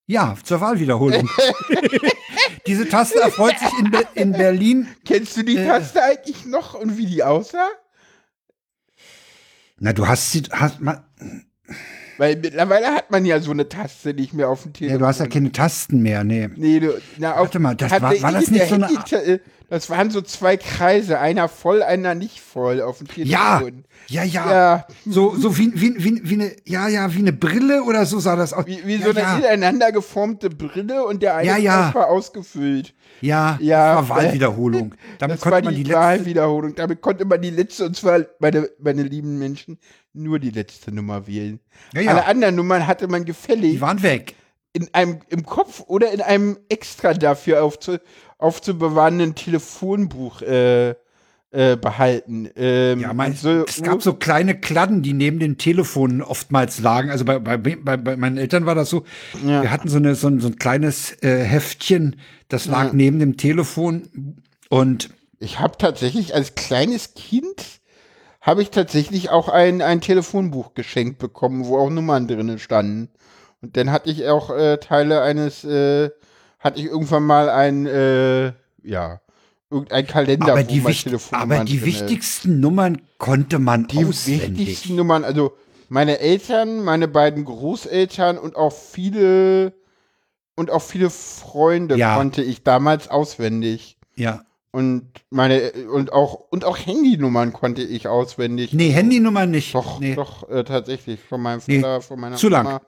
[0.06, 1.28] Ja, zur Wahlwiederholung.
[2.66, 4.88] Diese Taste erfreut sich in, Be in Berlin.
[5.04, 5.66] Kennst du die Äh.
[5.66, 7.68] Taste eigentlich noch und wie die aussah?
[9.78, 11.04] Na, du hast sie, hast, ma,
[12.18, 14.94] Weil mittlerweile hat man ja so eine Taste nicht mehr auf dem Telefon.
[14.94, 16.48] ja, du hast ja keine Tasten mehr, nee.
[16.56, 18.88] Nee, du, na, auf, Warte mal, das war- war das nicht so eine-
[19.68, 23.84] Das waren so zwei Kreise, einer voll, einer nicht voll auf dem Ja, Telefon.
[24.08, 24.50] ja, ja.
[24.50, 28.20] Ja, So, so wie, wie, wie, wie eine, ja, ja, wie eine Brille oder so
[28.20, 28.64] sah das aus.
[28.66, 31.94] wie, wie ja, so eine ja, ineinander geformte Brille und der eine Ja, ja.
[31.94, 32.94] War ausgefüllt.
[33.20, 34.94] ja, Ja, das war Wahlwiederholung.
[35.18, 36.74] Damit Das konnte war man die, die letzte, Wahlwiederholung.
[36.76, 39.78] Damit konnte man die letzte, und zwar, meine, meine lieben Menschen,
[40.12, 41.58] nur die letzte Nummer wählen.
[41.92, 42.10] Ja, ja.
[42.12, 44.34] Alle anderen Nummern hatte man gefällig die waren weg.
[44.76, 47.96] In einem, im Kopf oder in einem extra dafür aufzu,
[48.38, 50.90] aufzubewahrenden Telefonbuch äh,
[51.50, 52.50] äh, behalten.
[52.56, 57.10] Ähm, Ja, mein, so, es gab so kleine Kladden, die neben den Telefonen oftmals lagen.
[57.10, 59.04] Also bei, bei, bei, bei meinen Eltern war das so.
[59.46, 59.62] Ja.
[59.62, 62.16] Wir hatten so, eine, so, ein, so ein kleines äh, Heftchen,
[62.48, 62.92] das lag Ja.
[62.92, 64.42] neben dem Telefon.
[64.68, 65.08] Und
[65.38, 67.80] Ich habe tatsächlich als kleines Kind
[68.42, 73.08] habe ich tatsächlich auch ein, ein Telefonbuch geschenkt bekommen, wo auch Nummern drin standen.
[73.72, 76.10] Dann hatte ich auch äh, Teile eines, äh,
[76.58, 79.20] hatte ich irgendwann mal ein, äh, ja,
[79.70, 81.84] irgendein Kalender, aber wo die, Telefonnummern aber die ist.
[81.84, 84.58] wichtigsten Nummern konnte man Die auswendig.
[84.66, 85.52] wichtigsten Nummern, also
[85.88, 89.72] meine Eltern, meine beiden Großeltern und auch viele
[90.54, 92.16] und auch viele Freunde Ja.
[92.16, 93.98] konnte ich damals auswendig.
[94.14, 94.42] Ja.
[94.72, 98.74] Und meine und auch und auch Handynummern konnte ich auswendig.
[98.74, 99.74] Nee, Handynummer nicht.
[99.74, 100.14] Doch, nee.
[100.14, 101.20] doch, äh, tatsächlich.
[101.20, 102.64] Von meinem Nee, Vater, von meiner zu lang.
[102.64, 102.80] Mama.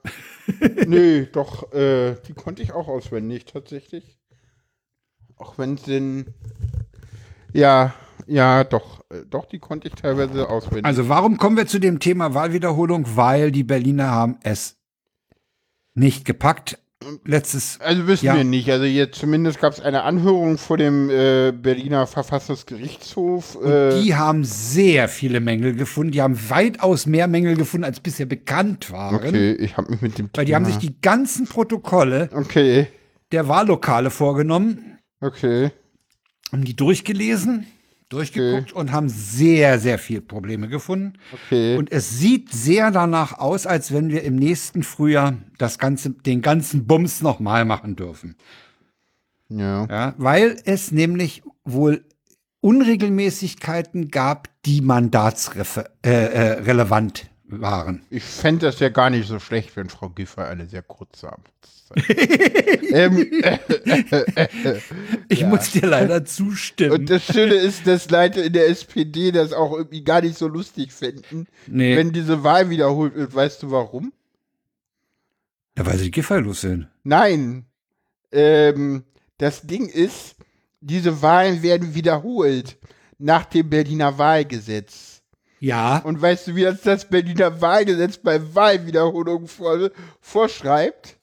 [0.87, 4.19] nee, doch, äh, die konnte ich auch auswendig, tatsächlich.
[5.37, 6.27] Auch wenn es denn.
[7.55, 7.95] Ja,
[8.27, 10.85] ja, doch, äh, doch, die konnte ich teilweise auswendig.
[10.85, 13.05] Also warum kommen wir zu dem Thema Wahlwiederholung?
[13.17, 14.77] Weil die Berliner haben es
[15.95, 16.79] nicht gepackt.
[17.25, 18.37] Letztes, Also wissen Ja.
[18.37, 18.71] wir nicht.
[18.71, 23.59] Also jetzt zumindest gab es eine Anhörung vor dem äh, Berliner Verfassungsgerichtshof.
[23.65, 26.13] Äh, die haben sehr viele Mängel gefunden.
[26.13, 29.15] Die haben weitaus mehr Mängel gefunden, als bisher bekannt waren.
[29.17, 32.87] okay, ich habe mich mit dem Weil die haben sich die ganzen Protokolle Okay,
[33.33, 35.71] der Wahllokale vorgenommen, okay.
[36.53, 37.67] haben die durchgelesen.
[38.09, 41.15] Durchgeguckt und haben sehr, sehr viel Probleme gefunden.
[41.33, 41.77] Okay.
[41.77, 46.43] Und es sieht sehr danach aus, als wenn wir im nächsten Frühjahr das ganze, den
[46.43, 48.37] ganzen Bums nochmal machen dürfen.
[49.49, 49.87] ja.
[49.87, 52.05] Ja, weil es nämlich wohl
[52.61, 58.03] Unregelmäßigkeiten gab, die mandatsrelevant äh, äh, waren.
[58.11, 61.78] Ich fände das ja gar nicht so schlecht, wenn Frau Giffey eine sehr kurze Amtszeit.
[62.93, 63.31] ähm,
[65.29, 65.49] Ich Ja.
[65.49, 66.93] muss dir leider zustimmen.
[66.93, 70.49] und das Schöne ist, dass Leute in der SPD das auch irgendwie gar nicht so
[70.49, 73.35] lustig finden, nee, wenn diese Wahl wiederholt wird.
[73.35, 74.13] Weißt du warum?
[75.77, 76.89] ja, weil sie gefahrlos sind.
[77.05, 77.65] Nein.
[78.33, 79.05] Ähm,
[79.39, 80.35] das Ding ist,
[80.81, 82.77] diese Wahlen werden wiederholt
[83.19, 85.23] nach dem Berliner Wahlgesetz.
[85.61, 89.91] Ja, Und weißt du, wie das das Berliner Wahlgesetz bei Wahlwiederholungen vor,
[90.21, 91.18] vorschreibt?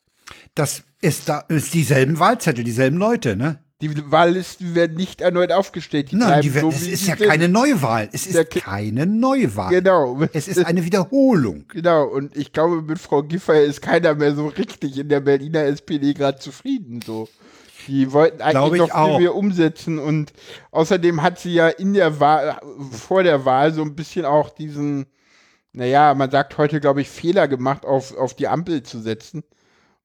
[0.55, 3.59] Das ist da ist dieselben Wahlzettel, dieselben Leute, ne?
[3.81, 6.11] Die Wahllisten werden nicht erneut aufgestellt.
[6.11, 7.27] Die Nein, die, werden- so, es ist ja sind.
[7.27, 8.07] keine Neuwahl.
[8.13, 9.69] Es ist keine Neuwahl.
[9.69, 10.21] Genau.
[10.31, 11.65] Es ist eine Wiederholung.
[11.67, 15.65] Genau, und ich glaube, mit Frau Giffey ist keiner mehr so richtig in der Berliner
[15.65, 17.01] SPD gerade zufrieden.
[17.05, 17.27] So.
[17.87, 19.09] Die wollten eigentlich ich noch auch.
[19.17, 20.31] viel mehr umsetzen und
[20.71, 22.57] außerdem hat sie ja in der Wahl,
[22.91, 25.05] vor der Wahl so ein bisschen auch diesen,
[25.73, 29.43] naja, man sagt heute, glaube ich, Fehler gemacht, auf, auf die Ampel zu setzen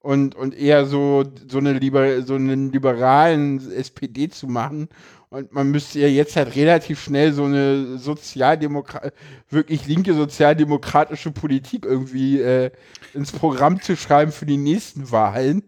[0.00, 4.88] und, und eher so, so, eine liber, so einen liberalen SPD zu machen.
[5.28, 9.12] Und man müsste ja jetzt halt relativ schnell so eine Sozialdemokrat,
[9.48, 12.70] wirklich linke sozialdemokratische Politik irgendwie äh,
[13.14, 15.62] ins Programm zu schreiben für die nächsten Wahlen.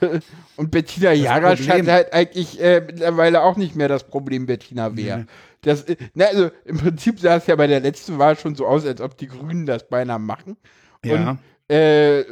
[0.56, 5.26] Und Bettina Jarasch hat halt eigentlich äh, mittlerweile auch nicht mehr das Problem Bettina Wehr.
[5.62, 8.66] Das, äh, na, also im Prinzip sah es ja bei der letzten Wahl schon so
[8.66, 10.56] aus, als ob die Grünen das beinahe machen.
[11.04, 11.38] Ja.
[11.68, 12.24] Und äh,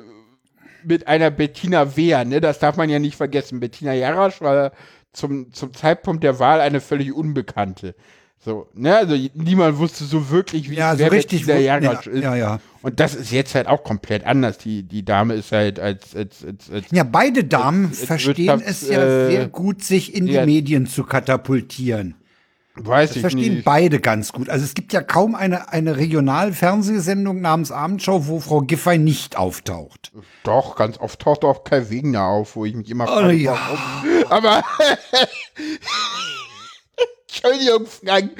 [0.88, 3.60] mit einer Bettina Wehr, ne, das darf man ja nicht vergessen.
[3.60, 4.72] Bettina Jarasch war
[5.12, 7.94] zum, zum Zeitpunkt der Wahl eine völlig Unbekannte.
[8.40, 11.46] So, ne, also niemand wusste so wirklich, wie Ja, so richtig.
[11.46, 12.22] Bettina wo- Jarasch ja, ist.
[12.22, 12.60] ja, ja.
[12.82, 14.58] Und das ist jetzt halt auch komplett anders.
[14.58, 18.62] Die, die Dame ist halt als, als, als, als Ja, beide Damen Jetzt- jetzt verstehen
[18.64, 20.40] es ja äh, sehr gut, sich in die.
[20.46, 22.14] Medien zu katapultieren.
[22.86, 23.64] Weiß Das ich verstehen nicht.
[23.64, 24.48] beide ganz gut.
[24.48, 30.12] Also es gibt ja kaum eine, eine Regionalfernsehsendung namens Abendschau, wo Frau Giffey nicht auftaucht.
[30.44, 33.56] Doch, ganz oft taucht auch Kai Wegner auf, wo ich mich immer Oh, frage, ja.
[34.30, 34.62] Aber
[37.30, 38.30] Entschuldigung, Frank.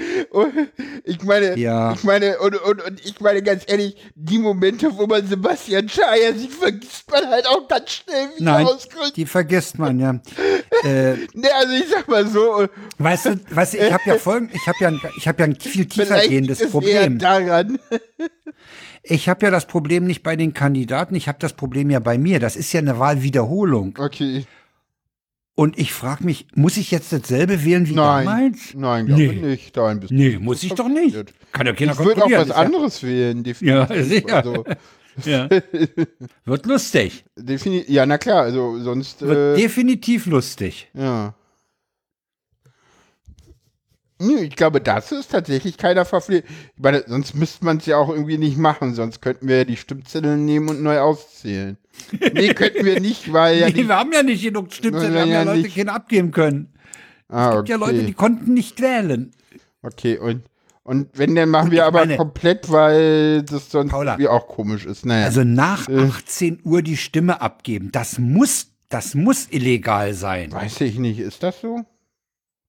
[1.05, 1.93] Ich meine, Ja.
[1.93, 6.33] ich meine, und, und, und ich meine ganz ehrlich, die Momente, wo man Sebastian Schreier
[6.35, 8.67] sieht, vergisst man halt auch ganz schnell wieder Nein,
[9.15, 10.19] die vergisst man ja.
[10.85, 12.67] äh, Ne, also ich sag mal so,
[12.99, 15.45] weißt du, weißt du, ich habe ja folgend, ich habe ja, ein- ich habe ja
[15.49, 17.19] ein viel tiefer gehendes Problem.
[17.19, 17.79] daran.
[19.03, 22.19] Ich habe ja das Problem nicht bei den Kandidaten, ich habe das Problem ja bei
[22.19, 22.41] mir.
[22.41, 23.95] Das ist ja eine Wahlwiederholung.
[23.99, 24.45] Okay.
[25.59, 28.25] Und ich frage mich, muss ich jetzt dasselbe wählen wie Nein.
[28.27, 28.75] damals?
[28.77, 29.33] Nein, glaube Nee.
[29.35, 29.77] nicht.
[29.77, 31.17] Dahin bist Nee, muss ich doch nicht.
[31.51, 34.07] Kann ja keiner Ich würde auch was Ist ja- anderes wählen, Ja, definitiv.
[34.07, 34.37] sicher.
[34.37, 34.65] Also,
[35.25, 35.49] Ja.
[36.45, 37.25] Wird lustig.
[37.37, 39.21] defini ja, na klar, also sonst.
[39.23, 40.89] Wird Äh, definitiv lustig.
[40.95, 41.35] Ja.
[44.21, 46.51] Ich glaube, das ist tatsächlich keiner verpflichtet.
[46.77, 49.65] Ich meine, sonst müsste man es ja auch irgendwie nicht machen, sonst könnten wir ja
[49.65, 51.77] die Stimmzettel nehmen und neu auszählen.
[52.35, 53.89] Nee, könnten wir nicht, weil ja Nee, die.
[53.89, 55.77] wir haben ja nicht genug Stimmzettel, wir haben ja, Ja, Leute nicht.
[55.77, 56.73] keine abgeben können.
[57.29, 59.31] Ah, Es gibt ja Leute, die konnten nicht wählen.
[59.83, 60.43] Okay, und,
[60.83, 64.13] und wenn, dann machen wir aber meine- komplett, weil das sonst Paula.
[64.15, 65.07] irgendwie auch komisch ist.
[65.07, 65.27] Naja.
[65.27, 65.97] Also nach Äh.
[66.09, 70.51] 18 Uhr die Stimme abgeben, das muss, das muss illegal sein.
[70.51, 71.85] Weiß ich nicht, ist das so?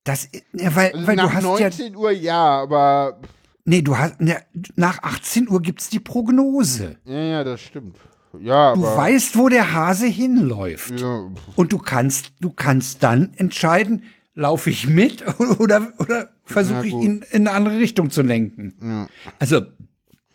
[0.10, 3.20] Das, ja, weil, Also weil nach du hast ja, 19 Uhr ja, aber.
[3.64, 4.38] nee, du hast, ne,
[4.76, 6.96] nach 18 Uhr gibt's die Prognose.
[7.06, 7.96] Ja, ja, das stimmt.
[8.42, 11.00] Ja, Du weißt, wo der Hase hinläuft.
[11.00, 14.02] Ja, Und du kannst, du kannst dann entscheiden,
[14.34, 15.24] laufe ich mit
[15.60, 18.74] oder, oder versuche ich ihn in eine andere Richtung zu lenken.
[18.82, 19.08] Ja.
[19.38, 19.62] Also,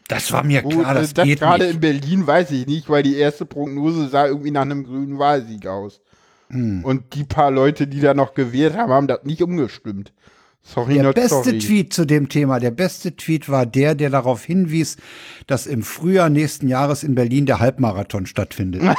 [0.07, 3.03] das war mir Gut, klar, das, das geht gerade in Berlin weiß ich nicht, weil
[3.03, 6.01] die erste Prognose sah irgendwie nach einem grünen Wahlsieg aus.
[6.51, 6.85] Hm.
[6.85, 10.13] Und die paar Leute, die da noch gewählt haben, haben das nicht umgestimmt.
[10.67, 11.59] Sorry, Der beste sorry.
[11.59, 14.97] Tweet zu dem Thema, der beste Tweet war der, der darauf hinwies,
[15.47, 18.83] dass im Frühjahr nächsten Jahres in Berlin der Halbmarathon stattfindet.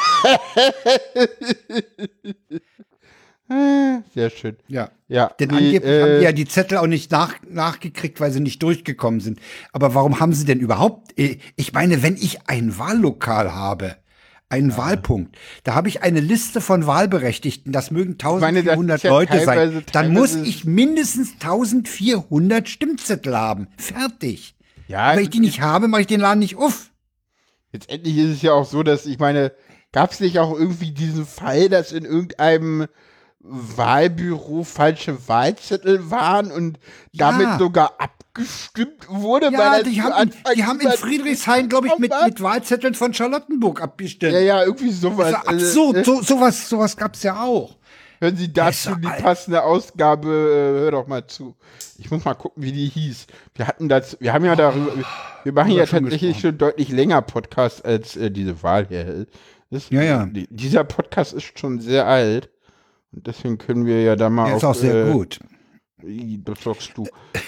[4.13, 4.57] Sehr schön.
[4.67, 4.89] ja.
[5.07, 8.31] Ja, Denn nee, angeblich äh, haben die ja die Zettel auch nicht nach, nachgekriegt, weil
[8.31, 9.39] sie nicht durchgekommen sind.
[9.71, 13.97] Aber warum haben sie denn überhaupt, äh, ich meine, wenn ich ein Wahllokal habe,
[14.55, 19.03] einen Wahlpunkt, da habe ich eine Liste von Wahlberechtigten, das mögen meine, das 1400 ist
[19.03, 23.67] ja Leute sein, teilweise- dann muss ich mindestens 1400 Stimmzettel haben.
[23.77, 24.55] Fertig.
[24.87, 26.91] ja, Wenn ich die nicht habe, mache ich den Laden nicht auf.
[27.71, 29.51] letztendlich ist es ja auch so, dass ich meine,
[29.91, 32.87] gab es nicht auch irgendwie diesen Fall, dass in irgendeinem
[33.47, 36.79] Wahlbüro falsche Wahlzettel waren und
[37.13, 37.57] damit Ja.
[37.59, 39.51] sogar abgestimmt wurde.
[39.51, 44.33] Ja, die haben, die haben in Friedrichshain, glaube ich, mit, mit Wahlzetteln von Charlottenburg abgestimmt.
[44.33, 45.29] Ja, ja, irgendwie sowas.
[45.29, 45.97] Ist absurd.
[45.97, 47.77] Also, So, sowas, sowas gab's ja auch.
[48.21, 51.53] Hören Sie dazu Besser, die passende Ausgabe, äh, hör doch mal zu.
[51.97, 53.27] Ich muss mal gucken, wie die hieß.
[53.55, 55.05] Wir hatten das, wir haben ja darüber, wir-
[55.43, 56.51] wir machen ja schon tatsächlich gesprochen.
[56.51, 59.27] schon deutlich länger Podcast als äh, diese Wahl hier.
[59.69, 60.25] Das, Ja, ja.
[60.25, 62.49] Die, dieser Podcast ist schon sehr alt.
[63.17, 65.39] Deswegen können wir ja da mal Der auf, ist auch sehr äh, gut.
[66.43, 67.07] Das sagst du.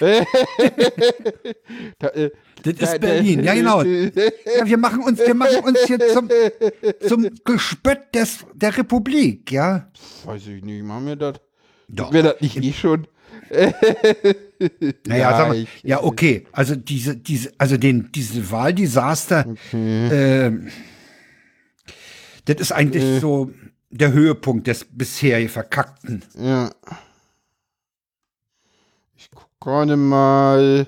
[1.98, 2.30] da, äh,
[2.62, 3.82] Das da- ist Berlin, ja genau.
[3.82, 6.28] Ja, wir machen uns, wir machen uns hier zum,
[7.06, 9.90] zum Gespött des, der Republik, ja.
[10.24, 11.34] Weiß ich nicht, machen wir das?
[11.88, 12.12] Doch.
[12.12, 13.06] Wir das nicht eh schon?
[15.06, 16.46] Naja, sag mal, ja, okay.
[16.52, 20.68] Also diese, diese, also den, diese Wahldesaster, ähm,
[22.44, 23.50] das ist eigentlich so
[23.90, 26.24] der Höhepunkt des bisher verkackten.
[26.34, 26.70] Ja.
[29.16, 30.86] Ich guck gerade mal.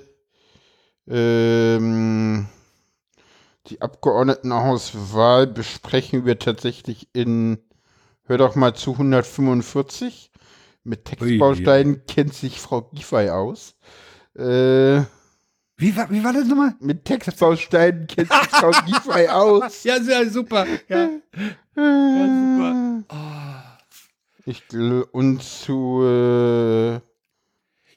[1.09, 2.47] Ähm,
[3.67, 7.59] die Abgeordnetenhauswahl besprechen wir tatsächlich in,
[8.25, 10.31] hör doch mal zu 145.
[10.83, 13.75] Mit Textbausteinen kennt sich Frau Giffey aus.
[14.35, 15.03] Äh,
[15.81, 16.75] Wie war, wie war das nochmal?
[16.81, 19.83] mit Textbausteinen kennt sich Frau Giffey aus.
[19.85, 20.67] Ja, sehr super.
[20.89, 21.09] Ja.
[24.45, 26.93] Ich, gl- und zu, äh,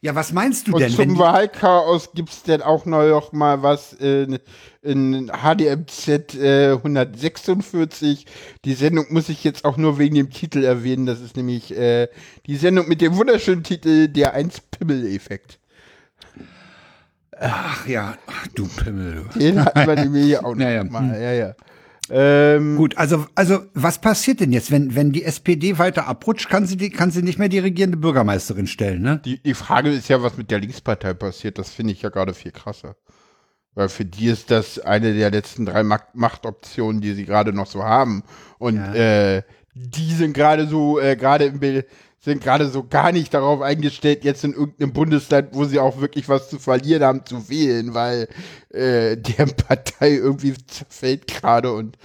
[0.01, 0.91] ja, was meinst du Und denn?
[0.91, 4.38] zum Wahlchaos gibt es denn auch noch mal was in,
[4.81, 8.26] in HDMZ äh, 146.
[8.65, 11.05] Die Sendung muss ich jetzt auch nur wegen dem Titel erwähnen.
[11.05, 12.10] Das ist nämlich äh,
[12.45, 15.60] die Sendung mit dem wunderschönen Titel Der 1-Pimmel-Effekt.
[17.39, 19.26] Ach ja, ach, du Pimmel.
[19.34, 19.39] du.
[19.39, 20.84] Den hatten wir nämlich auch noch Ja, ja.
[20.84, 21.19] mal.
[21.22, 21.53] Ja, ja.
[22.10, 26.65] Ähm, Gut, also, also was passiert denn jetzt, wenn, wenn die SPD weiter abrutscht, kann
[26.65, 29.22] sie, die, kann sie nicht mehr die regierende Bürgermeisterin stellen, ne?
[29.23, 31.57] die, die Frage ist ja, was mit der Linkspartei passiert.
[31.57, 32.97] Das finde ich ja gerade viel krasser.
[33.73, 37.68] Weil für die ist das eine der letzten drei Macht Machtoptionen, die sie gerade noch
[37.68, 38.23] so haben.
[38.60, 38.93] Und Ja.
[38.93, 39.43] äh,
[39.73, 41.88] die sind gerade so, äh, gerade im Bild,
[42.24, 46.30] sind gerade so gar nicht darauf eingestellt, jetzt in irgendeinem Bundesland, wo sie auch wirklich
[46.30, 48.30] was zu verlieren haben, zu wählen, weil
[48.70, 51.98] äh, deren Partei irgendwie zerfällt gerade und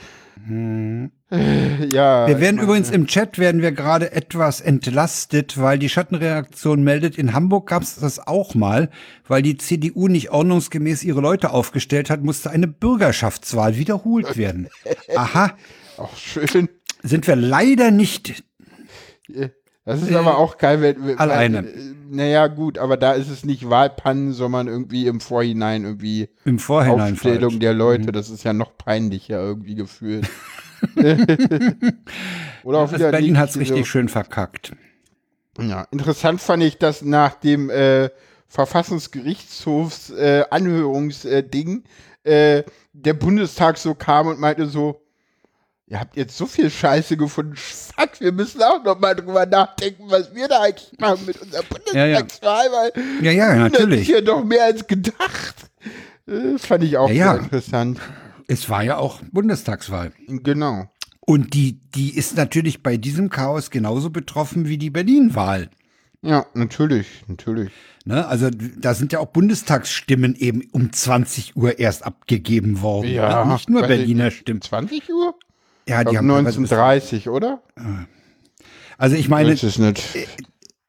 [1.31, 2.27] äh, ja.
[2.27, 7.35] Wir werden übrigens im Chat werden wir gerade etwas entlastet, weil die Schattenreaktion meldet, in
[7.35, 8.89] Hamburg gab es das auch mal,
[9.27, 14.69] weil die CDU nicht ordnungsgemäß ihre Leute aufgestellt hat, musste eine Bürgerschaftswahl wiederholt werden.
[15.15, 15.55] Aha,
[15.99, 16.69] auch schön.
[17.03, 18.43] sind wir leider nicht.
[19.89, 21.65] Das ist aber auch geil, wenn, wenn Alleine.
[21.65, 26.29] Weil, äh, naja, gut, aber da ist es nicht Wahlpannen, sondern irgendwie im Vorhinein irgendwie
[26.45, 27.59] Im Vorhinein Aufstellung falsch.
[27.61, 28.13] der Leute.
[28.13, 30.29] Das ist ja noch peinlicher irgendwie gefühlt.
[32.65, 34.73] Oder auch Das wieder Berlin hat's so- richtig schön verkackt.
[35.61, 38.11] Ja, interessant fand ich, dass nach dem äh,
[38.47, 41.83] Verfassungsgerichtshofs äh, Anhörungsding
[42.23, 42.63] äh,
[42.93, 45.01] der Bundestag so kam und meinte so,
[45.89, 50.05] ihr habt jetzt so viel Scheiße gefunden, fuck, wir müssen auch noch mal drüber nachdenken,
[50.09, 51.63] was wir da eigentlich machen mit unserer
[51.93, 52.19] Ja, ja.
[52.21, 54.09] Bundestagswahl, weil Ja, ja, das ist natürlich.
[54.09, 55.55] ja doch mehr als gedacht.
[56.27, 57.33] Äh, fand ich auch Ja, ja.
[57.35, 58.01] sehr interessant.
[58.47, 60.13] Es war ja auch Bundestagswahl.
[60.27, 60.91] Genau.
[61.21, 65.69] Und die, die ist natürlich bei diesem Chaos genauso betroffen wie die Berlin-Wahl.
[66.23, 67.71] Ja, natürlich, natürlich.
[68.05, 68.27] Ne?
[68.27, 73.11] Also da sind ja auch Bundestagsstimmen eben um 20 Uhr erst abgegeben worden.
[73.11, 73.53] Ja, ne?
[73.53, 74.31] Nicht nur Berliner.
[74.31, 74.63] Stimmen.
[74.63, 75.35] 20 Uhr?
[75.89, 77.63] Ja, die glaub, haben teilweise bis- 1930, oder?
[78.99, 80.03] Also ich meine, Weiß es nicht.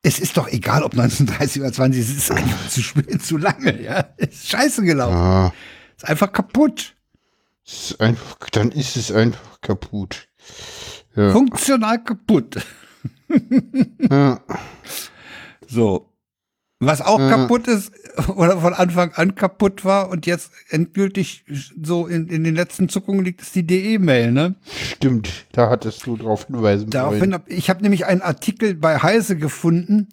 [0.02, 3.82] es ist doch egal, ob 1930 oder 20, es ist einfach zu spät, zu lange,
[3.82, 4.10] ja.
[4.18, 5.16] Es ist scheiße gelaufen.
[5.16, 5.54] Ah,
[5.98, 6.96] Es ist einfach kaputt.
[7.66, 10.28] ist einfach, dann ist es einfach kaputt.
[11.16, 11.32] Ja.
[11.32, 12.58] Funktional kaputt.
[14.10, 14.42] Ja.
[15.72, 16.09] So.
[16.82, 17.30] Was auch Ja.
[17.30, 17.92] kaputt ist
[18.36, 21.44] oder von Anfang an kaputt war und jetzt endgültig
[21.82, 24.56] so in, in den letzten Zuckungen liegt, ist die DE-Mail, ne?
[24.94, 29.36] Stimmt, da hattest du drauf hinweisen Daraufhin, hab, ich habe nämlich einen Artikel bei Heise
[29.36, 30.08] gefunden.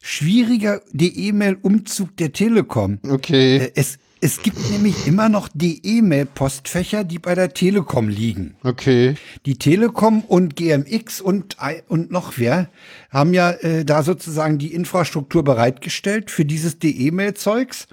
[0.00, 2.98] Schwieriger DE-Mail-Umzug der Telekom.
[3.08, 3.56] Okay.
[3.58, 8.54] Äh, Es, es gibt nämlich immer noch DE-Mail-Postfächer, die bei der Telekom liegen.
[8.62, 9.16] Okay.
[9.46, 12.68] Die Telekom und GMX und, I- und noch wer
[13.10, 17.88] haben ja äh, da sozusagen die Infrastruktur bereitgestellt für dieses DE-Mail-Zeugs.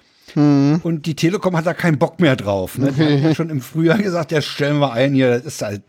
[0.84, 2.78] Und die Telekom hat da keinen Bock mehr drauf.
[2.78, 2.92] Ne?
[2.92, 5.82] Die hat ja schon im Frühjahr gesagt, ja, stellen wir ein hier, das ist halt,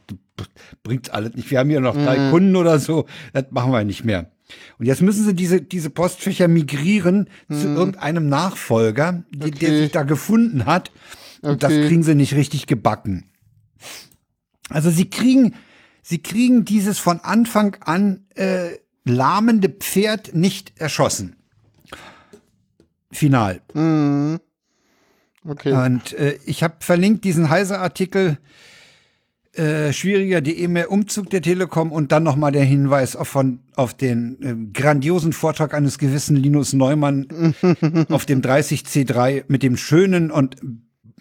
[0.82, 1.50] bringt alles nicht.
[1.50, 4.30] Wir haben hier noch drei Kunden oder so, das machen wir nicht mehr.
[4.78, 9.78] Und jetzt müssen sie diese, diese Postfächer migrieren zu irgendeinem Nachfolger, die, der Okay.
[9.82, 10.90] sich da gefunden hat.
[11.42, 11.86] Und das Okay.
[11.86, 13.30] kriegen sie nicht richtig gebacken.
[14.68, 15.54] Also sie kriegen,
[16.02, 18.70] sie kriegen dieses von Anfang an äh,
[19.04, 21.36] lahmende Pferd nicht erschossen.
[23.12, 23.60] Final.
[23.74, 24.40] Mhm.
[25.48, 25.72] Okay.
[25.72, 28.38] Und äh, ich habe verlinkt diesen Heise-Artikel,
[29.60, 33.92] äh, schwieriger die E-Mail Umzug der Telekom und dann nochmal der Hinweis auf, von, auf
[33.92, 37.54] den äh, grandiosen Vortrag eines gewissen Linus Neumann
[38.08, 40.56] auf dem 30C3 mit dem schönen und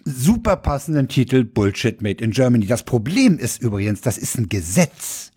[0.04, 2.66] super passenden Titel Bullshit Made in Germany.
[2.66, 5.32] Das Problem ist übrigens, das ist ein Gesetz.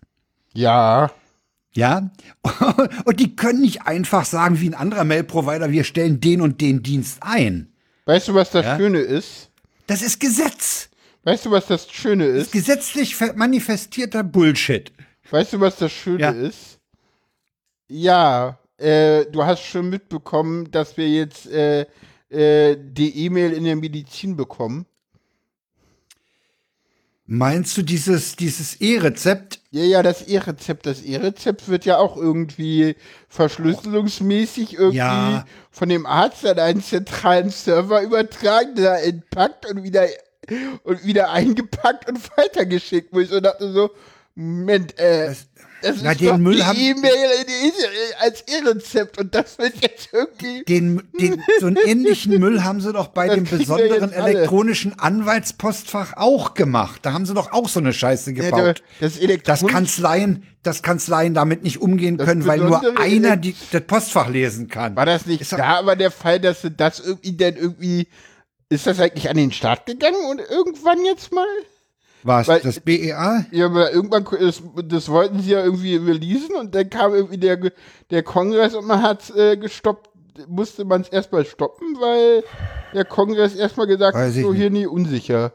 [0.54, 1.10] Ja.
[1.74, 2.10] Ja,
[3.04, 6.82] und die können nicht einfach sagen wie ein anderer Mail-Provider, wir stellen den und den
[6.82, 7.72] Dienst ein.
[8.06, 8.76] Weißt du, was das Ja?
[8.78, 9.50] Schöne ist?
[9.88, 10.88] Das ist Gesetz.
[11.24, 12.52] Weißt du, was das Schöne Das ist ist?
[12.52, 14.92] gesetzlich manifestierter Bullshit.
[15.30, 16.30] Weißt du, was das Schöne Ja.
[16.30, 16.78] ist?
[17.88, 21.86] Ja, äh, du hast schon mitbekommen, dass wir jetzt äh,
[22.30, 24.86] äh, die E-Mail in der Medizin bekommen.
[27.26, 29.60] Meinst du dieses, dieses E-Rezept?
[29.70, 30.84] Ja, ja, das E-Rezept.
[30.84, 32.96] Das E-Rezept wird ja auch irgendwie
[33.28, 35.46] verschlüsselungsmäßig irgendwie Ja.
[35.70, 40.06] von dem Arzt an einen zentralen Server übertragen, da entpackt und wieder
[40.84, 43.08] und wieder eingepackt und weitergeschickt.
[43.12, 43.90] Wo ich so dachte so,
[44.34, 45.46] Moment, äh, Das-
[45.82, 47.28] das, Na, ist den doch Müll die haben- E-Mail
[48.20, 52.90] als E-Rezept und das wird jetzt irgendwie Den, den, so einen ähnlichen Müll haben sie
[52.94, 57.00] doch bei Das dem besonderen elektronischen Anwaltspostfach auch gemacht.
[57.02, 58.82] Da haben sie doch auch so eine Scheiße Ja, gebaut.
[59.00, 63.54] das dass Elektronik Kanzleien, dass Kanzleien damit nicht umgehen Das können, weil nur einer die,
[63.70, 64.96] das Postfach lesen kann.
[64.96, 68.08] War das nicht Ist da aber der Fall, dass sie das irgendwie dann irgendwie.
[68.68, 71.46] Ist das eigentlich an den Start gegangen und irgendwann jetzt mal?
[72.22, 72.48] Was?
[72.48, 73.44] weil- Das BEA?
[73.50, 77.58] Ja, aber irgendwann, das, das wollten sie ja irgendwie releasen und dann kam irgendwie der,
[78.10, 80.08] der Kongress und man hat äh, gestoppt,
[80.48, 82.42] musste man es erstmal stoppen, weil
[82.94, 85.52] der Kongress erstmal gesagt hat, so hier nie unsicher.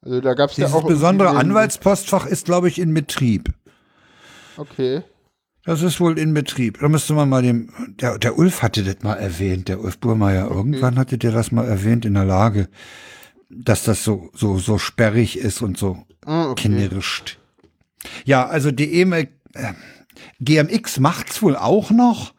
[0.00, 0.86] Also da gab es ja auch.
[0.86, 3.48] besondere irgendwie den- Anwaltspostfach ist, glaube ich, in Betrieb.
[4.56, 5.02] Okay.
[5.64, 6.78] Das ist wohl in Betrieb.
[6.80, 7.70] Da müsste man mal dem,
[8.00, 10.50] der, der Ulf hatte das mal erwähnt, der Ulf Burmeier.
[10.50, 12.68] Irgendwann hatte der das mal erwähnt in der Lage,
[13.50, 16.68] dass das so, so, so sperrig ist und so Ah, okay.
[16.68, 17.38] knirscht.
[18.24, 19.72] Ja, also die E-Mail, äh,
[20.40, 22.32] GMX macht's wohl auch noch.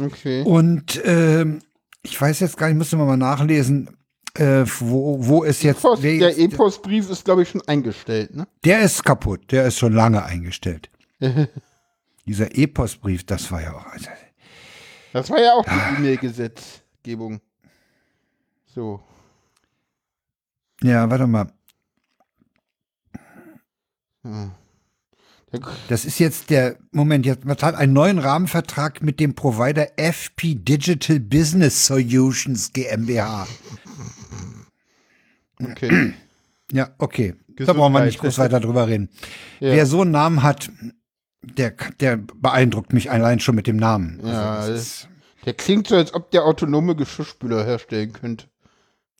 [0.00, 0.42] Okay.
[0.42, 1.60] Und ähm,
[2.02, 3.90] ich weiß jetzt gar nicht, müsste man mal nachlesen,
[4.34, 8.46] äh, wo, wo ist jetzt, wer der jetzt E-Postbrief ist, glaube ich, schon eingestellt, ne?
[8.64, 10.88] der ist kaputt, der ist schon lange eingestellt.
[12.26, 13.86] Dieser E-Postbrief, das war ja auch.
[13.86, 14.08] Also,
[15.12, 15.90] Das war ja auch Ah.
[15.92, 17.40] die E-Mail-Gesetzgebung.
[18.66, 19.02] So.
[20.82, 21.52] ja, warte mal.
[24.22, 24.52] Hm.
[25.88, 30.54] Das ist jetzt der, Moment, jetzt man hat einen neuen Rahmenvertrag mit dem Provider FP
[30.54, 33.48] Digital Business Solutions GmbH.
[35.60, 36.14] okay.
[36.70, 37.34] Ja, okay.
[37.48, 37.76] Da Gesundheit.
[37.76, 39.08] brauchen wir nicht groß weiter drüber reden.
[39.58, 39.72] Ja.
[39.72, 40.70] Wer so einen Namen hat,
[41.42, 44.20] der, der beeindruckt mich allein schon mit dem Namen.
[44.24, 45.08] Ja, Also, das das- ist,
[45.46, 48.46] Der klingt so, als ob der autonome Geschirrspüler herstellen könnte.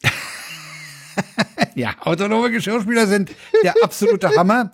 [1.75, 3.31] ja, autonome Geschirrspüler sind
[3.63, 4.71] der absolute Hammer.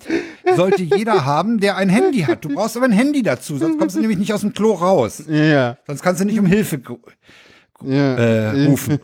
[0.56, 2.44] Sollte jeder haben, der ein Handy hat.
[2.44, 5.22] Du brauchst aber ein Handy dazu, sonst kommst du nämlich nicht aus dem Klo raus.
[5.28, 5.76] Ja.
[5.86, 6.80] Sonst kannst du nicht um Hilfe
[7.84, 8.14] ja.
[8.16, 8.98] äh, rufen.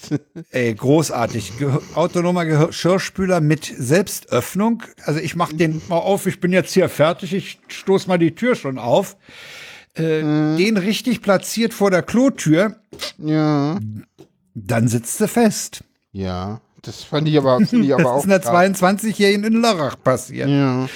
[0.50, 1.58] Ey, großartig.
[1.58, 4.82] Ge autonomer Geschirrspüler mit Selbstöffnung.
[5.04, 8.34] Also ich mach den mal auf, ich bin jetzt hier fertig, ich stoß mal die
[8.34, 9.16] Tür schon auf.
[9.94, 10.20] Äh,
[10.56, 12.76] Den richtig platziert vor der Klotür,
[13.18, 13.78] ja.
[14.54, 15.82] dann sitzt du fest.
[16.12, 16.60] Ja.
[16.82, 18.18] Das fand ich aber, finde ich aber Das auch.
[18.24, 18.82] ist einer krass.
[18.82, 20.48] 22-Jährigen in Lörrach passiert.
[20.48, 20.88] Ja.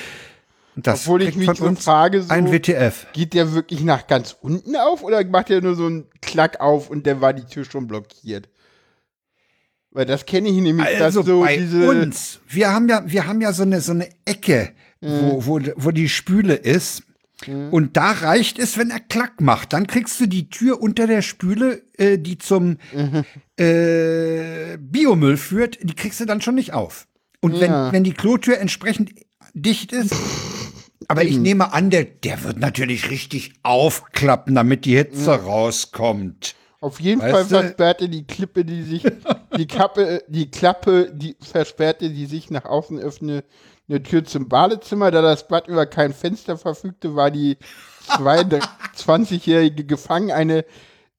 [0.74, 3.06] Das Obwohl ich mich so frage, so, ein WTF.
[3.12, 6.88] geht der wirklich nach ganz unten auf oder macht der nur so einen Klack auf
[6.88, 8.48] und dann war die Tür schon blockiert?
[9.90, 11.58] Weil das kenne ich nämlich, Also so bei
[11.88, 14.72] uns, wir haben ja, wir haben ja so eine, so eine Ecke,
[15.02, 17.02] wo, wo, wo die Spüle ist.
[17.72, 19.72] Und da reicht es, wenn er Klack macht.
[19.72, 22.78] Dann kriegst du die Tür unter der Spüle, äh, die zum
[23.56, 27.08] äh, Biomüll führt, die kriegst du dann schon nicht auf.
[27.40, 27.92] Und wenn, Ja.
[27.92, 29.12] wenn die Klotür entsprechend
[29.54, 30.14] dicht ist,
[31.08, 36.54] aber ich nehme an, der, der wird natürlich richtig aufklappen, damit die Hitze rauskommt.
[36.80, 39.04] Auf jeden Weißt Fall versperrte die Klippe, die sich,
[39.56, 43.44] die Kappe, die Klappe, die versperrte, die sich nach außen öffne,
[43.88, 45.10] eine Tür zum Badezimmer.
[45.10, 47.56] Da das Bad über kein Fenster verfügte, war die
[48.08, 50.32] 22-jährige gefangen.
[50.32, 50.64] Eine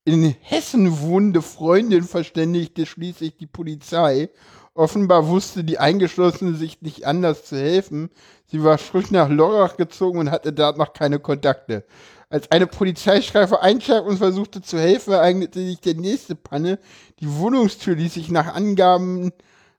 [0.05, 4.29] in Hessen wohnende Freundin verständigte schließlich die Polizei.
[4.75, 8.09] Offenbar wusste die Eingeschlossene sich nicht anders zu helfen.
[8.47, 11.85] Sie war frisch nach Lorach gezogen und hatte dort noch keine Kontakte.
[12.29, 16.79] Als eine Polizeistreife einschlag und versuchte zu helfen, ereignete sich der nächste Panne.
[17.19, 19.31] Die Wohnungstür ließ sich nach Angaben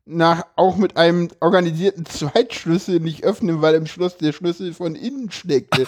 [0.06, 5.30] nach, auch mit einem organisierten Zweitschlüssel nicht öffnen, weil im Schloss der Schlüssel von innen
[5.30, 5.86] steckte.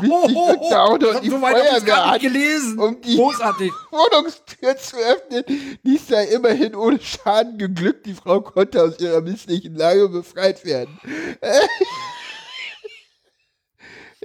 [0.00, 2.78] Bis sich irgendein Auto und die so Feuerwehr nicht gelesen.
[2.78, 3.72] um die Großartig.
[3.90, 5.44] Wohnungstür zu öffnen.
[5.82, 8.06] Dies sei immerhin ohne Schaden geglückt.
[8.06, 10.98] Die Frau konnte aus ihrer misslichen Lage befreit werden.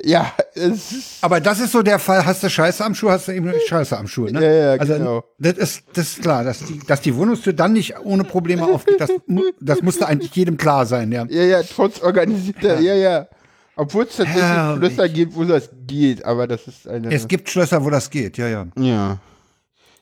[0.03, 3.33] ja, es Aber das ist so der Fall, hast du Scheiße am Schuh, hast du
[3.33, 4.43] eben Scheiße am Schuh, ne?
[4.43, 5.23] Ja, ja, also, genau.
[5.37, 8.99] Das ist, das ist klar, dass die, dass die Wohnungstür dann nicht ohne Probleme aufgeht,
[8.99, 9.11] das,
[9.59, 11.25] das musste eigentlich jedem klar sein, ja.
[11.29, 13.27] Ja, ja, trotz organisierter, ja, ja.
[13.75, 14.87] Obwohl es tatsächlich Herrlich.
[14.93, 17.13] Schlösser gibt, wo das geht, aber das ist eine.
[17.13, 18.67] Es gibt Schlösser, wo das geht, ja, ja.
[18.77, 19.19] ja.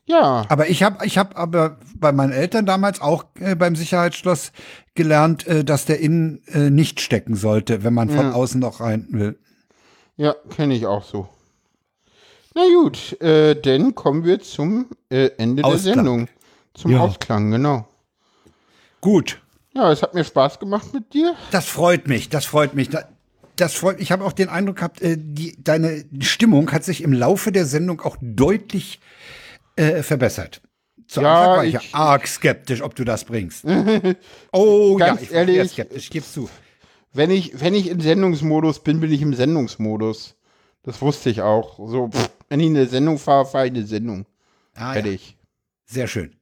[0.08, 0.46] Ja.
[0.48, 4.52] Aber ich habe ich hab aber bei meinen Eltern damals auch äh, beim Sicherheitsschloss
[4.96, 8.32] gelernt, äh, dass der innen äh, nicht stecken sollte, wenn man von Ja.
[8.32, 9.38] außen noch rein will.
[10.18, 11.28] Ja, kenne ich auch so.
[12.56, 15.84] Na gut, äh, dann kommen wir zum äh, Ende Ausklang.
[15.84, 16.28] der Sendung.
[16.74, 17.00] Zum Ja.
[17.02, 17.88] Ausklang, genau.
[19.02, 19.40] Gut,
[19.74, 21.36] Ja, es hat mir Spaß gemacht mit dir.
[21.52, 22.90] das freut mich, das freut mich.
[22.90, 23.08] Da-
[23.58, 27.12] Das freut Ich habe auch den Eindruck gehabt, äh, die, deine Stimmung hat sich im
[27.14, 29.00] Laufe der Sendung auch deutlich
[29.76, 30.62] äh, verbessert.
[31.08, 33.66] Zu Ja, Anfang war ich, ich- arg skeptisch, ob du das bringst.
[34.52, 36.50] oh Ganz ja, ich war ehrlich- sehr skeptisch, ich geb's zu.
[37.18, 40.36] Wenn ich, wenn ich in Sendungsmodus bin, bin ich im Sendungsmodus.
[40.84, 41.78] Das wusste ich auch.
[41.90, 44.26] So, pff, wenn ich eine Sendung fahre, fahre ich eine Sendung.
[44.76, 44.94] Ah, ja.
[44.94, 45.36] Fertig.
[45.88, 46.34] Sehr schön.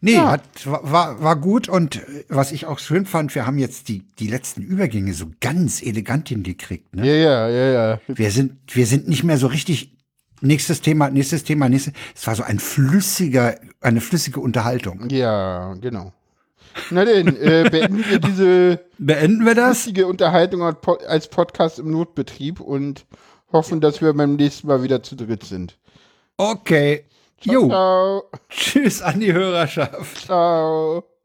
[0.00, 0.32] Nee, Ja.
[0.32, 4.02] hat, war, war gut und äh, was ich auch schön fand, wir haben jetzt die,
[4.18, 6.94] die letzten Übergänge so ganz elegant hingekriegt.
[6.96, 7.06] Ne?
[7.06, 8.00] Ja, ja, ja, ja.
[8.08, 9.96] Wir, sind, wir sind nicht mehr so richtig
[10.40, 11.94] nächstes Thema, nächstes Thema, nächstes.
[12.14, 15.08] Es war so ein flüssiger, eine flüssige Unterhaltung.
[15.10, 16.12] Ja, genau.
[16.90, 19.78] Na denn, äh, beenden wir diese Beenden wir das?
[19.86, 23.04] lustige Unterhaltung als Po- als Podcast im Notbetrieb und
[23.52, 25.78] hoffen, dass wir beim nächsten Mal wieder zu dritt sind.
[26.36, 27.04] Okay.
[27.40, 27.68] Ciao, Jo.
[27.68, 28.22] ciao.
[28.48, 30.26] Tschüss an die Hörerschaft.
[30.26, 31.17] ciao.